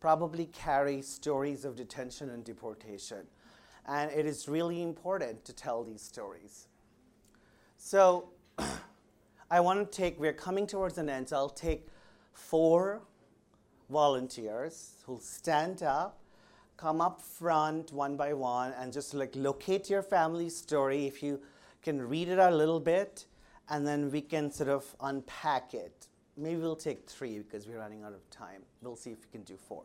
probably 0.00 0.46
carry 0.46 1.02
stories 1.02 1.64
of 1.64 1.76
detention 1.76 2.30
and 2.30 2.42
deportation. 2.42 3.26
And 3.86 4.10
it 4.10 4.26
is 4.26 4.48
really 4.48 4.82
important 4.82 5.44
to 5.44 5.52
tell 5.52 5.84
these 5.84 6.02
stories. 6.02 6.68
So 7.76 8.30
I 9.50 9.60
want 9.60 9.90
to 9.90 9.96
take, 9.96 10.18
we're 10.18 10.32
coming 10.32 10.66
towards 10.66 10.98
an 10.98 11.08
end, 11.08 11.28
so 11.28 11.36
I'll 11.36 11.48
take 11.48 11.86
four 12.32 13.02
volunteers 13.90 14.94
who'll 15.04 15.20
stand 15.20 15.82
up, 15.82 16.18
come 16.76 17.00
up 17.00 17.20
front 17.20 17.92
one 17.92 18.16
by 18.16 18.32
one, 18.32 18.72
and 18.78 18.92
just 18.92 19.12
like 19.12 19.34
locate 19.34 19.90
your 19.90 20.02
family 20.02 20.48
story. 20.48 21.06
If 21.06 21.22
you 21.22 21.40
can 21.82 22.00
read 22.00 22.28
it 22.28 22.38
a 22.38 22.50
little 22.50 22.80
bit, 22.80 23.26
and 23.68 23.86
then 23.86 24.10
we 24.10 24.20
can 24.20 24.50
sort 24.50 24.68
of 24.68 24.94
unpack 25.00 25.74
it 25.74 26.06
maybe 26.36 26.60
we'll 26.60 26.76
take 26.76 27.08
three 27.08 27.38
because 27.38 27.66
we're 27.66 27.78
running 27.78 28.02
out 28.02 28.12
of 28.12 28.28
time. 28.30 28.62
We'll 28.82 28.96
see 28.96 29.10
if 29.10 29.18
we 29.18 29.30
can 29.32 29.42
do 29.42 29.56
four. 29.56 29.82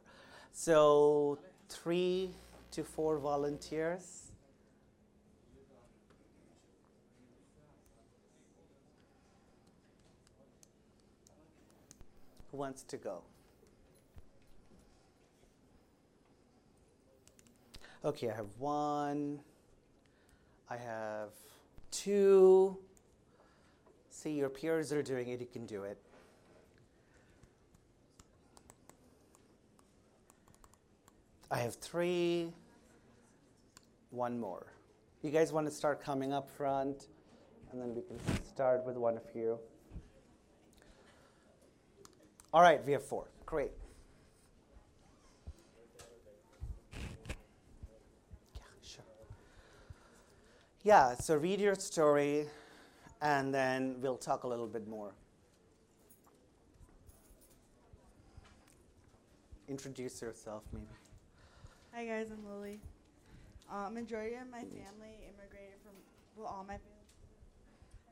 So, 0.52 1.40
three 1.70 2.32
to 2.72 2.84
four 2.84 3.18
volunteers. 3.18 4.32
Who 12.52 12.58
wants 12.58 12.84
to 12.84 12.98
go? 12.98 13.22
Okay, 18.06 18.30
I 18.30 18.36
have 18.36 18.48
one. 18.60 19.40
I 20.70 20.78
have 20.78 21.30
two. 21.92 22.78
See, 24.10 24.32
your 24.32 24.50
peers 24.50 24.94
are 24.94 25.04
doing 25.04 25.28
it, 25.30 25.40
you 25.42 25.48
can 25.48 25.66
do 25.66 25.84
it. 25.84 25.98
I 31.56 31.60
have 31.60 31.76
three, 31.76 32.52
one 34.10 34.38
more. 34.38 34.74
You 35.22 35.32
guys 35.32 35.54
want 35.54 35.66
to 35.68 35.72
start 35.72 36.04
coming 36.04 36.34
up 36.34 36.50
front, 36.50 37.08
and 37.72 37.82
then 37.82 37.96
we 37.96 38.02
can 38.02 38.20
start 38.44 38.86
with 38.86 38.98
one 38.98 39.16
of 39.16 39.24
you. 39.34 39.58
All 42.54 42.62
right, 42.62 42.86
we 42.86 42.92
have 42.92 43.06
four. 43.06 43.30
Great. 43.46 43.72
Yeah, 46.94 48.62
sure. 48.84 49.06
Yeah, 50.84 51.16
so 51.16 51.38
read 51.38 51.62
your 51.62 51.76
story, 51.76 52.48
and 53.22 53.54
then 53.54 53.96
we'll 54.02 54.18
talk 54.18 54.44
a 54.44 54.48
little 54.48 54.68
bit 54.68 54.90
more. 54.90 55.14
Introduce 59.70 60.22
yourself, 60.22 60.64
maybe. 60.74 60.86
Hi 61.96 62.04
guys, 62.04 62.28
I'm 62.30 62.46
Lily. 62.46 62.82
Um, 63.72 63.94
majority 63.94 64.36
of 64.36 64.50
my 64.52 64.60
family 64.60 65.16
immigrated 65.32 65.80
from 65.82 65.94
well, 66.36 66.48
all 66.48 66.66
my 66.68 66.74
family, 66.74 67.08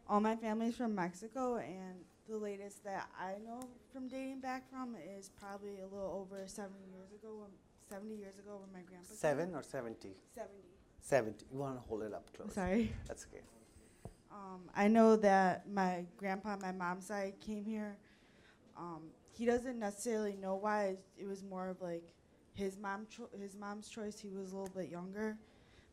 all 0.08 0.22
my 0.22 0.38
family's 0.38 0.78
from 0.78 0.96
Mexico, 0.96 1.58
and 1.58 1.96
the 2.30 2.38
latest 2.38 2.86
that 2.86 3.10
I 3.20 3.34
know 3.46 3.60
from 3.92 4.08
dating 4.08 4.40
back 4.40 4.70
from 4.70 4.96
is 5.18 5.32
probably 5.38 5.82
a 5.82 5.86
little 5.86 6.26
over 6.32 6.48
seventy 6.48 6.86
years 6.94 7.12
ago. 7.12 7.40
When, 7.42 7.50
Seventy 7.92 8.16
years 8.16 8.40
ago, 8.40 8.62
when 8.62 8.72
my 8.72 8.88
grandpa. 8.88 9.14
Seven 9.14 9.48
came. 9.48 9.58
or 9.58 9.64
seventy? 9.64 10.16
Seventy. 10.34 10.64
Seventy. 11.02 11.46
You 11.52 11.60
want 11.60 11.76
to 11.76 11.82
hold 11.82 12.04
it 12.04 12.14
up 12.14 12.26
close. 12.34 12.54
Sorry. 12.54 12.90
That's 13.06 13.28
okay. 13.30 13.44
Um, 14.32 14.62
I 14.74 14.88
know 14.88 15.18
that 15.18 15.70
my 15.70 16.06
grandpa, 16.16 16.56
my 16.62 16.72
mom's 16.72 17.08
side, 17.08 17.34
came 17.42 17.66
here. 17.66 17.98
Um, 18.78 19.02
he 19.38 19.46
doesn't 19.46 19.78
necessarily 19.78 20.38
know 20.38 20.56
why. 20.56 20.96
It 21.18 21.28
was 21.28 21.44
more 21.44 21.68
of 21.68 21.82
like 21.82 22.14
his 22.54 22.78
mom 22.78 23.08
his 23.40 23.56
mom's 23.56 23.90
choice. 23.90 24.20
He 24.20 24.30
was 24.30 24.52
a 24.52 24.56
little 24.56 24.74
bit 24.76 24.90
younger, 24.90 25.38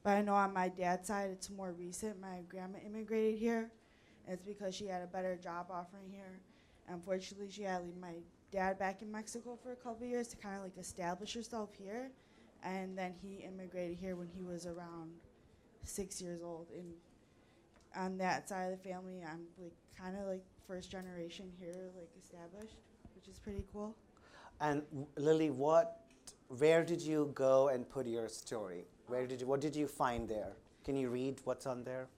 but 0.03 0.11
I 0.11 0.23
know 0.23 0.35
on 0.35 0.53
my 0.53 0.69
dad's 0.69 1.09
side 1.09 1.31
it's 1.31 1.51
more 1.51 1.73
recent. 1.73 2.21
My 2.21 2.41
grandma 2.49 2.79
immigrated 2.85 3.39
here. 3.39 3.71
It's 4.29 4.43
because 4.43 4.75
she 4.75 4.87
had 4.87 5.03
a 5.03 5.07
better 5.07 5.37
job 5.37 5.67
offering 5.71 6.11
here. 6.11 6.41
Unfortunately, 6.89 7.49
she 7.51 7.63
had 7.63 7.79
to 7.79 7.85
leave 7.85 7.97
my 7.97 8.15
dad 8.53 8.79
back 8.79 9.03
in 9.03 9.11
Mexico 9.11 9.59
for 9.63 9.73
a 9.73 9.77
couple 9.77 10.07
years 10.07 10.29
to 10.29 10.37
kind 10.37 10.57
of 10.57 10.63
like 10.63 10.77
establish 10.79 11.35
herself 11.35 11.71
here, 11.79 12.11
and 12.63 12.97
then 12.97 13.15
he 13.23 13.45
immigrated 13.45 13.97
here 13.97 14.17
when 14.17 14.29
he 14.29 14.43
was 14.43 14.67
around 14.67 15.11
six 15.85 16.21
years 16.21 16.43
old. 16.43 16.67
And 16.77 16.93
on 17.97 18.19
that 18.19 18.49
side 18.49 18.73
of 18.73 18.83
the 18.83 18.89
family, 18.89 19.23
I'm 19.27 19.43
like 19.61 19.73
kind 19.99 20.17
of 20.17 20.27
like 20.27 20.45
first 20.67 20.91
generation 20.91 21.51
here, 21.59 21.91
like 21.97 22.11
established, 22.19 22.77
which 23.15 23.29
is 23.29 23.39
pretty 23.39 23.65
cool. 23.73 23.97
And 24.61 24.83
Lily, 25.17 25.51
what 25.51 26.01
where 26.59 26.84
did 26.84 27.01
you 27.01 27.30
go 27.34 27.68
and 27.68 27.88
put 27.88 28.07
your 28.07 28.28
story? 28.28 28.84
Where 29.07 29.26
did 29.26 29.40
you, 29.40 29.46
what 29.46 29.61
did 29.61 29.76
you 29.76 29.86
find 29.86 30.28
there? 30.28 30.53
Can 30.84 30.96
you 30.96 31.09
read 31.09 31.40
what's 31.44 31.66
on 31.66 31.84
there? 31.84 32.09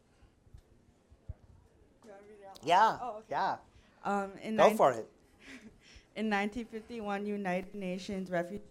Yeah. 2.65 2.97
Oh, 3.03 3.17
okay. 3.17 3.27
Yeah. 3.31 3.57
Um, 4.05 4.31
in 4.43 4.57
Go 4.57 4.71
for 4.71 4.93
it. 4.93 5.09
In 6.15 6.29
1951, 6.29 7.27
United 7.27 7.75
Nations 7.75 8.31
Refugees 8.31 8.67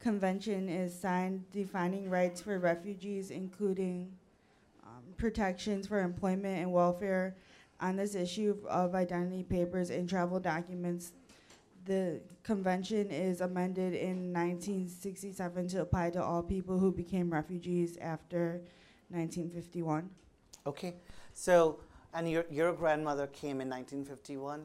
Convention 0.00 0.68
is 0.68 0.98
signed 0.98 1.44
defining 1.52 2.08
rights 2.08 2.40
for 2.40 2.58
refugees, 2.58 3.30
including 3.30 4.10
um, 4.84 5.02
protections 5.16 5.86
for 5.86 6.00
employment 6.00 6.60
and 6.60 6.72
welfare. 6.72 7.34
On 7.80 7.96
this 7.96 8.14
issue 8.14 8.56
of 8.68 8.94
identity 8.94 9.42
papers 9.42 9.90
and 9.90 10.08
travel 10.08 10.40
documents, 10.40 11.12
the 11.88 12.20
convention 12.44 13.10
is 13.10 13.40
amended 13.40 13.94
in 13.94 14.32
1967 14.32 15.68
to 15.68 15.80
apply 15.80 16.10
to 16.10 16.22
all 16.22 16.42
people 16.42 16.78
who 16.78 16.92
became 16.92 17.30
refugees 17.30 17.96
after 17.96 18.60
1951. 19.08 20.08
Okay, 20.66 20.94
so 21.32 21.80
and 22.14 22.30
your 22.30 22.44
your 22.50 22.72
grandmother 22.72 23.26
came 23.28 23.60
in 23.60 23.68
1951. 23.68 24.62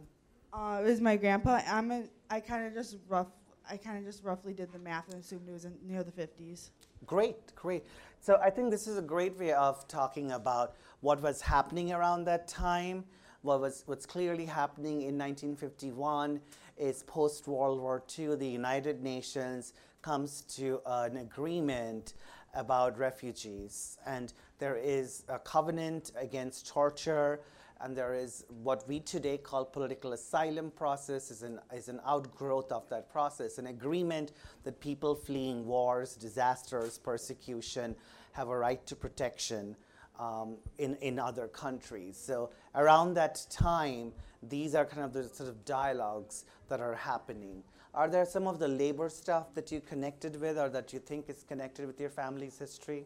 Uh, 0.51 0.82
it 0.82 0.86
was 0.86 1.01
my 1.01 1.15
grandpa. 1.15 1.61
I'm 1.65 1.91
a, 1.91 2.03
I 2.30 2.39
kind 2.41 2.67
of 2.67 2.74
just 2.74 2.97
rough. 3.07 3.28
I 3.69 3.78
kind 3.78 3.97
of 3.97 4.03
just 4.03 4.24
roughly 4.24 4.53
did 4.53 4.74
the 4.74 4.80
math 4.80 5.07
and 5.09 5.21
assumed 5.21 5.47
it 5.47 5.53
was 5.53 5.63
in, 5.63 5.74
near 5.88 6.03
the 6.03 6.11
50s. 6.11 6.71
Great, 7.07 7.55
great. 7.55 7.86
So 8.19 8.38
I 8.43 8.49
think 8.49 8.69
this 8.69 8.88
is 8.88 8.97
a 8.97 9.01
great 9.01 9.39
way 9.39 9.53
of 9.53 9.88
talking 9.88 10.34
about 10.34 10.76
what 10.99 11.21
was 11.21 11.39
happening 11.41 11.93
around 11.93 12.26
that 12.26 12.49
time. 12.49 13.05
What 13.41 13.61
was 13.61 13.84
what's 13.86 14.05
clearly 14.05 14.45
happening 14.45 15.03
in 15.03 15.17
1951 15.17 16.41
is 16.78 17.03
post 17.03 17.47
World 17.47 17.80
War 17.80 18.03
II. 18.17 18.36
The 18.36 18.47
United 18.47 19.03
Nations 19.03 19.74
comes 20.01 20.41
to 20.55 20.82
an 20.86 21.17
agreement 21.17 22.13
about 22.53 22.97
refugees, 22.97 23.97
and 24.05 24.34
there 24.59 24.76
is 24.76 25.24
a 25.28 25.39
covenant 25.39 26.11
against 26.15 26.67
torture 26.67 27.41
and 27.84 27.97
there 27.97 28.13
is 28.13 28.45
what 28.63 28.88
we 28.88 28.99
today 29.01 29.38
call 29.38 29.65
political 29.65 30.13
asylum 30.13 30.71
process 30.71 31.30
is 31.30 31.43
an, 31.43 31.59
is 31.74 31.89
an 31.89 31.99
outgrowth 32.05 32.71
of 32.71 32.88
that 32.89 33.11
process 33.11 33.57
an 33.57 33.67
agreement 33.67 34.32
that 34.63 34.80
people 34.80 35.13
fleeing 35.13 35.65
wars 35.65 36.15
disasters 36.15 36.97
persecution 36.97 37.95
have 38.32 38.47
a 38.47 38.57
right 38.57 38.86
to 38.88 38.95
protection 38.95 39.76
um, 40.20 40.57
in, 40.78 40.95
in 41.01 41.20
other 41.20 41.47
countries 41.47 42.18
so 42.18 42.49
around 42.76 43.14
that 43.14 43.45
time 43.49 44.11
these 44.49 44.76
are 44.76 44.86
kind 44.86 45.03
of 45.03 45.14
the 45.14 45.24
sort 45.24 45.49
of 45.49 45.64
dialogues 45.66 46.45
that 46.70 46.80
are 46.80 46.95
happening 46.95 47.64
are 47.93 48.09
there 48.09 48.26
some 48.26 48.47
of 48.47 48.59
the 48.59 48.68
labor 48.68 49.09
stuff 49.09 49.53
that 49.53 49.72
you 49.72 49.80
connected 49.80 50.39
with 50.39 50.57
or 50.57 50.70
that 50.70 50.93
you 50.93 50.99
think 50.99 51.30
is 51.30 51.43
connected 51.43 51.86
with 51.86 51.99
your 51.99 52.09
family's 52.09 52.57
history 52.57 53.05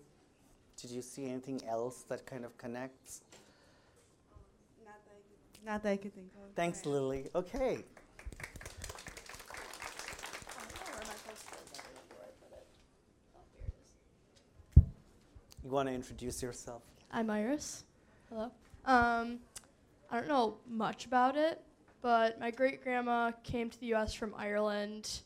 did 0.82 0.91
you 0.91 1.01
see 1.01 1.26
anything 1.26 1.62
else 1.68 2.03
that 2.10 2.26
kind 2.26 2.45
of 2.45 2.58
connects 2.58 3.22
Not 5.68 5.84
that 5.84 5.89
I 5.91 5.97
could 5.97 6.16
think 6.16 6.32
of. 6.41 6.55
Thanks, 6.55 6.86
Lily. 6.86 7.28
Okay. 7.36 7.80
You 15.62 15.70
want 15.70 15.89
to 15.89 15.93
introduce 15.93 16.41
yourself? 16.41 16.84
I'm 17.18 17.32
Iris. 17.32 17.84
Hello. 18.30 18.51
Um, 18.86 19.39
I 20.11 20.20
don't 20.20 20.28
know 20.28 20.57
much 20.70 21.07
about 21.07 21.36
it, 21.36 21.59
but 22.03 22.39
my 22.39 22.51
great 22.51 22.84
grandma 22.84 23.32
came 23.43 23.72
to 23.72 23.80
the 23.80 23.88
U.S. 23.88 24.13
from 24.13 24.36
Ireland. 24.38 25.22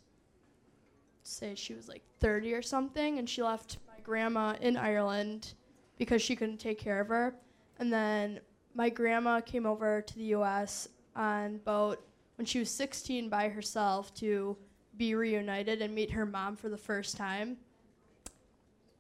Say 1.24 1.54
she 1.54 1.74
was 1.74 1.90
like 1.90 2.02
30 2.22 2.54
or 2.54 2.62
something, 2.62 3.20
and 3.20 3.30
she 3.30 3.44
left 3.44 3.80
my 3.90 4.00
grandma 4.04 4.56
in 4.62 4.78
Ireland 4.78 5.54
because 5.98 6.22
she 6.22 6.34
couldn't 6.34 6.60
take 6.62 6.80
care 6.80 7.02
of 7.02 7.10
her. 7.10 7.36
And 7.78 7.92
then 7.92 8.40
my 8.74 8.88
grandma 8.88 9.42
came 9.42 9.66
over 9.66 10.02
to 10.02 10.16
the 10.16 10.24
U.S. 10.36 10.88
on 11.14 11.58
boat 11.58 12.02
when 12.38 12.46
she 12.46 12.60
was 12.60 12.72
16 12.72 13.28
by 13.28 13.50
herself 13.50 14.14
to 14.14 14.56
be 14.96 15.14
reunited 15.14 15.82
and 15.82 15.94
meet 15.94 16.12
her 16.12 16.26
mom 16.26 16.56
for 16.56 16.70
the 16.70 16.78
first 16.78 17.18
time. 17.18 17.58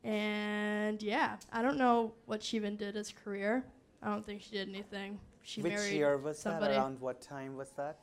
And 0.03 1.01
yeah, 1.01 1.37
I 1.51 1.61
don't 1.61 1.77
know 1.77 2.13
what 2.25 2.41
she 2.43 2.57
even 2.57 2.75
did 2.75 2.95
as 2.95 3.11
a 3.11 3.13
career. 3.13 3.63
I 4.01 4.09
don't 4.09 4.25
think 4.25 4.41
she 4.41 4.51
did 4.51 4.67
anything. 4.69 5.19
She 5.43 5.61
Which 5.61 5.73
married 5.73 5.93
year 5.93 6.17
was 6.17 6.39
somebody. 6.39 6.73
that? 6.73 6.79
Around 6.79 6.99
what 6.99 7.21
time 7.21 7.55
was 7.55 7.69
that? 7.77 7.97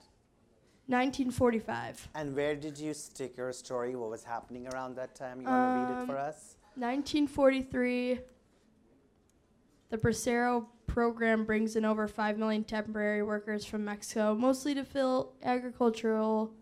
1945. 0.86 2.08
And 2.14 2.34
where 2.34 2.54
did 2.56 2.78
you 2.78 2.94
stick 2.94 3.36
your 3.36 3.52
story? 3.52 3.94
What 3.94 4.10
was 4.10 4.24
happening 4.24 4.66
around 4.68 4.96
that 4.96 5.14
time? 5.14 5.40
You 5.40 5.46
want 5.48 5.74
to 5.74 5.94
read 5.94 6.02
it 6.02 6.06
for 6.06 6.18
Um, 6.18 6.28
us? 6.28 6.56
1943, 6.76 8.20
the 9.90 9.98
Bracero 9.98 10.66
program 10.86 11.44
brings 11.44 11.76
in 11.76 11.84
over 11.84 12.08
5 12.08 12.38
million 12.38 12.64
temporary 12.64 13.22
workers 13.22 13.64
from 13.64 13.84
Mexico, 13.84 14.34
mostly 14.34 14.74
to 14.74 14.84
fill 14.84 15.34
agricultural 15.42 16.54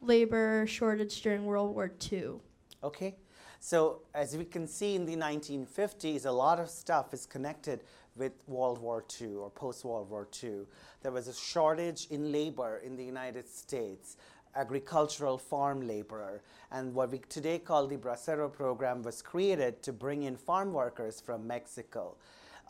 labor 0.00 0.66
shortage 0.66 1.20
during 1.22 1.44
World 1.46 1.74
War 1.74 1.92
II. 2.10 2.40
Okay. 2.82 3.16
So, 3.60 4.02
as 4.14 4.36
we 4.36 4.44
can 4.44 4.68
see 4.68 4.94
in 4.94 5.04
the 5.04 5.16
1950s, 5.16 6.26
a 6.26 6.30
lot 6.30 6.60
of 6.60 6.70
stuff 6.70 7.12
is 7.12 7.26
connected 7.26 7.80
with 8.14 8.32
World 8.46 8.78
War 8.78 9.04
II 9.20 9.34
or 9.34 9.50
post 9.50 9.84
World 9.84 10.08
War 10.10 10.28
II. 10.42 10.60
There 11.02 11.12
was 11.12 11.28
a 11.28 11.34
shortage 11.34 12.06
in 12.10 12.30
labor 12.30 12.80
in 12.84 12.96
the 12.96 13.04
United 13.04 13.48
States, 13.48 14.16
agricultural 14.54 15.38
farm 15.38 15.86
laborer. 15.86 16.42
And 16.70 16.94
what 16.94 17.10
we 17.10 17.18
today 17.28 17.58
call 17.58 17.86
the 17.86 17.96
Bracero 17.96 18.52
program 18.52 19.02
was 19.02 19.22
created 19.22 19.82
to 19.82 19.92
bring 19.92 20.22
in 20.24 20.36
farm 20.36 20.72
workers 20.72 21.20
from 21.20 21.46
Mexico. 21.46 22.16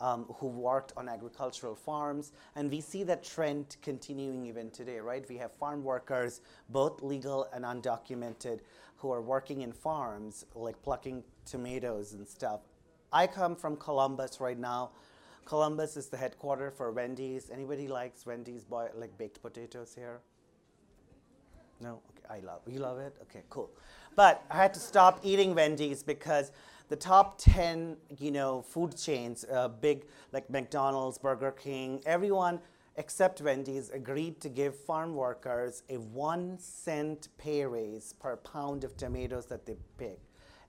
Um, 0.01 0.27
who 0.37 0.47
worked 0.47 0.93
on 0.95 1.09
agricultural 1.09 1.75
farms, 1.75 2.31
and 2.55 2.71
we 2.71 2.79
see 2.79 3.03
that 3.03 3.21
trend 3.21 3.75
continuing 3.81 4.45
even 4.45 4.71
today, 4.71 5.01
right? 5.01 5.27
We 5.27 5.35
have 5.39 5.51
farm 5.51 5.83
workers, 5.83 6.39
both 6.69 7.01
legal 7.01 7.49
and 7.51 7.65
undocumented, 7.65 8.61
who 8.99 9.11
are 9.11 9.21
working 9.21 9.61
in 9.61 9.71
farms, 9.71 10.45
like 10.53 10.81
plucking 10.83 11.23
tomatoes 11.45 12.13
and 12.13 12.27
stuff. 12.27 12.59
I 13.11 13.27
come 13.27 13.55
from 13.55 13.77
Columbus 13.77 14.39
right 14.39 14.59
now. 14.59 14.91
Columbus 15.45 15.97
is 15.97 16.07
the 16.07 16.17
headquarters 16.17 16.73
for 16.75 16.91
Wendy's. 16.91 17.49
Anybody 17.49 17.87
likes 17.87 18.25
Wendy's 18.25 18.65
boy, 18.65 18.89
like 18.93 19.17
baked 19.17 19.41
potatoes 19.41 19.95
here? 19.95 20.19
No? 21.81 22.01
Okay, 22.11 22.41
I 22.41 22.45
love 22.45 22.61
You 22.67 22.79
love 22.79 22.99
it? 22.99 23.15
Okay, 23.23 23.43
cool. 23.49 23.71
But 24.15 24.43
I 24.51 24.57
had 24.57 24.73
to 24.73 24.79
stop 24.79 25.21
eating 25.23 25.55
Wendy's 25.55 26.03
because 26.03 26.51
the 26.89 26.97
top 26.97 27.37
10, 27.37 27.95
you 28.17 28.31
know, 28.31 28.61
food 28.61 28.97
chains, 28.97 29.45
uh, 29.51 29.69
big 29.69 30.05
like 30.33 30.49
McDonald's, 30.49 31.17
Burger 31.17 31.51
King, 31.51 32.01
everyone 32.05 32.59
except 32.99 33.39
Wendy's 33.39 33.89
agreed 33.91 34.41
to 34.41 34.49
give 34.49 34.75
farm 34.75 35.15
workers 35.15 35.83
a 35.89 35.95
one 35.95 36.59
cent 36.59 37.29
pay 37.37 37.65
raise 37.65 38.11
per 38.11 38.35
pound 38.35 38.83
of 38.83 38.97
tomatoes 38.97 39.45
that 39.45 39.65
they 39.65 39.77
pick. 39.97 40.19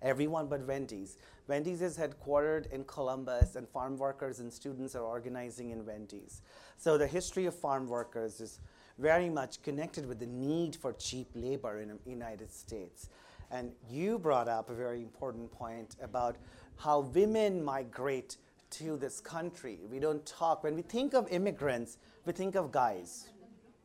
Everyone 0.00 0.46
but 0.46 0.64
Wendy's. 0.64 1.16
Wendy's 1.48 1.82
is 1.82 1.98
headquartered 1.98 2.70
in 2.72 2.84
Columbus, 2.84 3.56
and 3.56 3.68
farm 3.68 3.98
workers 3.98 4.38
and 4.38 4.50
students 4.52 4.94
are 4.94 5.02
organizing 5.02 5.70
in 5.70 5.84
Wendy's. 5.84 6.42
So 6.78 6.96
the 6.96 7.06
history 7.08 7.46
of 7.46 7.54
farm 7.54 7.88
workers 7.88 8.40
is 8.40 8.60
very 8.96 9.28
much 9.28 9.60
connected 9.64 10.06
with 10.06 10.20
the 10.20 10.26
need 10.26 10.76
for 10.76 10.92
cheap 10.92 11.26
labor 11.34 11.80
in 11.80 11.88
the 11.88 12.10
United 12.10 12.52
States. 12.52 13.08
And 13.50 13.72
you 13.90 14.20
brought 14.20 14.46
up 14.46 14.70
a 14.70 14.74
very 14.74 15.02
important 15.02 15.50
point 15.50 15.96
about 16.00 16.36
how 16.76 17.00
women 17.00 17.64
migrate 17.64 18.36
to 18.70 18.96
this 18.96 19.18
country. 19.18 19.80
We 19.90 19.98
don't 19.98 20.24
talk, 20.24 20.62
when 20.62 20.76
we 20.76 20.82
think 20.82 21.12
of 21.12 21.26
immigrants, 21.32 21.98
we 22.24 22.32
think 22.32 22.54
of 22.54 22.70
guys, 22.70 23.28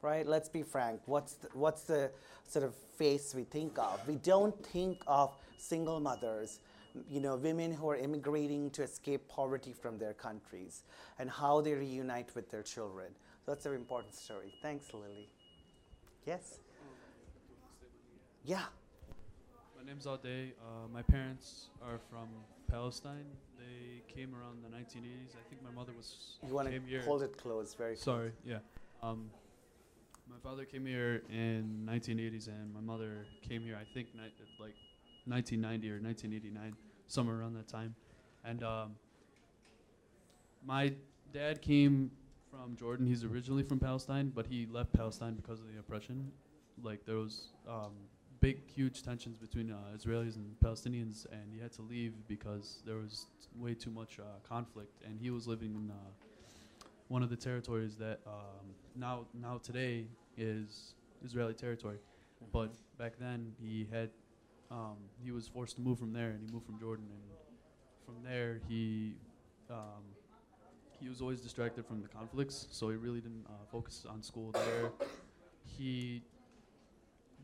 right? 0.02 0.26
Let's 0.26 0.50
be 0.50 0.64
frank. 0.64 1.02
What's 1.06 1.34
the, 1.34 1.50
what's 1.54 1.84
the 1.84 2.12
sort 2.46 2.66
of 2.66 2.76
face 2.98 3.34
we 3.34 3.44
think 3.44 3.78
of? 3.80 4.06
We 4.08 4.16
don't 4.16 4.56
think 4.68 5.02
of 5.08 5.36
single 5.58 6.00
mothers, 6.00 6.60
you 7.10 7.20
know, 7.20 7.36
women 7.36 7.74
who 7.74 7.90
are 7.90 7.96
immigrating 7.96 8.70
to 8.72 8.84
escape 8.84 9.28
poverty 9.28 9.74
from 9.74 9.98
their 9.98 10.14
countries 10.14 10.84
and 11.20 11.30
how 11.30 11.62
they 11.62 11.74
reunite 11.74 12.36
with 12.36 12.50
their 12.52 12.64
children. 12.64 13.08
So 13.46 13.52
that's 13.52 13.66
an 13.66 13.74
important 13.74 14.14
story. 14.14 14.54
Thanks, 14.62 14.94
Lily. 14.94 15.30
Yes? 16.26 16.60
Yeah. 18.44 18.66
My 19.86 19.92
name's 19.92 20.08
Ade. 20.08 20.54
Uh, 20.60 20.88
my 20.92 21.04
parents 21.04 21.68
are 21.84 22.00
from 22.10 22.28
Palestine. 22.68 23.26
They 23.56 24.02
came 24.12 24.34
around 24.34 24.64
the 24.64 24.70
1980s. 24.70 25.36
I 25.36 25.48
think 25.48 25.62
my 25.64 25.70
mother 25.70 25.92
was 25.96 26.38
You 26.48 26.56
want 26.56 26.68
to 26.72 26.80
here. 26.88 27.02
hold 27.04 27.22
it 27.22 27.38
close, 27.38 27.76
very 27.76 27.96
Sorry, 27.96 28.32
close. 28.32 28.62
yeah. 29.04 29.08
Um, 29.08 29.30
my 30.28 30.38
father 30.42 30.66
came 30.66 30.88
here 30.88 31.22
in 31.30 31.86
1980s, 31.88 32.48
and 32.48 32.74
my 32.74 32.82
mother 32.82 33.28
came 33.48 33.62
here. 33.62 33.78
I 33.80 33.84
think 33.94 34.08
ni- 34.16 34.22
like 34.60 34.74
1990 35.26 35.92
or 35.92 36.02
1989, 36.02 36.76
somewhere 37.08 37.40
around 37.40 37.54
that 37.54 37.68
time. 37.68 37.94
And 38.44 38.64
um, 38.64 38.96
my 40.66 40.94
dad 41.32 41.62
came 41.62 42.10
from 42.50 42.76
Jordan. 42.76 43.06
He's 43.06 43.24
originally 43.24 43.62
from 43.64 43.78
Palestine, 43.80 44.32
but 44.34 44.48
he 44.48 44.66
left 44.66 44.94
Palestine 44.94 45.36
because 45.36 45.60
of 45.60 45.72
the 45.72 45.78
oppression. 45.80 46.32
Like 46.82 47.06
there 47.06 47.18
was 47.18 47.50
um, 47.70 47.94
big, 48.46 48.60
huge 48.70 49.02
tensions 49.02 49.38
between 49.40 49.72
uh, 49.72 49.98
Israelis 49.98 50.36
and 50.36 50.46
Palestinians, 50.64 51.26
and 51.32 51.42
he 51.52 51.60
had 51.60 51.72
to 51.72 51.82
leave 51.82 52.14
because 52.28 52.84
there 52.86 52.98
was 52.98 53.26
way 53.58 53.74
too 53.74 53.90
much 53.90 54.20
uh, 54.20 54.24
conflict. 54.48 55.02
And 55.04 55.20
he 55.20 55.32
was 55.32 55.48
living 55.48 55.74
in 55.74 55.90
uh, 55.90 55.96
one 57.08 57.24
of 57.24 57.32
the 57.32 57.36
territories 57.36 57.96
that 57.96 58.20
um, 58.28 58.66
now 58.96 59.26
now 59.34 59.60
today 59.70 60.06
is 60.38 60.94
Israeli 61.24 61.56
territory, 61.56 61.98
but 62.54 62.72
back 63.00 63.14
then 63.20 63.40
he 63.60 63.88
had 63.92 64.10
um, 64.70 64.98
he 65.24 65.32
was 65.32 65.48
forced 65.48 65.78
to 65.78 65.82
move 65.82 65.98
from 65.98 66.14
there, 66.14 66.30
and 66.30 66.40
he 66.46 66.48
moved 66.54 66.68
from 66.68 66.80
Jordan, 66.80 67.08
and 67.16 67.24
from 68.06 68.18
there 68.30 68.62
he 68.70 69.16
um, 69.72 70.06
he 71.00 71.10
was 71.10 71.20
always 71.20 71.42
distracted 71.42 71.84
from 71.88 72.00
the 72.04 72.08
conflicts, 72.08 72.68
so 72.70 72.90
he 72.90 72.96
really 72.96 73.22
didn't 73.22 73.48
uh, 73.50 73.66
focus 73.72 74.06
on 74.08 74.22
school 74.22 74.52
there. 74.52 74.92
He 75.64 76.22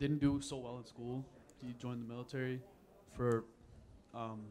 didn't 0.02 0.20
do 0.20 0.41
so 0.41 0.58
well 0.58 0.78
in 0.80 0.84
school. 0.84 1.24
He 1.62 1.74
joined 1.80 2.02
the 2.02 2.12
military 2.12 2.60
for 3.16 3.45
um, 4.16 4.41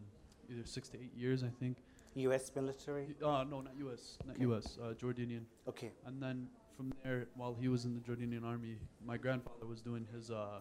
either 0.48 0.64
six 0.64 0.88
to 0.90 0.96
eight 0.96 1.12
years, 1.16 1.42
I 1.42 1.48
think. 1.58 1.78
U.S. 2.14 2.52
military? 2.54 3.08
Uh, 3.20 3.44
no, 3.50 3.60
not 3.60 3.72
U.S. 3.78 4.16
Not 4.24 4.36
Okay. 4.36 4.42
U.S. 4.42 4.78
Uh, 4.80 4.94
Jordanian. 4.94 5.42
Okay. 5.68 5.90
And 6.06 6.22
then 6.22 6.46
from 6.76 6.92
there, 7.02 7.26
while 7.34 7.56
he 7.60 7.66
was 7.66 7.84
in 7.84 7.94
the 7.94 8.00
Jordanian 8.00 8.44
army, 8.44 8.76
my 9.04 9.16
grandfather 9.16 9.66
was 9.66 9.80
doing 9.80 10.06
his 10.14 10.30
uh, 10.30 10.60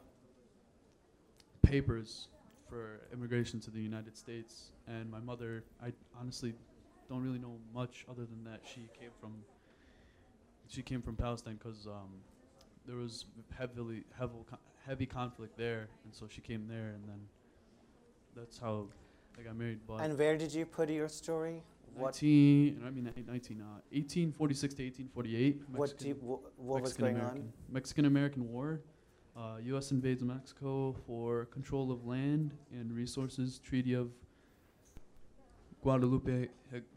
papers 1.61 2.29
for 2.67 3.01
immigration 3.13 3.59
to 3.61 3.71
the 3.71 3.79
United 3.79 4.17
States, 4.17 4.71
and 4.87 5.09
my 5.09 5.19
mother, 5.19 5.63
I 5.83 5.91
honestly 6.19 6.53
don't 7.09 7.23
really 7.23 7.39
know 7.39 7.57
much 7.73 8.05
other 8.09 8.25
than 8.25 8.43
that 8.43 8.61
she 8.63 8.81
came 8.99 9.09
from 9.19 9.33
she 10.67 10.83
came 10.83 11.01
from 11.01 11.15
Palestine 11.15 11.57
because 11.57 11.87
um, 11.87 12.11
there 12.85 12.95
was 12.95 13.25
heavily 13.57 14.03
heavy 14.17 14.33
heavy 14.85 15.05
conflict 15.05 15.57
there, 15.57 15.87
and 16.03 16.13
so 16.13 16.27
she 16.27 16.41
came 16.41 16.67
there, 16.67 16.89
and 16.95 17.07
then 17.07 17.19
that's 18.35 18.57
how 18.57 18.87
I 19.37 19.43
got 19.43 19.55
married. 19.55 19.79
But 19.87 20.01
And 20.01 20.17
where 20.17 20.37
did 20.37 20.53
you 20.53 20.65
put 20.65 20.89
your 20.89 21.07
story? 21.09 21.61
What 21.95 22.13
19, 22.21 22.83
I 22.85 22.89
mean, 22.91 23.11
19, 23.27 23.61
uh, 23.61 23.81
1846 23.91 24.73
to 24.75 24.83
1848. 24.83 25.61
What 25.71 25.97
do 25.97 26.07
you- 26.07 26.13
Mexican- 26.13 26.27
wh- 26.27 26.59
what 26.59 26.81
was 26.83 26.93
going 26.93 27.19
on? 27.19 27.51
Mexican-American- 27.69 28.47
War. 28.47 28.81
Uh, 29.35 29.57
U.S. 29.63 29.91
invades 29.91 30.21
Mexico 30.23 30.93
for 31.07 31.45
control 31.45 31.91
of 31.91 32.05
land 32.05 32.55
and 32.71 32.91
resources. 32.91 33.59
Treaty 33.59 33.93
of 33.93 34.11
Guadalupe 35.81 36.49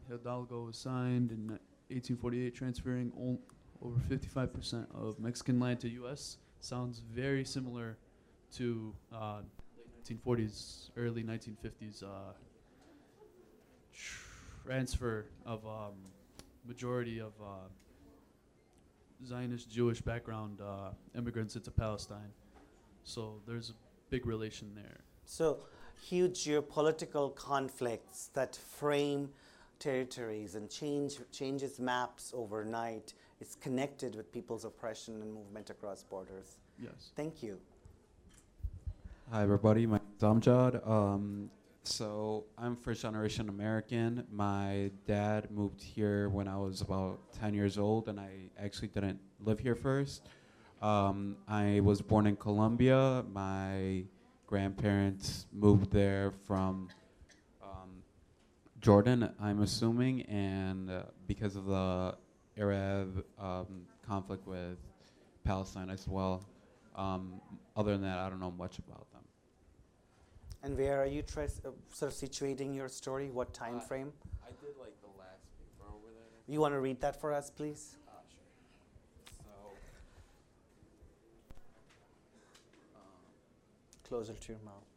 Hidalgo 0.09 0.65
was 0.65 0.77
signed 0.77 1.31
in 1.31 1.47
1848, 1.89 2.53
transferring 2.53 3.11
over 3.83 3.99
55% 4.09 4.85
of 4.95 5.19
Mexican 5.19 5.59
land 5.59 5.79
to 5.81 5.89
U.S. 5.89 6.37
Sounds 6.59 6.99
very 6.99 7.43
similar 7.43 7.97
to 8.55 8.93
uh, 9.13 9.41
1940s, 10.09 10.89
early 10.95 11.23
1950s. 11.23 12.03
Uh, 12.03 12.07
transfer 14.65 15.25
of 15.45 15.65
um, 15.65 15.93
majority 16.65 17.19
of 17.19 17.33
uh, 17.41 17.67
Zionist 19.25 19.69
Jewish 19.69 20.01
background 20.01 20.59
uh, 20.61 20.91
immigrants 21.17 21.55
into 21.55 21.71
Palestine. 21.71 22.31
So 23.03 23.41
there's 23.45 23.71
a 23.71 23.73
big 24.09 24.25
relation 24.25 24.71
there. 24.75 25.01
So, 25.25 25.59
huge 26.01 26.45
geopolitical 26.45 27.33
conflicts 27.35 28.29
that 28.33 28.55
frame 28.55 29.29
territories 29.83 30.55
and 30.55 30.69
change 30.69 31.17
changes 31.31 31.79
maps 31.79 32.31
overnight 32.33 33.13
It's 33.41 33.55
connected 33.55 34.15
with 34.15 34.31
people's 34.31 34.63
oppression 34.63 35.21
and 35.21 35.33
movement 35.33 35.69
across 35.69 36.01
borders. 36.03 36.57
Yes. 36.81 37.11
Thank 37.17 37.43
you. 37.43 37.59
Hi, 39.31 39.43
everybody. 39.43 39.85
My 39.85 39.99
name's 39.99 40.23
Amjad. 40.23 40.87
Um, 40.87 41.49
so 41.83 42.45
I'm 42.57 42.77
first 42.77 43.01
generation 43.01 43.49
American. 43.49 44.25
My 44.31 44.91
dad 45.05 45.51
moved 45.51 45.81
here 45.81 46.29
when 46.29 46.47
I 46.47 46.57
was 46.57 46.79
about 46.79 47.19
10 47.41 47.53
years 47.53 47.77
old, 47.77 48.07
and 48.07 48.17
I 48.17 48.31
actually 48.57 48.87
didn't 48.87 49.19
live 49.41 49.59
here 49.59 49.75
first. 49.75 50.29
Um, 50.81 51.35
I 51.49 51.81
was 51.83 52.01
born 52.01 52.25
in 52.27 52.37
Colombia. 52.37 53.25
My 53.33 54.05
grandparents 54.47 55.47
moved 55.51 55.91
there 55.91 56.31
from 56.47 56.87
Jordan, 58.83 59.29
I'm 59.39 59.61
assuming, 59.61 60.23
and 60.23 60.91
uh, 60.91 61.03
because 61.25 61.55
of 61.55 61.67
the 61.67 62.17
Arab 62.57 63.23
um, 63.39 63.87
conflict 64.05 64.45
with 64.45 64.77
Palestine 65.45 65.89
as 65.89 66.05
well. 66.05 66.45
Um, 66.93 67.39
other 67.77 67.93
than 67.93 68.01
that, 68.01 68.17
I 68.17 68.29
don't 68.29 68.41
know 68.41 68.51
much 68.51 68.79
about 68.79 69.09
them. 69.13 69.21
And 70.63 70.77
where 70.77 71.01
are 71.01 71.05
you 71.05 71.21
tres- 71.21 71.61
uh, 71.65 71.69
sort 71.93 72.11
of 72.11 72.17
situating 72.17 72.75
your 72.75 72.89
story? 72.89 73.29
What 73.29 73.53
time 73.53 73.79
frame? 73.79 74.11
I 74.43 74.49
did 74.49 74.75
like 74.77 74.99
the 74.99 75.17
last 75.17 75.47
paper 75.57 75.87
over 75.87 76.11
there. 76.13 76.53
You 76.53 76.59
want 76.59 76.73
to 76.73 76.81
read 76.81 76.99
that 76.99 77.21
for 77.21 77.31
us, 77.31 77.49
please? 77.49 77.95
Uh, 78.05 78.11
sure. 78.27 78.41
So, 79.45 79.77
Closer 84.09 84.33
to 84.33 84.51
your 84.51 84.61
mouth. 84.65 84.92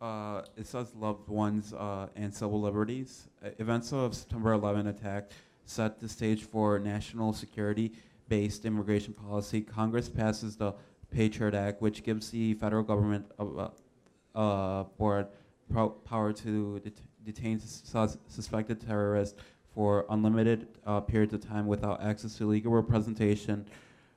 Uh, 0.00 0.42
it 0.56 0.66
says 0.66 0.94
loved 0.94 1.28
ones 1.28 1.74
uh, 1.74 2.08
and 2.16 2.34
civil 2.34 2.60
liberties. 2.60 3.28
Uh, 3.44 3.50
events 3.58 3.92
of 3.92 4.14
September 4.14 4.52
11 4.52 4.86
attack 4.86 5.30
set 5.64 6.00
the 6.00 6.08
stage 6.08 6.44
for 6.44 6.78
national 6.78 7.32
security-based 7.32 8.64
immigration 8.64 9.12
policy. 9.12 9.60
Congress 9.60 10.08
passes 10.08 10.56
the 10.56 10.72
Patriot 11.10 11.54
Act, 11.54 11.82
which 11.82 12.02
gives 12.02 12.30
the 12.30 12.54
federal 12.54 12.82
government 12.82 13.26
a, 13.38 13.44
uh, 13.44 13.70
uh, 14.34 14.84
board 14.96 15.26
power 16.04 16.32
to 16.32 16.80
det- 16.80 17.00
detain 17.24 17.60
sus- 17.60 18.16
suspected 18.26 18.80
terrorists 18.80 19.36
for 19.74 20.06
unlimited 20.10 20.66
uh, 20.86 21.00
periods 21.00 21.32
of 21.34 21.40
time 21.40 21.66
without 21.66 22.02
access 22.02 22.36
to 22.36 22.46
legal 22.46 22.72
representation, 22.72 23.66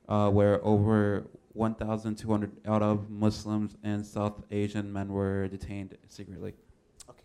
uh, 0.08 0.30
where 0.30 0.64
over 0.64 1.26
1,200 1.54 2.60
out 2.66 2.82
of 2.82 3.10
Muslims 3.10 3.76
and 3.82 4.04
South 4.04 4.42
Asian 4.50 4.92
men 4.92 5.08
were 5.08 5.48
detained 5.48 5.96
secretly. 6.08 6.52
Okay, 7.08 7.24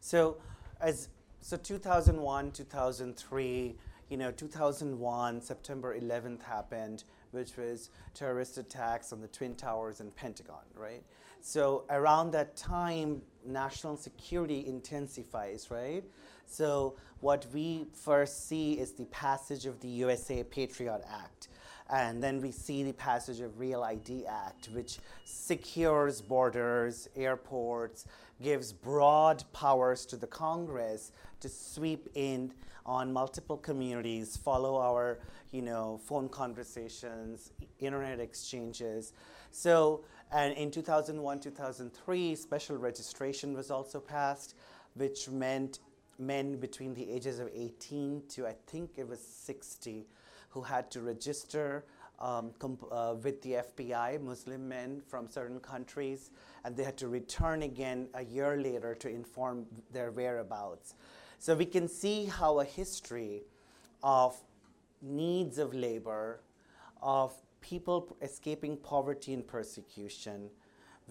so, 0.00 0.38
as 0.80 1.08
so 1.40 1.56
2001, 1.56 2.52
2003, 2.52 3.76
you 4.08 4.16
know, 4.16 4.30
2001, 4.30 5.40
September 5.40 5.98
11th 5.98 6.42
happened, 6.42 7.04
which 7.32 7.56
was 7.56 7.90
terrorist 8.14 8.58
attacks 8.58 9.12
on 9.12 9.20
the 9.20 9.28
Twin 9.28 9.54
Towers 9.54 10.00
and 10.00 10.14
Pentagon, 10.16 10.64
right? 10.74 11.02
So 11.40 11.84
around 11.90 12.32
that 12.32 12.56
time, 12.56 13.22
national 13.44 13.96
security 13.96 14.66
intensifies, 14.66 15.70
right? 15.70 16.04
So 16.46 16.96
what 17.20 17.46
we 17.52 17.86
first 17.92 18.48
see 18.48 18.74
is 18.74 18.92
the 18.92 19.04
passage 19.06 19.66
of 19.66 19.80
the 19.80 19.88
USA 19.88 20.42
Patriot 20.42 21.02
Act. 21.10 21.48
And 21.90 22.22
then 22.22 22.40
we 22.40 22.52
see 22.52 22.82
the 22.82 22.92
passage 22.92 23.40
of 23.40 23.58
Real 23.58 23.82
ID 23.82 24.26
Act, 24.26 24.68
which 24.72 24.98
secures 25.24 26.20
borders, 26.20 27.08
airports, 27.16 28.04
gives 28.42 28.72
broad 28.72 29.42
powers 29.52 30.04
to 30.06 30.16
the 30.16 30.26
Congress 30.26 31.12
to 31.40 31.48
sweep 31.48 32.08
in 32.14 32.52
on 32.84 33.12
multiple 33.12 33.56
communities, 33.56 34.36
follow 34.36 34.78
our, 34.78 35.18
you 35.50 35.62
know, 35.62 36.00
phone 36.04 36.28
conversations, 36.28 37.52
internet 37.78 38.20
exchanges. 38.20 39.12
So, 39.50 40.04
and 40.30 40.54
in 40.54 40.70
2001, 40.70 41.40
2003, 41.40 42.34
special 42.34 42.76
registration 42.76 43.54
was 43.54 43.70
also 43.70 43.98
passed, 43.98 44.54
which 44.94 45.28
meant 45.28 45.80
men 46.18 46.56
between 46.56 46.94
the 46.94 47.10
ages 47.10 47.38
of 47.38 47.48
18 47.54 48.22
to 48.28 48.46
I 48.46 48.54
think 48.66 48.90
it 48.96 49.06
was 49.06 49.20
60 49.20 50.06
who 50.48 50.62
had 50.62 50.90
to 50.90 51.00
register 51.00 51.84
um, 52.20 52.50
comp- 52.58 52.88
uh, 52.90 53.14
with 53.22 53.42
the 53.42 53.52
FBI, 53.52 54.20
Muslim 54.20 54.68
men 54.68 55.00
from 55.06 55.28
certain 55.28 55.60
countries, 55.60 56.30
and 56.64 56.76
they 56.76 56.84
had 56.84 56.96
to 56.98 57.08
return 57.08 57.62
again 57.62 58.08
a 58.14 58.24
year 58.24 58.60
later 58.60 58.94
to 58.96 59.08
inform 59.08 59.66
their 59.92 60.10
whereabouts. 60.10 60.94
So 61.38 61.54
we 61.54 61.66
can 61.66 61.86
see 61.86 62.24
how 62.24 62.58
a 62.58 62.64
history 62.64 63.42
of 64.02 64.36
needs 65.00 65.58
of 65.58 65.74
labor, 65.74 66.40
of 67.00 67.32
people 67.60 68.16
escaping 68.22 68.76
poverty 68.76 69.32
and 69.34 69.46
persecution, 69.46 70.50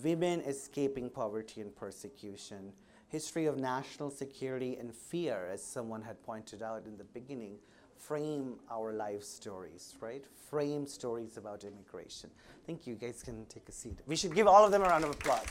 women 0.04 0.42
escaping 0.42 1.10
poverty 1.10 1.62
and 1.62 1.74
persecution, 1.76 2.74
history 3.08 3.46
of 3.46 3.58
national 3.58 4.10
security 4.10 4.76
and 4.76 4.94
fear, 4.94 5.48
as 5.52 5.64
someone 5.64 6.02
had 6.02 6.22
pointed 6.24 6.62
out 6.62 6.84
in 6.86 6.98
the 6.98 7.04
beginning, 7.06 7.58
frame 8.00 8.56
our 8.72 8.94
life 8.94 9.24
stories, 9.24 9.96
right? 10.00 10.24
Frame 10.50 10.88
stories 10.88 11.38
about 11.38 11.64
immigration. 11.64 12.30
Thank 12.66 12.88
you. 12.88 12.94
You 12.94 13.00
guys 13.00 13.24
can 13.24 13.46
take 13.48 13.68
a 13.70 13.72
seat. 13.72 14.00
We 14.06 14.16
should 14.16 14.34
give 14.34 14.48
all 14.48 14.66
of 14.66 14.72
them 14.72 14.82
a 14.82 14.86
round 14.86 15.04
of 15.04 15.12
applause. 15.12 15.46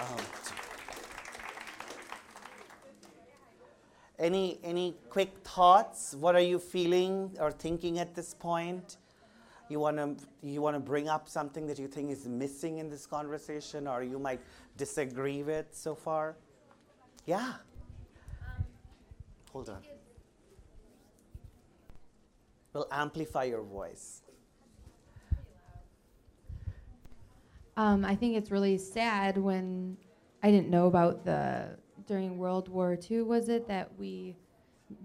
Um, 0.00 0.24
any 4.18 4.58
any 4.62 4.94
quick 5.08 5.38
thoughts? 5.44 6.14
What 6.18 6.34
are 6.34 6.40
you 6.40 6.58
feeling 6.58 7.36
or 7.40 7.50
thinking 7.50 7.98
at 7.98 8.14
this 8.14 8.34
point? 8.34 8.98
You 9.68 9.80
want 9.80 9.96
to 9.96 10.16
you 10.42 10.60
want 10.60 10.76
to 10.76 10.80
bring 10.80 11.08
up 11.08 11.28
something 11.28 11.66
that 11.68 11.78
you 11.78 11.88
think 11.88 12.10
is 12.10 12.26
missing 12.26 12.78
in 12.78 12.90
this 12.90 13.06
conversation, 13.06 13.86
or 13.88 14.02
you 14.02 14.18
might 14.18 14.40
disagree 14.76 15.42
with 15.42 15.66
so 15.72 15.94
far? 15.94 16.36
Yeah. 17.24 17.54
Hold 19.52 19.68
on. 19.70 19.93
We'll 22.74 22.88
amplify 22.90 23.44
your 23.44 23.62
voice. 23.62 24.22
Um, 27.76 28.04
I 28.04 28.14
think 28.14 28.36
it's 28.36 28.50
really 28.50 28.76
sad 28.78 29.38
when 29.38 29.96
I 30.42 30.50
didn't 30.50 30.68
know 30.68 30.86
about 30.86 31.24
the 31.24 31.76
during 32.06 32.36
World 32.36 32.68
War 32.68 32.98
II. 33.10 33.22
Was 33.22 33.48
it 33.48 33.66
that 33.68 33.90
we 33.96 34.36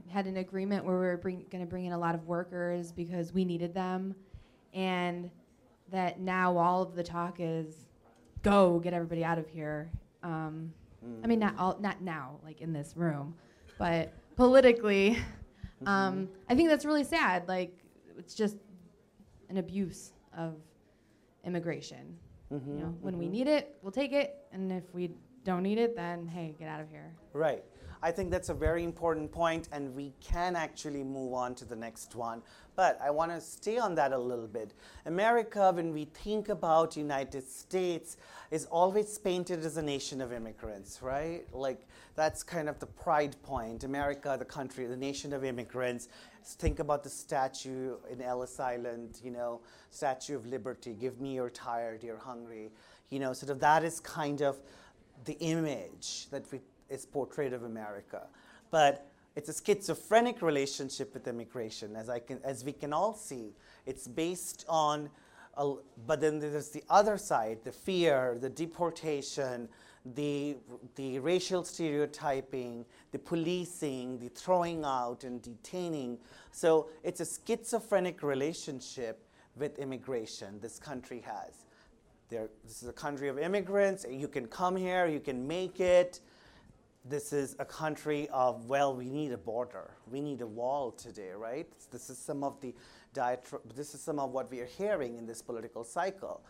had 0.10 0.26
an 0.26 0.38
agreement 0.38 0.84
where 0.84 1.00
we 1.00 1.06
were 1.06 1.18
going 1.18 1.46
to 1.62 1.66
bring 1.66 1.86
in 1.86 1.94
a 1.94 1.98
lot 1.98 2.16
of 2.16 2.28
workers 2.28 2.92
because 2.92 3.34
we 3.34 3.46
needed 3.46 3.74
them, 3.74 4.16
and 4.74 5.30
that 5.92 6.20
now 6.20 6.58
all 6.58 6.82
of 6.82 6.96
the 6.96 7.04
talk 7.04 7.38
is 7.40 7.88
go 8.42 8.80
get 8.80 8.94
everybody 8.94 9.24
out 9.24 9.38
of 9.38 9.48
here. 9.48 9.90
Um, 10.24 10.74
I 11.24 11.28
mean, 11.28 11.40
not 11.40 11.56
all, 11.58 11.78
not 11.80 12.02
now, 12.02 12.40
like 12.44 12.62
in 12.62 12.74
this 12.74 12.94
room, 12.98 13.36
but 13.78 14.12
politically, 14.36 15.18
um, 15.86 16.30
I 16.50 16.56
think 16.56 16.70
that's 16.70 16.86
really 16.86 17.04
sad. 17.04 17.48
Like, 17.48 17.78
it's 18.18 18.34
just 18.36 18.58
an 19.50 19.58
abuse 19.58 20.12
of 20.38 20.56
immigration. 21.44 22.18
Mhm, 22.52 22.68
You 22.68 22.84
know, 22.84 22.96
when 23.02 23.18
we 23.18 23.28
mhm. 23.28 23.32
need 23.32 23.48
it, 23.48 23.78
we'll 23.82 23.92
take 23.92 24.12
it, 24.12 24.36
and 24.52 24.72
if 24.72 24.94
we 24.94 25.12
don't 25.44 25.64
need 25.64 25.78
it, 25.78 25.96
then 25.96 26.28
hey, 26.28 26.56
get 26.58 26.68
out 26.68 26.82
of 26.82 26.90
here. 26.90 27.14
Right. 27.34 27.64
I 28.02 28.12
think 28.12 28.32
that's 28.32 28.50
a 28.50 28.54
very 28.54 28.86
important 28.86 29.30
point, 29.30 29.68
and 29.74 29.94
we 29.94 30.14
can 30.22 30.56
actually 30.56 31.04
move 31.04 31.34
on 31.34 31.54
to 31.56 31.66
the 31.66 31.76
next 31.76 32.16
one. 32.16 32.42
But 32.78 32.98
I 33.04 33.10
want 33.10 33.32
to 33.32 33.42
stay 33.42 33.78
on 33.78 33.94
that 33.96 34.14
a 34.14 34.18
little 34.18 34.48
bit. 34.48 34.74
America, 35.06 35.72
when 35.74 35.92
we 35.92 36.06
think 36.06 36.48
about 36.48 36.96
United 36.96 37.46
States, 37.46 38.16
is 38.52 38.66
always 38.66 39.18
painted 39.18 39.66
as 39.66 39.76
a 39.76 39.82
nation 39.82 40.22
of 40.22 40.32
immigrants, 40.32 41.02
right? 41.02 41.44
Like 41.54 41.88
that's 42.16 42.42
kind 42.42 42.70
of 42.70 42.80
the 42.80 42.86
pride 42.86 43.36
point. 43.44 43.84
America, 43.84 44.38
the 44.40 44.46
country, 44.46 44.86
the 44.86 44.96
nation 44.96 45.34
of 45.34 45.44
immigrants. 45.44 46.08
Think 46.44 46.80
about 46.80 47.04
the 47.04 47.10
statue 47.10 47.98
in 48.10 48.22
Ellis 48.22 48.62
Island, 48.62 49.20
you 49.22 49.32
know, 49.32 49.60
Statue 49.92 50.38
of 50.38 50.46
Liberty. 50.46 50.94
Give 50.94 51.20
me 51.20 51.36
you're 51.36 51.50
tired, 51.50 52.02
you're 52.02 52.18
hungry. 52.18 52.72
You 53.10 53.20
know, 53.20 53.34
sort 53.34 53.50
of 53.50 53.60
that 53.60 53.84
is 53.84 54.00
kind 54.00 54.42
of 54.42 54.58
the 55.26 55.38
image 55.40 56.28
that 56.32 56.50
we, 56.52 56.62
is 56.90 57.06
portrayed 57.06 57.54
of 57.54 57.64
America. 57.64 58.28
But 58.72 59.10
it's 59.36 59.50
a 59.50 59.54
schizophrenic 59.54 60.42
relationship 60.42 61.14
with 61.14 61.28
immigration, 61.28 61.96
as, 61.96 62.10
I 62.10 62.20
can, 62.20 62.40
as 62.44 62.64
we 62.64 62.74
can 62.74 62.94
all 62.94 63.14
see. 63.14 63.54
It's 63.86 64.08
based 64.08 64.66
on, 64.68 65.10
a, 65.58 65.76
but 66.06 66.20
then 66.22 66.40
there's 66.40 66.70
the 66.70 66.84
other 66.90 67.18
side 67.18 67.60
the 67.64 67.72
fear, 67.72 68.38
the 68.40 68.50
deportation, 68.50 69.70
the, 70.16 70.58
the 70.96 71.20
racial 71.20 71.64
stereotyping, 71.64 72.86
the 73.12 73.20
policing, 73.20 74.20
the 74.20 74.30
throwing 74.30 74.84
out 74.84 75.24
and 75.24 75.42
detaining. 75.42 76.18
So 76.52 76.90
it's 77.04 77.22
a 77.22 77.26
schizophrenic 77.26 78.24
relationship 78.24 79.26
with 79.56 79.78
immigration 79.78 80.60
this 80.62 80.80
country 80.80 81.24
has. 81.26 81.66
There, 82.30 82.50
this 82.64 82.82
is 82.84 82.90
a 82.90 82.94
country 82.94 83.28
of 83.28 83.40
immigrants. 83.40 84.06
You 84.10 84.28
can 84.28 84.48
come 84.48 84.76
here, 84.76 85.08
you 85.08 85.20
can 85.20 85.48
make 85.48 85.80
it. 85.80 86.22
This 87.10 87.34
is 87.34 87.56
a 87.58 87.66
country 87.66 88.30
of, 88.32 88.70
well, 88.70 88.96
we 88.96 89.10
need 89.10 89.32
a 89.32 89.38
border. 89.38 89.90
We 90.12 90.22
need 90.22 90.42
a 90.42 90.46
wall 90.46 90.92
today, 90.92 91.32
right? 91.36 91.68
This 91.90 92.12
is 92.12 92.20
some 92.20 92.44
of 92.44 92.62
the 92.62 92.76
diatri- 93.16 93.62
this 93.76 93.96
is 93.96 94.02
some 94.02 94.20
of 94.20 94.30
what 94.30 94.52
we 94.52 94.60
are 94.60 94.68
hearing 94.68 95.18
in 95.18 95.26
this 95.26 95.42
political 95.42 95.84
cycle. 95.84 96.44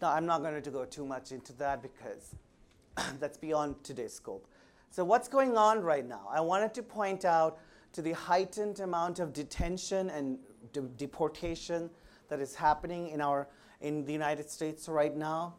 Now, 0.00 0.12
I'm 0.12 0.24
not 0.24 0.40
going 0.42 0.62
to 0.62 0.70
go 0.70 0.84
too 0.84 1.04
much 1.04 1.32
into 1.32 1.52
that 1.54 1.82
because 1.82 2.36
that's 3.18 3.36
beyond 3.36 3.82
today's 3.82 4.12
scope. 4.12 4.46
So, 4.90 5.02
what's 5.02 5.26
going 5.26 5.56
on 5.56 5.82
right 5.82 6.06
now? 6.06 6.28
I 6.30 6.40
wanted 6.40 6.74
to 6.74 6.82
point 6.84 7.24
out 7.24 7.58
to 7.94 8.02
the 8.02 8.12
heightened 8.12 8.78
amount 8.78 9.18
of 9.18 9.32
detention 9.32 10.10
and 10.10 10.38
de- 10.72 10.82
deportation 10.82 11.90
that 12.28 12.38
is 12.38 12.54
happening 12.54 13.08
in 13.08 13.20
our 13.20 13.48
in 13.80 14.04
the 14.04 14.12
United 14.12 14.48
States 14.48 14.88
right 14.88 15.16
now. 15.16 15.54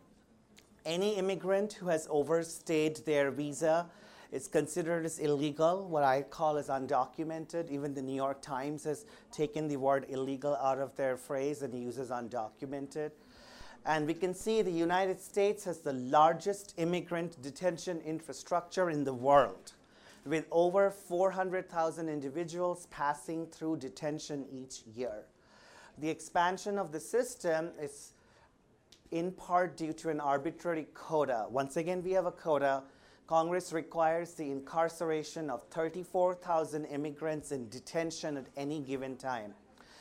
Any 0.86 1.17
immigrant 1.17 1.74
who 1.74 1.88
has 1.88 2.07
overstayed 2.09 3.05
their 3.05 3.30
visa 3.30 3.89
is 4.34 4.47
considered 4.47 5.05
as 5.05 5.19
illegal, 5.19 5.88
what 5.88 6.03
I 6.03 6.23
call 6.23 6.57
as 6.57 6.67
undocumented. 6.67 7.69
Even 7.69 7.93
the 7.93 8.01
New 8.01 8.15
York 8.15 8.41
Times 8.41 8.84
has 8.86 9.05
taken 9.31 9.67
the 9.67 9.77
word 9.77 10.07
illegal 10.09 10.55
out 10.55 10.79
of 10.79 10.95
their 10.95 11.15
phrase 11.15 11.61
and 11.61 11.71
uses 11.71 12.09
undocumented. 12.09 13.11
And 13.86 14.07
we 14.07 14.15
can 14.15 14.34
see 14.34 14.63
the 14.63 14.71
United 14.71 15.21
States 15.21 15.63
has 15.65 15.81
the 15.81 15.93
largest 15.93 16.73
immigrant 16.77 17.39
detention 17.43 18.01
infrastructure 18.01 18.89
in 18.89 19.03
the 19.03 19.13
world, 19.13 19.73
with 20.25 20.45
over 20.49 20.89
400,000 20.89 22.09
individuals 22.09 22.88
passing 22.89 23.45
through 23.45 23.77
detention 23.77 24.47
each 24.51 24.81
year. 24.95 25.25
The 25.99 26.09
expansion 26.09 26.79
of 26.79 26.91
the 26.91 26.99
system 26.99 27.69
is 27.79 28.13
in 29.11 29.31
part 29.31 29.77
due 29.77 29.93
to 29.93 30.09
an 30.09 30.19
arbitrary 30.19 30.88
quota. 30.95 31.45
Once 31.51 31.77
again, 31.77 32.01
we 32.01 32.13
have 32.13 32.25
a 32.25 32.31
quota. 32.31 32.81
Congress 33.28 33.71
requires 33.71 34.34
the 34.34 34.51
incarceration 34.51 35.49
of 35.49 35.63
34,000 35.69 36.86
immigrants 36.86 37.51
in 37.51 37.69
detention 37.69 38.38
at 38.38 38.47
any 38.57 38.80
given 38.82 39.15
time. 39.15 39.53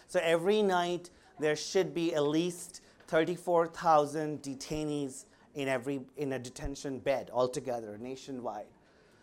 So 0.09 0.20
every 0.23 0.61
night, 0.62 1.11
there 1.39 1.57
should 1.57 1.95
be 1.95 2.14
at 2.14 2.25
least 2.25 2.83
34,000 3.07 4.43
detainees 4.43 5.25
in, 5.55 5.68
every, 5.68 6.01
in 6.16 6.33
a 6.33 6.39
detention 6.39 6.99
bed 6.99 7.31
altogether 7.33 7.97
nationwide. 7.99 8.66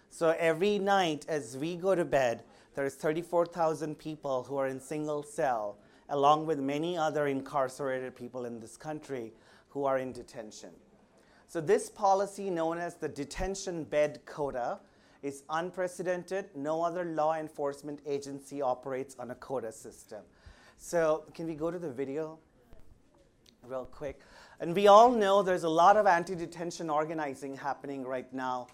So 0.10 0.36
every 0.40 0.80
night, 0.80 1.26
as 1.28 1.58
we 1.58 1.76
go 1.76 1.94
to 1.94 2.06
bed, 2.06 2.44
there's 2.76 2.96
34,000 2.96 3.98
people 3.98 4.44
who 4.44 4.58
are 4.58 4.68
in 4.68 4.80
single 4.80 5.24
cell, 5.24 5.78
along 6.10 6.46
with 6.46 6.60
many 6.60 6.98
other 6.98 7.28
incarcerated 7.28 8.16
people 8.16 8.46
in 8.46 8.60
this 8.60 8.78
country 8.78 9.34
who 9.70 9.86
are 9.86 9.98
in 9.98 10.12
detention. 10.12 10.72
So, 11.50 11.60
this 11.60 11.90
policy, 11.90 12.52
known 12.52 12.78
as 12.78 12.94
the 12.94 13.10
detention 13.10 13.84
bed 13.84 14.22
quota, 14.28 14.78
is 15.24 15.42
unprecedented. 15.50 16.46
No 16.54 16.84
other 16.84 17.04
law 17.04 17.34
enforcement 17.34 18.02
agency 18.06 18.62
operates 18.62 19.16
on 19.18 19.32
a 19.32 19.36
quota 19.36 19.72
system. 19.72 20.22
So, 20.78 21.24
can 21.34 21.48
we 21.48 21.56
go 21.56 21.72
to 21.72 21.80
the 21.80 21.90
video 21.90 22.38
real 23.64 23.86
quick? 23.86 24.22
And 24.60 24.76
we 24.76 24.86
all 24.86 25.10
know 25.10 25.42
there's 25.42 25.64
a 25.64 25.70
lot 25.70 25.98
of 25.98 26.06
anti 26.06 26.36
detention 26.36 26.88
organizing 26.88 27.56
happening 27.56 28.04
right 28.06 28.32
now. 28.32 28.68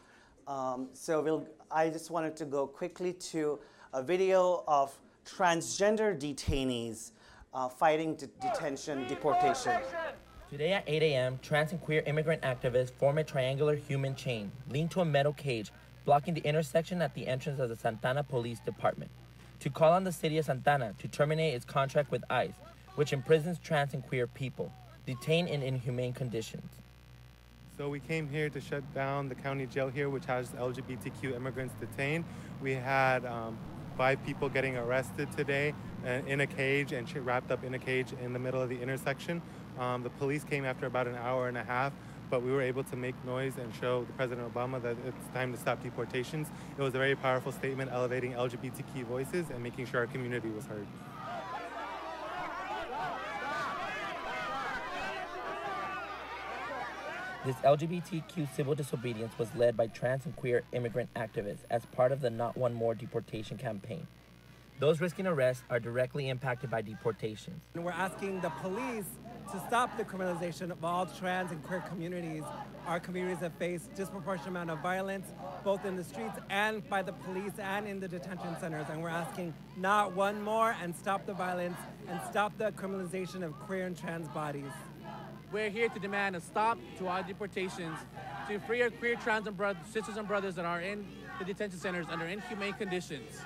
Um, 0.45 0.89
so, 0.91 1.21
we'll, 1.21 1.47
I 1.71 1.88
just 1.88 2.11
wanted 2.11 2.36
to 2.36 2.45
go 2.45 2.67
quickly 2.67 3.13
to 3.32 3.57
a 3.93 4.03
video 4.03 4.65
of 4.67 4.93
transgender 5.26 6.13
detainees 6.19 7.11
uh, 7.53 7.69
fighting 7.69 8.15
de- 8.15 8.28
detention, 8.41 9.07
deportation. 9.07 9.80
Today 10.56 10.72
at 10.72 10.86
8 10.88 11.03
a.m., 11.03 11.38
trans 11.41 11.74
and 11.74 11.82
queer 11.82 12.01
immigrant 12.06 12.41
activists 12.43 12.89
form 12.89 13.18
a 13.18 13.26
triangular 13.26 13.76
human 13.76 14.16
chain 14.16 14.53
linked 14.70 14.93
to 14.93 15.01
a 15.01 15.06
metal 15.06 15.34
cage 15.34 15.70
blocking 16.06 16.34
the 16.34 16.39
intersection 16.45 17.01
at 17.01 17.14
the 17.14 17.28
entrance 17.28 17.60
of 17.60 17.68
the 17.68 17.76
Santa 17.76 18.08
Ana 18.08 18.24
Police 18.24 18.60
Department 18.62 19.12
to 19.60 19.70
call 19.70 19.91
on 19.91 20.06
the 20.06 20.14
city 20.14 20.38
of 20.38 20.45
Santa 20.45 20.72
Ana 20.72 20.95
to 20.99 21.10
terminate 21.10 21.56
its 21.56 21.66
contract 21.66 22.10
with 22.10 22.24
ICE, 22.30 22.53
which 22.95 23.12
imprisons 23.12 23.60
trans 23.60 23.93
and 23.93 24.08
queer 24.08 24.28
people 24.28 24.72
detained 25.06 25.49
in 25.49 25.62
inhumane 25.62 26.14
conditions. 26.14 26.72
So 27.78 27.89
we 27.89 27.99
came 27.99 28.30
here 28.30 28.49
to 28.49 28.62
shut 28.62 28.93
down 28.93 29.28
the 29.28 29.36
county 29.36 29.66
jail 29.66 29.89
here, 29.89 30.10
which 30.10 30.26
has 30.28 30.51
LGBTQ 30.51 31.36
immigrants 31.36 31.76
detained. 31.82 32.24
We 32.62 32.72
had 32.76 33.26
um, 33.26 33.58
five 33.97 34.24
people 34.26 34.47
getting 34.47 34.78
arrested 34.78 35.30
today 35.34 35.74
uh, 36.06 36.22
in 36.28 36.39
a 36.39 36.47
cage 36.47 36.93
and 36.93 37.14
wrapped 37.26 37.51
up 37.51 37.66
in 37.66 37.74
a 37.74 37.80
cage 37.80 38.14
in 38.22 38.32
the 38.32 38.39
middle 38.39 38.62
of 38.62 38.70
the 38.70 38.82
intersection. 38.82 39.41
Um, 39.80 40.03
the 40.03 40.09
police 40.09 40.43
came 40.43 40.65
after 40.65 40.86
about 40.86 41.07
an 41.07 41.15
hour 41.15 41.47
and 41.47 41.57
a 41.57 41.63
half, 41.63 41.91
but 42.30 42.41
we 42.41 42.51
were 42.51 42.61
able 42.61 42.84
to 42.86 42.95
make 42.95 43.15
noise 43.26 43.53
and 43.57 43.73
show 43.76 44.05
President 44.15 44.53
Obama 44.53 44.82
that 44.82 44.95
it's 45.05 45.28
time 45.34 45.51
to 45.51 45.59
stop 45.59 45.84
deportations. 45.84 46.47
It 46.78 46.82
was 46.82 46.95
a 46.95 46.97
very 46.97 47.15
powerful 47.15 47.51
statement 47.51 47.91
elevating 47.91 48.34
LGBTQ 48.34 49.05
voices 49.05 49.49
and 49.49 49.61
making 49.61 49.88
sure 49.88 49.99
our 49.99 50.07
community 50.07 50.49
was 50.49 50.65
heard. 50.65 50.88
This 57.45 57.55
LGBTQ 57.57 58.55
civil 58.55 58.73
disobedience 58.73 59.38
was 59.38 59.49
led 59.55 59.78
by 59.78 59.86
trans 59.86 60.26
and 60.26 60.36
queer 60.36 60.63
immigrant 60.71 61.13
activists 61.13 61.59
as 61.69 61.86
part 61.86 62.11
of 62.11 62.21
the 62.21 62.32
Not 62.32 62.57
One 62.57 62.73
More 62.73 62.95
deportation 62.95 63.55
campaign. 63.57 64.07
Those 64.78 64.99
risking 64.99 65.26
arrest 65.26 65.63
are 65.69 65.80
directly 65.80 66.28
impacted 66.28 66.69
by 66.69 66.82
deportations. 66.82 67.61
And 67.76 67.86
we're 67.86 67.91
asking 67.91 68.41
the 68.41 68.49
police 68.61 69.05
to 69.51 69.63
stop 69.67 69.95
the 69.95 70.03
criminalization 70.03 70.69
of 70.69 70.84
all 70.84 71.05
trans 71.05 71.51
and 71.51 71.63
queer 71.63 71.80
communities, 71.82 72.43
our 72.86 72.99
communities 72.99 73.39
that 73.39 73.57
face 73.57 73.88
disproportionate 73.95 74.49
amount 74.49 74.71
of 74.71 74.80
violence, 74.80 75.28
both 75.63 75.86
in 75.86 75.95
the 75.95 76.03
streets 76.03 76.38
and 76.49 76.88
by 76.89 77.01
the 77.01 77.13
police 77.13 77.53
and 77.57 77.88
in 77.88 78.01
the 78.01 78.07
detention 78.07 78.53
centers. 78.59 78.88
And 78.89 79.01
we're 79.01 79.09
asking 79.09 79.53
not 79.78 80.13
one 80.13 80.41
more 80.41 80.76
and 80.82 80.93
stop 80.93 81.26
the 81.26 81.34
violence 81.34 81.78
and 82.09 82.19
stop 82.30 82.57
the 82.57 82.71
criminalization 82.73 83.43
of 83.43 83.53
queer 83.61 83.86
and 83.86 83.97
trans 83.97 84.28
bodies. 84.30 84.71
We're 85.53 85.69
here 85.69 85.88
to 85.88 85.99
demand 85.99 86.36
a 86.36 86.41
stop 86.41 86.78
to 86.97 87.07
all 87.07 87.23
deportations, 87.23 87.97
to 88.49 88.59
free 88.59 88.82
our 88.82 88.89
queer 88.89 89.15
trans 89.15 89.47
and 89.47 89.55
bro- 89.55 89.76
sisters 89.89 90.17
and 90.17 90.28
brothers 90.28 90.55
that 90.55 90.65
are 90.65 90.82
in 90.82 91.07
the 91.39 91.45
detention 91.45 91.80
centers 91.80 92.07
under 92.09 92.26
inhumane 92.26 92.73
conditions. 92.73 93.39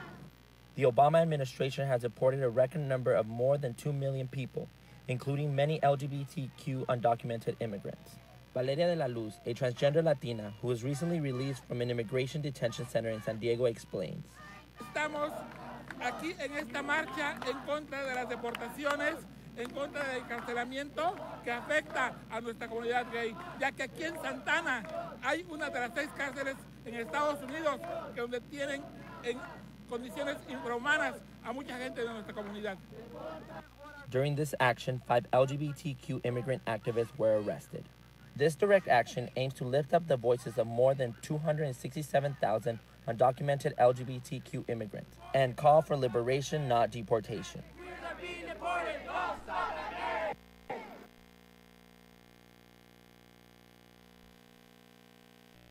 The 0.80 0.86
Obama 0.86 1.22
administration 1.22 1.86
has 1.90 2.04
deported 2.04 2.42
a 2.42 2.48
record 2.48 2.80
number 2.80 3.14
of 3.14 3.28
more 3.28 3.58
than 3.58 3.74
2 3.74 3.92
million 3.92 4.30
people, 4.30 4.70
including 5.10 5.54
many 5.54 5.78
LGBTQ 5.82 6.86
undocumented 6.86 7.58
immigrants. 7.60 8.16
Valeria 8.54 8.88
de 8.88 8.96
la 8.96 9.08
Luz, 9.08 9.42
a 9.46 9.54
transgender 9.54 10.02
Latina 10.02 10.54
who 10.62 10.70
was 10.70 10.82
recently 10.82 11.20
released 11.20 11.66
from 11.66 11.82
an 11.82 11.92
immigration 11.92 12.42
detention 12.42 12.88
center 12.88 13.10
in 13.10 13.22
San 13.22 13.40
Diego, 13.40 13.66
explains. 13.66 14.24
Estamos 14.80 15.34
aquí 16.00 16.34
en 16.40 16.54
esta 16.54 16.82
marcha 16.82 17.38
en 17.46 17.58
contra 17.66 18.06
de 18.06 18.16
las 18.16 18.30
deportaciones, 18.30 19.16
en 19.58 19.70
contra 19.72 20.02
del 20.06 20.24
encarcelamiento 20.24 21.14
que 21.44 21.52
afecta 21.52 22.14
a 22.32 22.40
nuestra 22.40 22.70
comunidad 22.70 23.06
gay, 23.12 23.36
ya 23.60 23.74
que 23.74 23.84
aquí 23.84 24.04
en 24.06 24.16
Santa 24.22 24.60
Ana 24.60 24.84
hay 25.24 25.46
una 25.50 25.70
de 25.70 25.78
las 25.78 25.92
seis 25.94 26.10
cárceles 26.16 26.56
en 26.86 26.96
Estados 26.96 27.44
Unidos 27.44 27.82
que 28.16 28.22
donde 28.22 28.40
tienen 28.40 28.82
en 29.24 29.38
condiciones 29.90 30.38
infrahumanas 30.48 31.16
a 31.44 31.54
mucha 31.54 31.78
gente 31.78 32.02
de 32.02 32.08
nuestra 32.08 32.34
comunidad. 32.34 32.78
During 34.10 34.36
this 34.36 34.56
action, 34.60 35.02
five 35.08 35.30
LGBTQ 35.32 36.22
immigrant 36.24 36.64
activists 36.66 37.18
were 37.18 37.42
arrested. 37.42 37.84
This 38.36 38.56
direct 38.56 38.88
action 38.88 39.30
aims 39.36 39.54
to 39.56 39.66
lift 39.66 39.94
up 39.94 40.08
the 40.08 40.18
voices 40.18 40.58
of 40.58 40.68
more 40.68 40.94
than 40.94 41.16
267,000 41.22 42.80
undocumented 43.08 43.76
LGBTQ 43.76 44.70
immigrants 44.70 45.16
and 45.34 45.56
call 45.56 45.82
for 45.82 45.98
liberation, 45.98 46.68
not 46.68 46.92
deportation. 46.92 47.64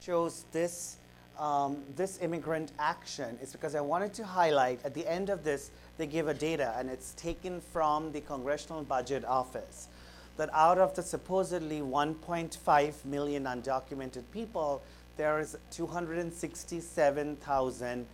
chose 0.09 0.47
this 0.53 0.97
um, 1.39 1.79
this 1.97 2.19
immigrant 2.21 2.73
action 2.79 3.39
is 3.41 3.53
because 3.53 3.75
I 3.75 3.81
wanted 3.81 4.13
to 4.15 4.25
highlight 4.25 4.85
at 4.85 4.93
the 4.95 5.07
end 5.07 5.31
of 5.31 5.45
this 5.45 5.71
they 5.97 6.07
give 6.07 6.29
a 6.29 6.35
data 6.35 6.75
and 6.77 6.91
it's 6.91 7.15
taken 7.15 7.61
from 7.61 8.13
the 8.13 8.21
Congressional 8.21 8.83
Budget 8.83 9.25
Office 9.25 9.89
that 10.37 10.51
out 10.53 10.79
of 10.79 10.95
the 10.95 11.03
supposedly 11.03 11.81
1.5 11.81 13.05
million 13.05 13.45
undocumented 13.45 14.25
people 14.33 14.83
there 15.17 15.41
is 15.41 15.57
267,000 15.73 18.07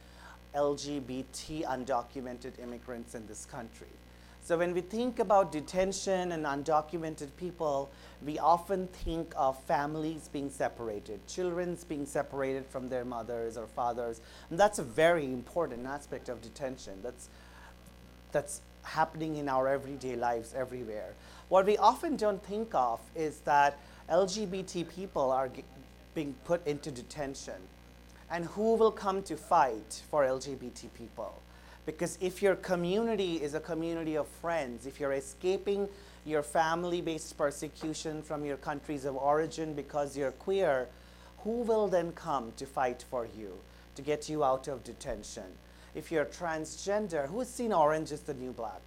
LGBT 0.55 1.64
undocumented 1.64 2.59
immigrants 2.62 3.14
in 3.14 3.27
this 3.27 3.45
country. 3.45 3.89
So 4.45 4.59
when 4.59 4.74
we 4.74 4.82
think 4.82 5.20
about 5.20 5.53
detention 5.53 6.32
and 6.32 6.45
undocumented 6.45 7.28
people, 7.38 7.88
we 8.22 8.38
often 8.38 8.88
think 8.88 9.32
of 9.38 9.59
families 9.64 10.28
being 10.30 10.51
separated, 10.51 11.26
children 11.26 11.78
being 11.88 12.05
separated 12.05 12.66
from 12.66 12.90
their 12.90 13.07
mothers 13.07 13.57
or 13.57 13.66
fathers. 13.66 14.20
And 14.51 14.61
that's 14.61 14.78
a 14.78 14.82
very 14.82 15.24
important 15.24 15.86
aspect 15.86 16.28
of 16.28 16.42
detention. 16.42 16.92
That's, 17.03 17.30
that's 18.32 18.61
happening 18.82 19.36
in 19.36 19.49
our 19.49 19.66
everyday 19.66 20.14
lives 20.14 20.53
everywhere. 20.55 21.14
What 21.49 21.64
we 21.64 21.78
often 21.78 22.16
don't 22.16 22.45
think 22.45 22.74
of 22.74 23.01
is 23.14 23.38
that 23.47 23.78
LGBT 24.11 24.86
people 24.90 25.32
are 25.32 25.49
g- 25.49 25.64
being 26.14 26.34
put 26.45 26.66
into 26.66 26.90
detention. 26.90 27.55
And 28.30 28.45
who 28.45 28.74
will 28.74 28.92
come 28.92 29.22
to 29.22 29.38
fight 29.38 30.03
for 30.11 30.22
LGBT 30.24 30.92
people? 30.92 31.34
Because 31.87 32.18
if 32.20 32.43
your 32.43 32.57
community 32.57 33.43
is 33.43 33.55
a 33.55 33.61
community 33.61 34.16
of 34.16 34.26
friends, 34.26 34.87
if 34.87 34.99
you're 34.99 35.12
escaping 35.12 35.89
your 36.24 36.43
family 36.43 37.03
based 37.03 37.37
persecution 37.37 38.22
from 38.22 38.45
your 38.45 38.57
countries 38.57 39.05
of 39.05 39.16
origin 39.16 39.74
because 39.74 40.16
you're 40.16 40.32
queer, 40.32 40.89
who 41.39 41.61
will 41.62 41.87
then 41.89 42.12
come 42.12 42.53
to 42.57 42.64
fight 42.64 43.05
for 43.11 43.26
you, 43.37 43.53
to 43.97 44.03
get 44.03 44.28
you 44.28 44.43
out 44.43 44.66
of 44.66 44.82
detention? 44.82 45.45
If 45.95 46.11
you're 46.11 46.24
transgender, 46.24 47.28
who's 47.28 47.49
seen 47.49 47.72
Orange 47.72 48.11
is 48.12 48.20
the 48.20 48.35
New 48.35 48.53
Black? 48.53 48.80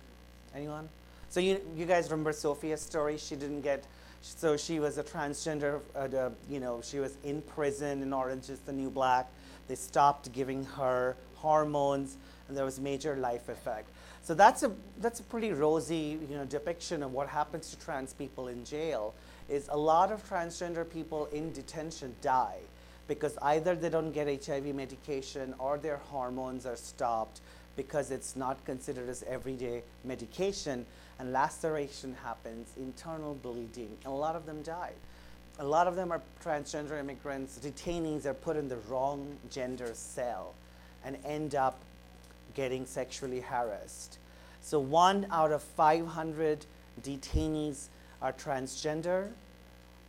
Anyone? 0.56 0.89
So 1.30 1.39
you, 1.39 1.62
you 1.76 1.86
guys 1.86 2.10
remember 2.10 2.34
Sophia's 2.34 2.82
story? 2.82 3.18
She 3.18 3.36
didn't 3.36 3.62
get, 3.62 3.86
so 4.22 4.58
she 4.58 4.80
was 4.80 4.98
a 4.98 5.04
transgender, 5.04 5.82
uh, 5.95 6.08
the, 6.08 6.32
you 6.50 6.60
know, 6.60 6.82
she 6.84 7.00
was 7.00 7.18
in 7.24 7.41
prison 7.43 8.02
in 8.02 8.12
Orange 8.12 8.50
is 8.50 8.60
the 8.60 8.74
New 8.74 8.89
Black. 8.89 9.30
They 9.68 9.76
stopped 9.76 10.32
giving 10.32 10.66
her 10.66 11.16
hormones 11.36 12.18
and 12.48 12.58
there 12.58 12.66
was 12.66 12.80
major 12.80 13.16
life 13.16 13.50
effect. 13.50 13.89
So 14.24 14.34
that's 14.34 14.64
a 14.64 14.72
that's 15.00 15.20
a 15.20 15.24
pretty 15.24 15.52
rosy 15.52 16.20
you 16.30 16.36
know 16.36 16.45
depiction 16.45 17.04
of 17.04 17.14
what 17.14 17.28
happens 17.30 17.70
to 17.72 17.80
trans 17.80 18.14
people 18.14 18.48
in 18.48 18.64
jail. 18.66 19.14
Is 19.50 19.70
a 19.72 19.78
lot 19.78 20.12
of 20.12 20.28
transgender 20.30 20.89
people 20.89 21.28
in 21.28 21.54
detention 21.54 22.14
die 22.22 22.60
because 23.08 23.38
either 23.41 23.76
they 23.76 23.89
don't 23.89 24.12
get 24.12 24.45
HIV 24.45 24.76
medication 24.76 25.54
or 25.60 25.78
their 25.78 25.98
hormones 25.98 26.66
are 26.66 26.76
stopped 26.76 27.39
because 27.78 28.12
it's 28.12 28.36
not 28.36 28.64
considered 28.66 29.08
as 29.08 29.24
everyday 29.24 29.84
medication 30.04 30.86
and 31.20 31.32
laceration 31.32 32.16
happens, 32.24 32.70
internal 32.78 33.36
bleeding, 33.36 33.95
and 34.04 34.14
a 34.14 34.16
lot 34.16 34.36
of 34.36 34.45
them 34.45 34.62
die. 34.62 34.91
A 35.60 35.66
lot 35.66 35.88
of 35.88 35.95
them 35.95 36.12
are 36.12 36.22
transgender 36.43 37.00
immigrants, 37.00 37.58
detainees 37.60 38.26
are 38.26 38.34
put 38.34 38.58
in 38.58 38.68
the 38.68 38.78
wrong 38.89 39.38
gender 39.50 39.91
cell 39.93 40.54
and 41.04 41.18
end 41.26 41.56
up 41.56 41.80
getting 42.58 42.88
sexually 42.88 43.39
harassed. 43.39 44.18
So, 44.62 44.80
one 44.80 45.28
out 45.32 45.51
of 45.51 45.62
500 45.62 46.66
detainees 47.03 47.88
are 48.20 48.34
transgender. 48.34 49.30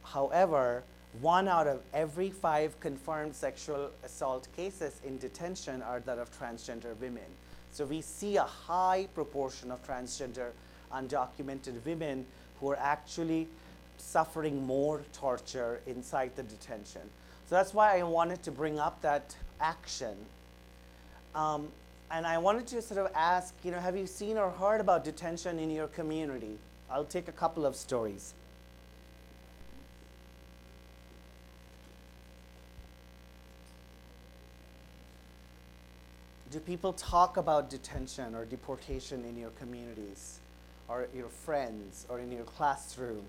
However, 0.03 0.83
one 1.21 1.47
out 1.47 1.67
of 1.67 1.83
every 1.93 2.31
five 2.31 2.81
confirmed 2.81 3.37
sexual 3.37 3.91
assault 4.03 4.49
cases 4.57 5.01
in 5.05 5.19
detention 5.19 5.83
are 5.83 6.01
that 6.01 6.19
of 6.19 6.37
transgender 6.37 6.97
women. 6.97 7.29
So, 7.71 7.85
we 7.85 8.01
see 8.01 8.39
a 8.39 8.45
high 8.45 9.09
proportion 9.15 9.71
of 9.71 9.87
transgender 9.87 10.51
undocumented 10.91 11.85
women 11.85 12.25
who 12.61 12.71
are 12.71 12.79
actually 12.79 13.47
suffering 13.99 14.67
more 14.67 15.03
torture 15.13 15.83
inside 15.87 16.35
the 16.35 16.45
detention. 16.45 17.03
So, 17.47 17.57
that's 17.57 17.75
why 17.75 17.99
I 17.99 18.05
wanted 18.05 18.43
to 18.45 18.51
bring 18.51 18.79
up 18.79 19.03
that 19.03 19.37
action. 19.61 20.17
Um, 21.35 21.69
and 22.11 22.27
I 22.27 22.39
wanted 22.39 22.67
to 22.69 22.83
sort 22.83 22.99
of 22.99 23.11
ask, 23.15 23.55
you 23.65 23.71
know, 23.71 23.81
have 23.81 23.97
you 23.97 24.07
seen 24.07 24.39
or 24.39 24.51
heard 24.51 24.81
about 24.81 25.05
detention 25.05 25.59
in 25.59 25.71
your 25.71 25.89
community? 25.89 26.59
I'll 26.91 27.05
take 27.05 27.29
a 27.29 27.33
couple 27.33 27.67
of 27.67 27.77
stories. 27.77 28.35
Do 36.51 36.61
people 36.61 36.95
talk 36.95 37.37
about 37.37 37.69
detention 37.69 38.35
or 38.35 38.47
deportation 38.47 39.23
in 39.29 39.39
your 39.39 39.51
communities, 39.51 40.39
or 40.89 41.07
your 41.15 41.29
friends, 41.29 42.07
or 42.09 42.21
in 42.21 42.33
your 42.33 42.45
classroom? 42.45 43.25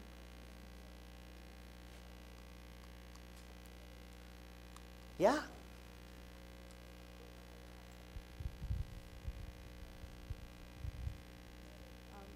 Yeah. 5.17 5.31
Um, 5.31 5.41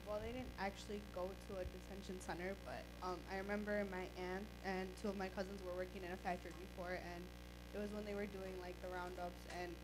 well, 0.05 0.19
they 0.19 0.34
didn't 0.34 0.47
actually 0.65 1.02
go 1.14 1.30
to 1.48 1.52
a 1.60 1.65
detention 1.76 2.19
center, 2.23 2.56
but 2.64 2.84
um, 3.03 3.19
I 3.31 3.38
remember 3.38 3.85
my 3.91 4.07
aunt 4.15 4.48
and 4.64 4.88
two 5.02 5.10
of 5.10 5.18
my 5.18 5.27
cousins 5.27 5.61
were 5.61 5.76
working 5.76 6.03
in 6.03 6.11
a 6.11 6.18
factory 6.18 6.56
before, 6.60 6.95
and 6.95 7.22
it 7.76 7.80
was 7.80 7.91
when 7.91 8.06
they 8.06 8.15
were 8.15 8.30
doing 8.31 8.56
like 8.64 8.80
the 8.81 8.88
roundups, 8.88 9.44
and 9.61 9.76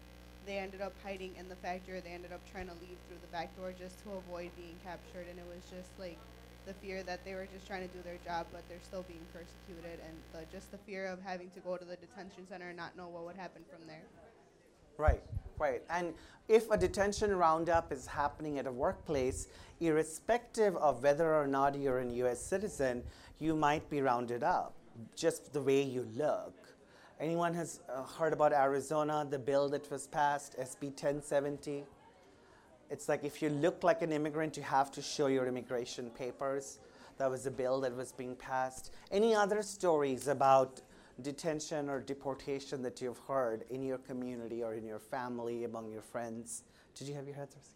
they 0.48 0.58
ended 0.58 0.80
up 0.80 0.96
hiding 1.04 1.36
in 1.36 1.50
the 1.50 1.60
factory. 1.60 2.00
They 2.00 2.16
ended 2.16 2.32
up 2.32 2.42
trying 2.48 2.68
to 2.72 2.78
leave 2.80 2.98
through 3.08 3.20
the 3.20 3.32
back 3.36 3.56
door 3.60 3.76
just 3.76 4.00
to 4.08 4.16
avoid 4.16 4.56
being 4.56 4.80
captured, 4.80 5.28
and 5.28 5.36
it 5.36 5.48
was 5.48 5.68
just 5.68 5.92
like 6.00 6.18
the 6.66 6.74
fear 6.74 7.04
that 7.04 7.26
they 7.26 7.36
were 7.36 7.48
just 7.52 7.68
trying 7.68 7.84
to 7.84 7.92
do 7.92 8.02
their 8.04 8.20
job, 8.24 8.48
but 8.52 8.64
they're 8.70 8.84
still 8.84 9.04
being 9.04 9.28
persecuted, 9.36 10.00
and 10.00 10.16
the, 10.32 10.48
just 10.52 10.72
the 10.72 10.80
fear 10.88 11.08
of 11.08 11.20
having 11.20 11.50
to 11.52 11.60
go 11.60 11.76
to 11.76 11.84
the 11.86 12.00
detention 12.00 12.48
center 12.48 12.72
and 12.72 12.78
not 12.78 12.96
know 12.96 13.08
what 13.08 13.26
would 13.26 13.36
happen 13.36 13.64
from 13.68 13.84
there. 13.88 14.04
Right, 14.98 15.24
right. 15.60 15.84
And 15.90 16.14
if 16.48 16.70
a 16.72 16.78
detention 16.78 17.36
roundup 17.36 17.92
is 17.92 18.08
happening 18.08 18.58
at 18.58 18.66
a 18.66 18.72
workplace, 18.72 19.48
irrespective 19.80 20.76
of 20.78 21.04
whether 21.04 21.36
or 21.36 21.48
not 21.48 21.78
you're 21.78 22.00
a 22.00 22.06
US 22.06 22.42
citizen, 22.42 23.04
you 23.40 23.56
might 23.56 23.88
be 23.90 24.02
rounded 24.02 24.44
up 24.44 24.74
just 25.16 25.54
the 25.54 25.62
way 25.62 25.82
you 25.82 26.08
look. 26.16 26.54
Anyone 27.20 27.54
has 27.54 27.82
uh, 27.90 28.04
heard 28.04 28.34
about 28.34 28.54
Arizona, 28.54 29.28
the 29.30 29.40
bill 29.40 29.70
that 29.70 29.90
was 29.92 30.08
passed, 30.08 30.58
SB 30.58 30.84
1070? 30.84 31.84
It's 32.90 33.10
like 33.10 33.24
if 33.24 33.42
you 33.42 33.50
look 33.50 33.84
like 33.84 34.02
an 34.02 34.12
immigrant, 34.12 34.58
you 34.58 34.64
have 34.64 34.92
to 34.94 35.02
show 35.02 35.28
your 35.28 35.46
immigration 35.46 36.10
papers. 36.12 36.80
That 37.18 37.30
was 37.30 37.46
a 37.46 37.52
bill 37.52 37.82
that 37.82 37.96
was 37.96 38.14
being 38.14 38.36
passed. 38.36 38.94
Any 39.12 39.36
other 39.36 39.62
stories 39.62 40.30
about 40.30 40.82
detention 41.22 41.90
or 41.90 42.00
deportation 42.00 42.82
that 42.84 43.02
you've 43.02 43.20
heard 43.20 43.66
in 43.70 43.82
your 43.84 43.98
community 43.98 44.64
or 44.64 44.74
in 44.74 44.86
your 44.86 45.00
family, 45.00 45.64
among 45.64 45.92
your 45.92 46.02
friends? 46.02 46.64
Did 46.96 47.08
you 47.08 47.14
have 47.16 47.26
your 47.26 47.36
hands 47.36 47.56
raised? 47.56 47.76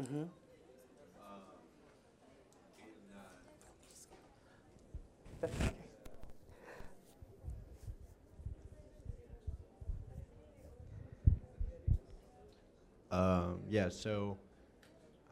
Mm-hmm. 0.00 0.24
Um, 13.10 13.60
yeah, 13.68 13.88
so 13.88 14.36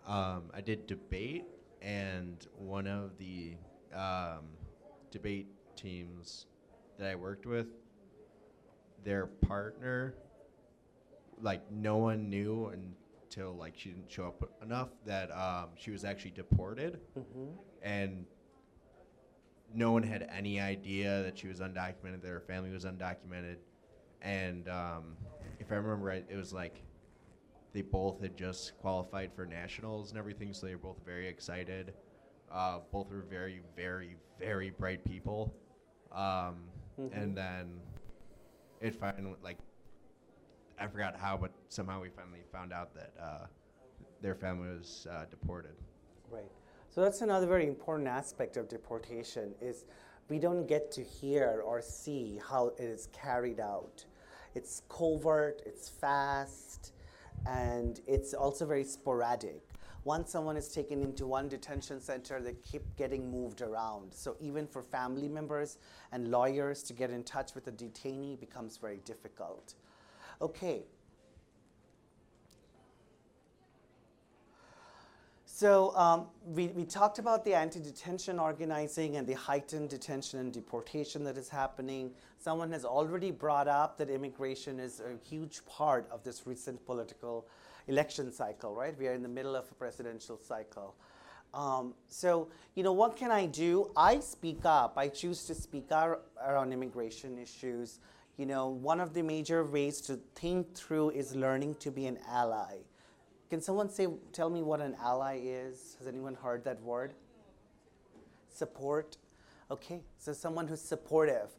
um, 0.07 0.45
I 0.53 0.61
did 0.61 0.87
debate, 0.87 1.45
and 1.83 2.47
one 2.57 2.87
of 2.87 3.19
the 3.19 3.55
um, 3.97 4.45
debate 5.11 5.49
teams 5.77 6.47
that 6.99 7.11
I 7.11 7.15
worked 7.15 7.47
with, 7.47 7.67
their 9.05 9.27
partner, 9.27 10.15
like 11.41 11.71
no 11.71 11.97
one 11.99 12.29
knew 12.31 12.73
until 13.29 13.55
like 13.55 13.75
she 13.77 13.91
didn't 13.91 14.11
show 14.11 14.27
up 14.29 14.51
enough 14.63 14.89
that 15.05 15.31
um, 15.33 15.71
she 15.77 15.91
was 15.91 16.05
actually 16.05 16.31
deported, 16.33 17.01
Mhm. 17.17 17.55
and 17.83 18.27
no 19.75 19.93
one 19.93 20.03
had 20.03 20.29
any 20.33 20.61
idea 20.61 21.23
that 21.23 21.39
she 21.39 21.49
was 21.49 21.61
undocumented. 21.61 22.23
That 22.23 22.29
her 22.29 22.41
family 22.41 22.71
was 22.71 22.85
undocumented, 22.85 23.57
and 24.23 24.69
um, 24.69 25.17
if 25.61 25.71
I 25.71 25.75
remember 25.77 26.05
right, 26.07 26.25
it 26.29 26.37
was 26.37 26.53
like 26.53 26.83
they 27.73 27.83
both 27.83 28.21
had 28.21 28.37
just 28.37 28.79
qualified 28.79 29.33
for 29.35 29.45
nationals 29.45 30.11
and 30.11 30.19
everything, 30.19 30.53
so 30.55 30.67
they 30.67 30.75
were 30.75 30.81
both 30.81 31.05
very 31.05 31.29
excited. 31.29 31.93
Uh, 32.51 32.81
both 32.93 33.11
were 33.11 33.25
very, 33.29 33.61
very, 33.77 34.17
very 34.39 34.71
bright 34.71 35.05
people. 35.05 35.55
Um, 36.13 36.71
Mhm. 36.99 37.11
And 37.13 37.37
then 37.37 37.81
it 38.81 38.95
finally, 38.95 39.37
like, 39.43 39.59
I 40.79 40.87
forgot 40.87 41.17
how, 41.17 41.37
but 41.37 41.53
somehow 41.69 42.01
we 42.01 42.09
finally 42.09 42.43
found 42.53 42.73
out 42.73 42.95
that 42.95 43.13
uh, 43.21 43.47
their 44.21 44.35
family 44.35 44.69
was 44.69 45.07
uh, 45.11 45.25
deported. 45.27 45.75
Right. 46.31 46.51
So 46.89 47.03
that's 47.03 47.21
another 47.21 47.47
very 47.47 47.67
important 47.67 48.09
aspect 48.09 48.57
of 48.57 48.69
deportation 48.69 49.55
is 49.61 49.85
we 50.29 50.39
don't 50.39 50.67
get 50.67 50.91
to 50.93 51.03
hear 51.03 51.63
or 51.65 51.83
see 51.83 52.41
how 52.49 52.69
it 52.69 52.81
is 52.81 53.09
carried 53.13 53.61
out. 53.61 54.05
It's 54.55 54.83
covert, 54.89 55.63
it's 55.67 55.89
fast, 55.89 56.93
and 57.47 58.01
it's 58.07 58.33
also 58.33 58.65
very 58.65 58.85
sporadic. 58.85 59.63
Once 60.07 60.31
someone 60.31 60.57
is 60.57 60.69
taken 60.69 61.03
into 61.03 61.27
one 61.27 61.49
detention 61.49 62.01
center, 62.01 62.41
they 62.41 62.55
keep 62.63 62.85
getting 62.95 63.29
moved 63.29 63.61
around. 63.61 64.15
So 64.15 64.37
even 64.41 64.65
for 64.65 64.81
family 64.81 65.27
members 65.27 65.79
and 66.13 66.31
lawyers 66.31 66.85
to 66.85 66.93
get 66.93 67.11
in 67.11 67.25
touch 67.25 67.57
with 67.57 67.67
a 67.67 67.73
detainee 67.73 68.39
becomes 68.39 68.77
very 68.77 68.99
difficult. 68.99 69.75
Okay, 70.41 70.85
So 75.45 75.97
um, 75.97 76.27
we, 76.45 76.67
we 76.67 76.85
talked 76.85 77.19
about 77.19 77.43
the 77.43 77.55
anti-detention 77.55 78.39
organizing 78.39 79.17
and 79.17 79.27
the 79.27 79.33
heightened 79.33 79.89
detention 79.89 80.39
and 80.39 80.53
deportation 80.53 81.25
that 81.25 81.39
is 81.39 81.49
happening. 81.49 82.11
Someone 82.39 82.71
has 82.73 82.85
already 82.85 83.31
brought 83.31 83.67
up 83.67 83.97
that 83.97 84.11
immigration 84.11 84.79
is 84.79 85.01
a 85.01 85.17
huge 85.27 85.65
part 85.65 86.07
of 86.11 86.23
this 86.23 86.47
recent 86.47 86.85
political 86.85 87.49
election 87.89 88.33
cycle, 88.33 88.75
right? 88.75 88.97
We 88.99 89.09
are 89.09 89.15
in 89.15 89.23
the 89.23 89.29
middle 89.29 89.57
of 89.57 89.71
a 89.71 89.75
presidential 89.75 90.39
cycle. 90.39 90.95
Um, 91.55 91.95
so, 92.09 92.49
you 92.75 92.83
know, 92.83 92.93
what 92.93 93.17
can 93.17 93.31
I 93.31 93.47
do? 93.47 93.91
I 93.97 94.21
speak 94.21 94.65
up. 94.65 94.95
I 94.97 95.09
choose 95.09 95.47
to 95.47 95.55
speak 95.55 95.91
out 95.91 96.23
around 96.45 96.73
immigration 96.73 97.39
issues. 97.39 98.01
You 98.37 98.47
know, 98.47 98.69
one 98.69 99.01
of 99.01 99.15
the 99.15 99.23
major 99.23 99.65
ways 99.65 100.01
to 100.03 100.19
think 100.35 100.75
through 100.75 101.11
is 101.11 101.35
learning 101.35 101.77
to 101.77 101.91
be 101.91 102.07
an 102.07 102.19
ally. 102.29 102.77
Can 103.49 103.63
someone 103.63 103.89
say, 103.89 104.09
tell 104.33 104.51
me 104.51 104.63
what 104.63 104.81
an 104.81 104.97
ally 105.03 105.41
is? 105.43 105.97
Has 105.99 106.07
anyone 106.09 106.35
heard 106.35 106.65
that 106.65 106.83
word? 106.83 107.15
Support. 108.53 109.17
Okay, 109.71 110.03
so 110.19 110.33
someone 110.33 110.67
who's 110.67 110.83
supportive. 110.83 111.51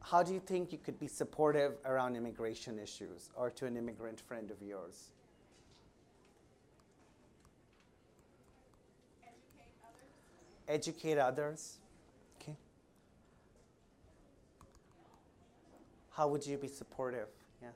How 0.00 0.22
do 0.22 0.32
you 0.32 0.40
think 0.40 0.72
you 0.72 0.78
could 0.78 0.98
be 0.98 1.06
supportive 1.06 1.74
around 1.84 2.16
immigration 2.16 2.78
issues 2.78 3.30
or 3.36 3.50
to 3.50 3.66
an 3.66 3.76
immigrant 3.76 4.20
friend 4.20 4.50
of 4.50 4.62
yours? 4.62 5.10
Educate 10.68 11.18
others. 11.18 11.78
Okay. 12.40 12.56
How 16.10 16.28
would 16.28 16.46
you 16.46 16.56
be 16.56 16.68
supportive? 16.68 17.28
Yeah. 17.60 17.68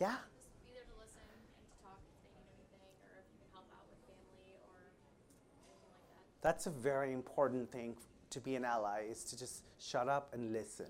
Yeah. 0.00 0.16
Just 0.34 0.48
be 0.64 0.72
there 0.72 0.84
to 0.84 0.96
listen 1.00 1.20
and 1.26 1.42
to 1.42 1.64
talk 1.82 1.98
if 2.06 2.22
they 2.22 2.30
need 2.30 2.54
anything 2.58 2.92
or 3.02 3.18
if 3.18 3.26
you 3.32 3.38
can 3.40 3.50
help 3.52 3.66
out 3.74 3.86
with 3.90 3.98
family 4.06 4.56
or 4.66 4.78
anything 4.78 5.66
like 5.68 5.82
that. 5.82 6.42
That's 6.42 6.66
a 6.66 6.70
very 6.70 7.12
important 7.12 7.70
thing 7.70 7.96
to 8.30 8.40
be 8.40 8.54
an 8.54 8.64
ally 8.64 9.04
is 9.10 9.24
to 9.24 9.38
just 9.38 9.62
shut 9.78 10.08
up 10.08 10.32
and 10.32 10.52
listen. 10.52 10.86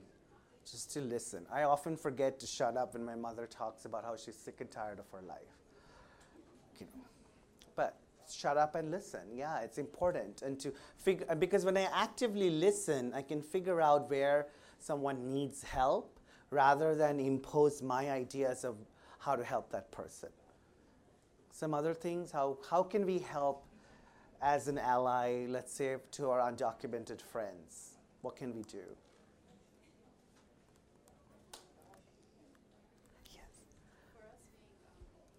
Just 0.64 0.92
to 0.92 1.00
listen. 1.00 1.44
I 1.52 1.64
often 1.64 1.96
forget 1.96 2.38
to 2.40 2.46
shut 2.46 2.76
up 2.76 2.94
when 2.94 3.04
my 3.04 3.16
mother 3.16 3.46
talks 3.46 3.84
about 3.84 4.04
how 4.04 4.16
she's 4.16 4.36
sick 4.36 4.60
and 4.60 4.70
tired 4.70 5.00
of 5.00 5.06
her 5.10 5.20
life. 5.26 5.58
You 6.78 6.86
know. 6.94 7.02
But 7.74 7.96
shut 8.32 8.56
up 8.56 8.74
and 8.74 8.90
listen. 8.90 9.20
Yeah, 9.34 9.60
it's 9.60 9.78
important. 9.78 10.42
And 10.42 10.58
to 10.60 10.72
figure 10.98 11.26
because 11.34 11.64
when 11.64 11.76
I 11.76 11.88
actively 11.92 12.50
listen, 12.50 13.12
I 13.14 13.22
can 13.22 13.42
figure 13.42 13.80
out 13.80 14.10
where 14.10 14.46
someone 14.78 15.32
needs 15.32 15.62
help 15.62 16.18
rather 16.50 16.94
than 16.94 17.18
impose 17.18 17.82
my 17.82 18.10
ideas 18.10 18.64
of 18.64 18.76
how 19.18 19.36
to 19.36 19.44
help 19.44 19.70
that 19.70 19.90
person. 19.90 20.28
Some 21.50 21.74
other 21.74 21.94
things, 21.94 22.32
how, 22.32 22.58
how 22.68 22.82
can 22.82 23.06
we 23.06 23.18
help 23.18 23.66
as 24.40 24.68
an 24.68 24.78
ally, 24.78 25.46
let's 25.48 25.72
say, 25.72 25.96
to 26.12 26.30
our 26.30 26.40
undocumented 26.40 27.20
friends? 27.20 27.92
What 28.22 28.36
can 28.36 28.54
we 28.54 28.62
do? 28.62 28.84
Yes. 33.30 33.42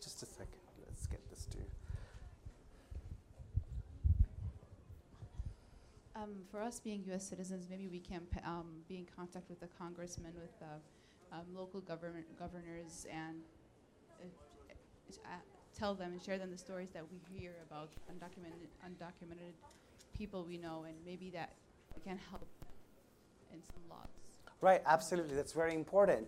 Just 0.01 0.23
a 0.23 0.25
second. 0.25 0.59
Let's 0.87 1.07
get 1.07 1.19
this 1.29 1.45
to 1.45 1.57
you. 1.57 1.65
Um, 6.23 6.29
for 6.49 6.61
us 6.61 6.79
being 6.79 7.03
U.S. 7.07 7.27
citizens, 7.27 7.67
maybe 7.69 7.87
we 7.87 7.99
can 7.99 8.21
um, 8.45 8.67
be 8.87 8.95
in 8.95 9.05
contact 9.15 9.49
with 9.49 9.59
the 9.59 9.67
congressmen, 9.77 10.31
with 10.35 10.53
uh, 10.61 11.35
um, 11.35 11.41
local 11.53 11.81
government 11.81 12.25
governors, 12.39 13.05
and 13.11 13.37
uh, 14.21 14.25
uh, 15.25 15.27
tell 15.77 15.93
them 15.93 16.13
and 16.13 16.21
share 16.21 16.37
them 16.37 16.51
the 16.51 16.57
stories 16.57 16.89
that 16.93 17.03
we 17.11 17.19
hear 17.37 17.51
about 17.69 17.89
undocumented 18.09 18.69
undocumented 18.85 19.53
people 20.17 20.45
we 20.47 20.57
know, 20.57 20.85
and 20.87 20.95
maybe 21.05 21.29
that 21.31 21.53
can 22.05 22.17
help 22.29 22.47
in 23.51 23.59
some 23.61 23.81
laws. 23.89 24.07
Right, 24.61 24.81
absolutely. 24.85 25.35
That's 25.35 25.53
very 25.53 25.73
important. 25.73 26.27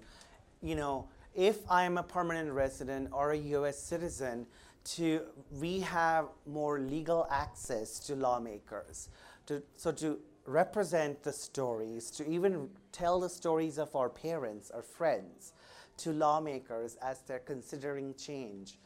You 0.61 0.75
know, 0.75 1.07
if 1.33 1.59
I'm 1.69 1.97
a 1.97 2.03
permanent 2.03 2.51
resident 2.51 3.09
or 3.13 3.31
a 3.31 3.37
US 3.37 3.77
citizen, 3.79 4.45
to 4.85 5.21
we 5.51 5.79
have 5.79 6.27
more 6.45 6.79
legal 6.79 7.27
access 7.31 7.99
to 7.99 8.15
lawmakers. 8.15 9.09
To, 9.47 9.61
so 9.75 9.91
to 9.93 10.19
represent 10.45 11.23
the 11.23 11.33
stories, 11.33 12.09
to 12.11 12.27
even 12.27 12.69
tell 12.91 13.19
the 13.19 13.29
stories 13.29 13.77
of 13.77 13.95
our 13.95 14.09
parents, 14.09 14.71
our 14.71 14.81
friends, 14.81 15.53
to 15.97 16.11
lawmakers 16.11 16.97
as 17.01 17.21
they're 17.21 17.39
considering 17.39 18.13
change. 18.15 18.77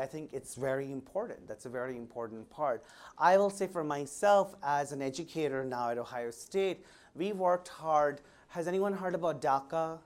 I 0.00 0.06
think 0.06 0.30
it's 0.32 0.54
very 0.54 0.90
important. 0.90 1.46
That's 1.46 1.66
a 1.66 1.68
very 1.68 1.96
important 1.96 2.48
part. 2.48 2.84
I 3.18 3.36
will 3.36 3.50
say 3.50 3.66
for 3.66 3.84
myself, 3.84 4.54
as 4.62 4.92
an 4.92 5.02
educator 5.02 5.64
now 5.64 5.90
at 5.90 5.98
Ohio 5.98 6.30
State, 6.30 6.84
we 7.14 7.32
worked 7.32 7.68
hard. 7.68 8.20
Has 8.48 8.68
anyone 8.68 8.92
heard 8.94 9.14
about 9.14 9.42
DACA? 9.42 9.98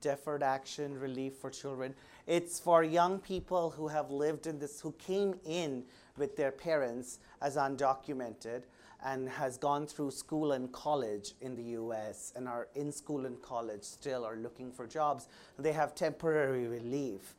Deferred 0.00 0.42
Action 0.42 0.98
Relief 0.98 1.34
for 1.34 1.50
Children. 1.50 1.94
It's 2.26 2.60
for 2.60 2.84
young 2.84 3.18
people 3.18 3.70
who 3.70 3.88
have 3.88 4.10
lived 4.10 4.46
in 4.46 4.58
this, 4.58 4.80
who 4.80 4.92
came 4.92 5.34
in 5.44 5.84
with 6.16 6.36
their 6.36 6.50
parents 6.50 7.18
as 7.40 7.56
undocumented 7.56 8.62
and 9.04 9.28
has 9.28 9.56
gone 9.56 9.86
through 9.86 10.10
school 10.10 10.52
and 10.52 10.70
college 10.72 11.32
in 11.40 11.56
the 11.56 11.62
US 11.80 12.32
and 12.36 12.46
are 12.46 12.68
in 12.74 12.92
school 12.92 13.26
and 13.26 13.40
college 13.40 13.82
still 13.82 14.24
are 14.24 14.36
looking 14.36 14.70
for 14.70 14.86
jobs. 14.86 15.28
They 15.58 15.72
have 15.72 15.94
temporary 15.94 16.66
relief. 16.66 17.34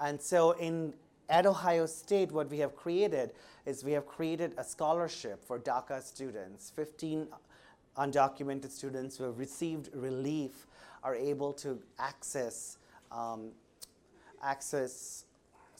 And 0.00 0.20
so 0.20 0.52
in 0.52 0.94
at 1.28 1.46
Ohio 1.46 1.86
State, 1.86 2.32
what 2.32 2.50
we 2.50 2.58
have 2.58 2.76
created 2.76 3.32
is 3.64 3.84
we 3.84 3.92
have 3.92 4.06
created 4.06 4.54
a 4.58 4.64
scholarship 4.64 5.42
for 5.44 5.58
DACA 5.58 6.02
students. 6.02 6.70
15 6.74 7.28
undocumented 7.96 8.70
students 8.70 9.16
who 9.16 9.24
have 9.24 9.38
received 9.38 9.88
relief 9.94 10.66
are 11.02 11.14
able 11.14 11.52
to 11.52 11.78
access 11.98 12.78
um, 13.10 13.50
access 14.42 15.24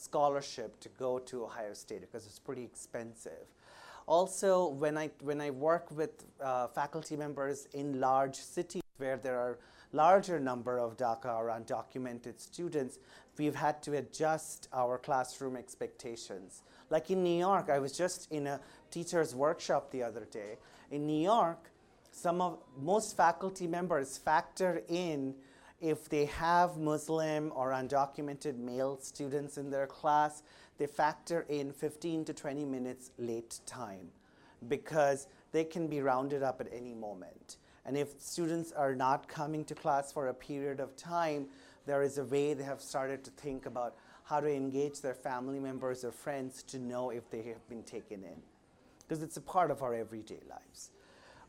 scholarship 0.03 0.81
to 0.81 0.89
go 0.99 1.19
to 1.19 1.45
Ohio 1.45 1.75
State 1.75 2.01
because 2.01 2.27
it's 2.27 2.39
pretty 2.39 2.65
expensive. 2.65 3.47
Also, 4.07 4.69
when 4.69 4.99
I 4.99 5.11
when 5.21 5.41
I 5.41 5.51
work 5.51 5.91
with 5.93 6.25
uh, 6.41 6.67
faculty 6.69 7.17
members 7.17 7.69
in 7.73 8.01
large 8.01 8.35
cities 8.35 8.83
where 8.99 9.17
there 9.17 9.39
are 9.39 9.59
larger 9.93 10.41
number 10.41 10.79
of 10.79 10.97
DACA 10.97 11.37
or 11.37 11.49
undocumented 11.49 12.41
students, 12.41 12.99
we've 13.39 13.55
had 13.55 13.83
to 13.83 13.97
adjust 13.99 14.69
our 14.73 14.99
classroom 14.99 15.57
expectations. 15.57 16.63
Like 16.91 17.11
in 17.11 17.23
New 17.23 17.39
York, 17.39 17.71
I 17.71 17.79
was 17.79 17.97
just 17.97 18.31
in 18.33 18.47
a 18.47 18.61
teacher's 18.91 19.35
workshop 19.35 19.91
the 19.91 20.03
other 20.03 20.27
day. 20.31 20.57
In 20.91 21.07
New 21.07 21.23
York, 21.23 21.71
some 22.11 22.41
of 22.41 22.59
most 22.81 23.17
faculty 23.17 23.67
members 23.67 24.19
factor 24.19 24.83
in 24.89 25.35
if 25.83 26.09
they 26.09 26.27
have 26.27 26.79
Muslim 26.79 27.53
or 27.57 27.73
undocumented 27.73 28.57
male 28.57 28.99
students 29.03 29.59
in 29.59 29.69
their 29.69 29.89
class, 29.89 30.45
they 30.79 30.87
factor 30.87 31.45
in 31.49 31.73
15 31.73 32.25
to 32.27 32.33
20 32.33 32.65
minutes 32.65 33.11
late 33.19 33.59
time 33.67 34.09
because 34.69 35.27
they 35.51 35.65
can 35.65 35.89
be 35.89 36.01
rounded 36.01 36.43
up 36.43 36.61
at 36.61 36.69
any 36.73 36.95
moment. 36.95 37.57
And 37.85 37.97
if 37.97 38.21
students 38.21 38.71
are 38.71 38.95
not 38.95 39.27
coming 39.27 39.65
to 39.65 39.75
class 39.75 40.13
for 40.13 40.29
a 40.29 40.35
period 40.35 40.79
of 40.79 40.97
time, 40.97 41.49
there 41.85 42.03
is 42.03 42.19
a 42.19 42.25
way 42.25 42.55
they 42.55 42.63
have 42.63 42.81
started 42.81 43.25
to 43.25 43.31
think 43.33 43.67
about 43.67 43.97
how 44.23 44.39
to 44.39 44.49
engage 44.49 45.01
their 45.01 45.15
family 45.15 45.59
members 45.59 46.05
or 46.05 46.13
friends 46.13 46.63
to 46.63 46.79
know 46.79 47.11
if 47.11 47.29
they 47.29 47.43
have 47.43 47.69
been 47.69 47.83
taken 47.83 48.23
in. 48.23 48.41
Because 49.01 49.21
it's 49.21 49.37
a 49.37 49.41
part 49.41 49.73
of 49.73 49.83
our 49.83 49.95
everyday 49.95 50.39
lives. 50.49 50.93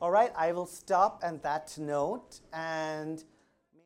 All 0.02 0.10
right, 0.10 0.34
I 0.36 0.52
will 0.54 0.66
stop 0.66 1.22
on 1.24 1.40
that 1.44 1.78
note 1.78 2.40
and 2.52 3.24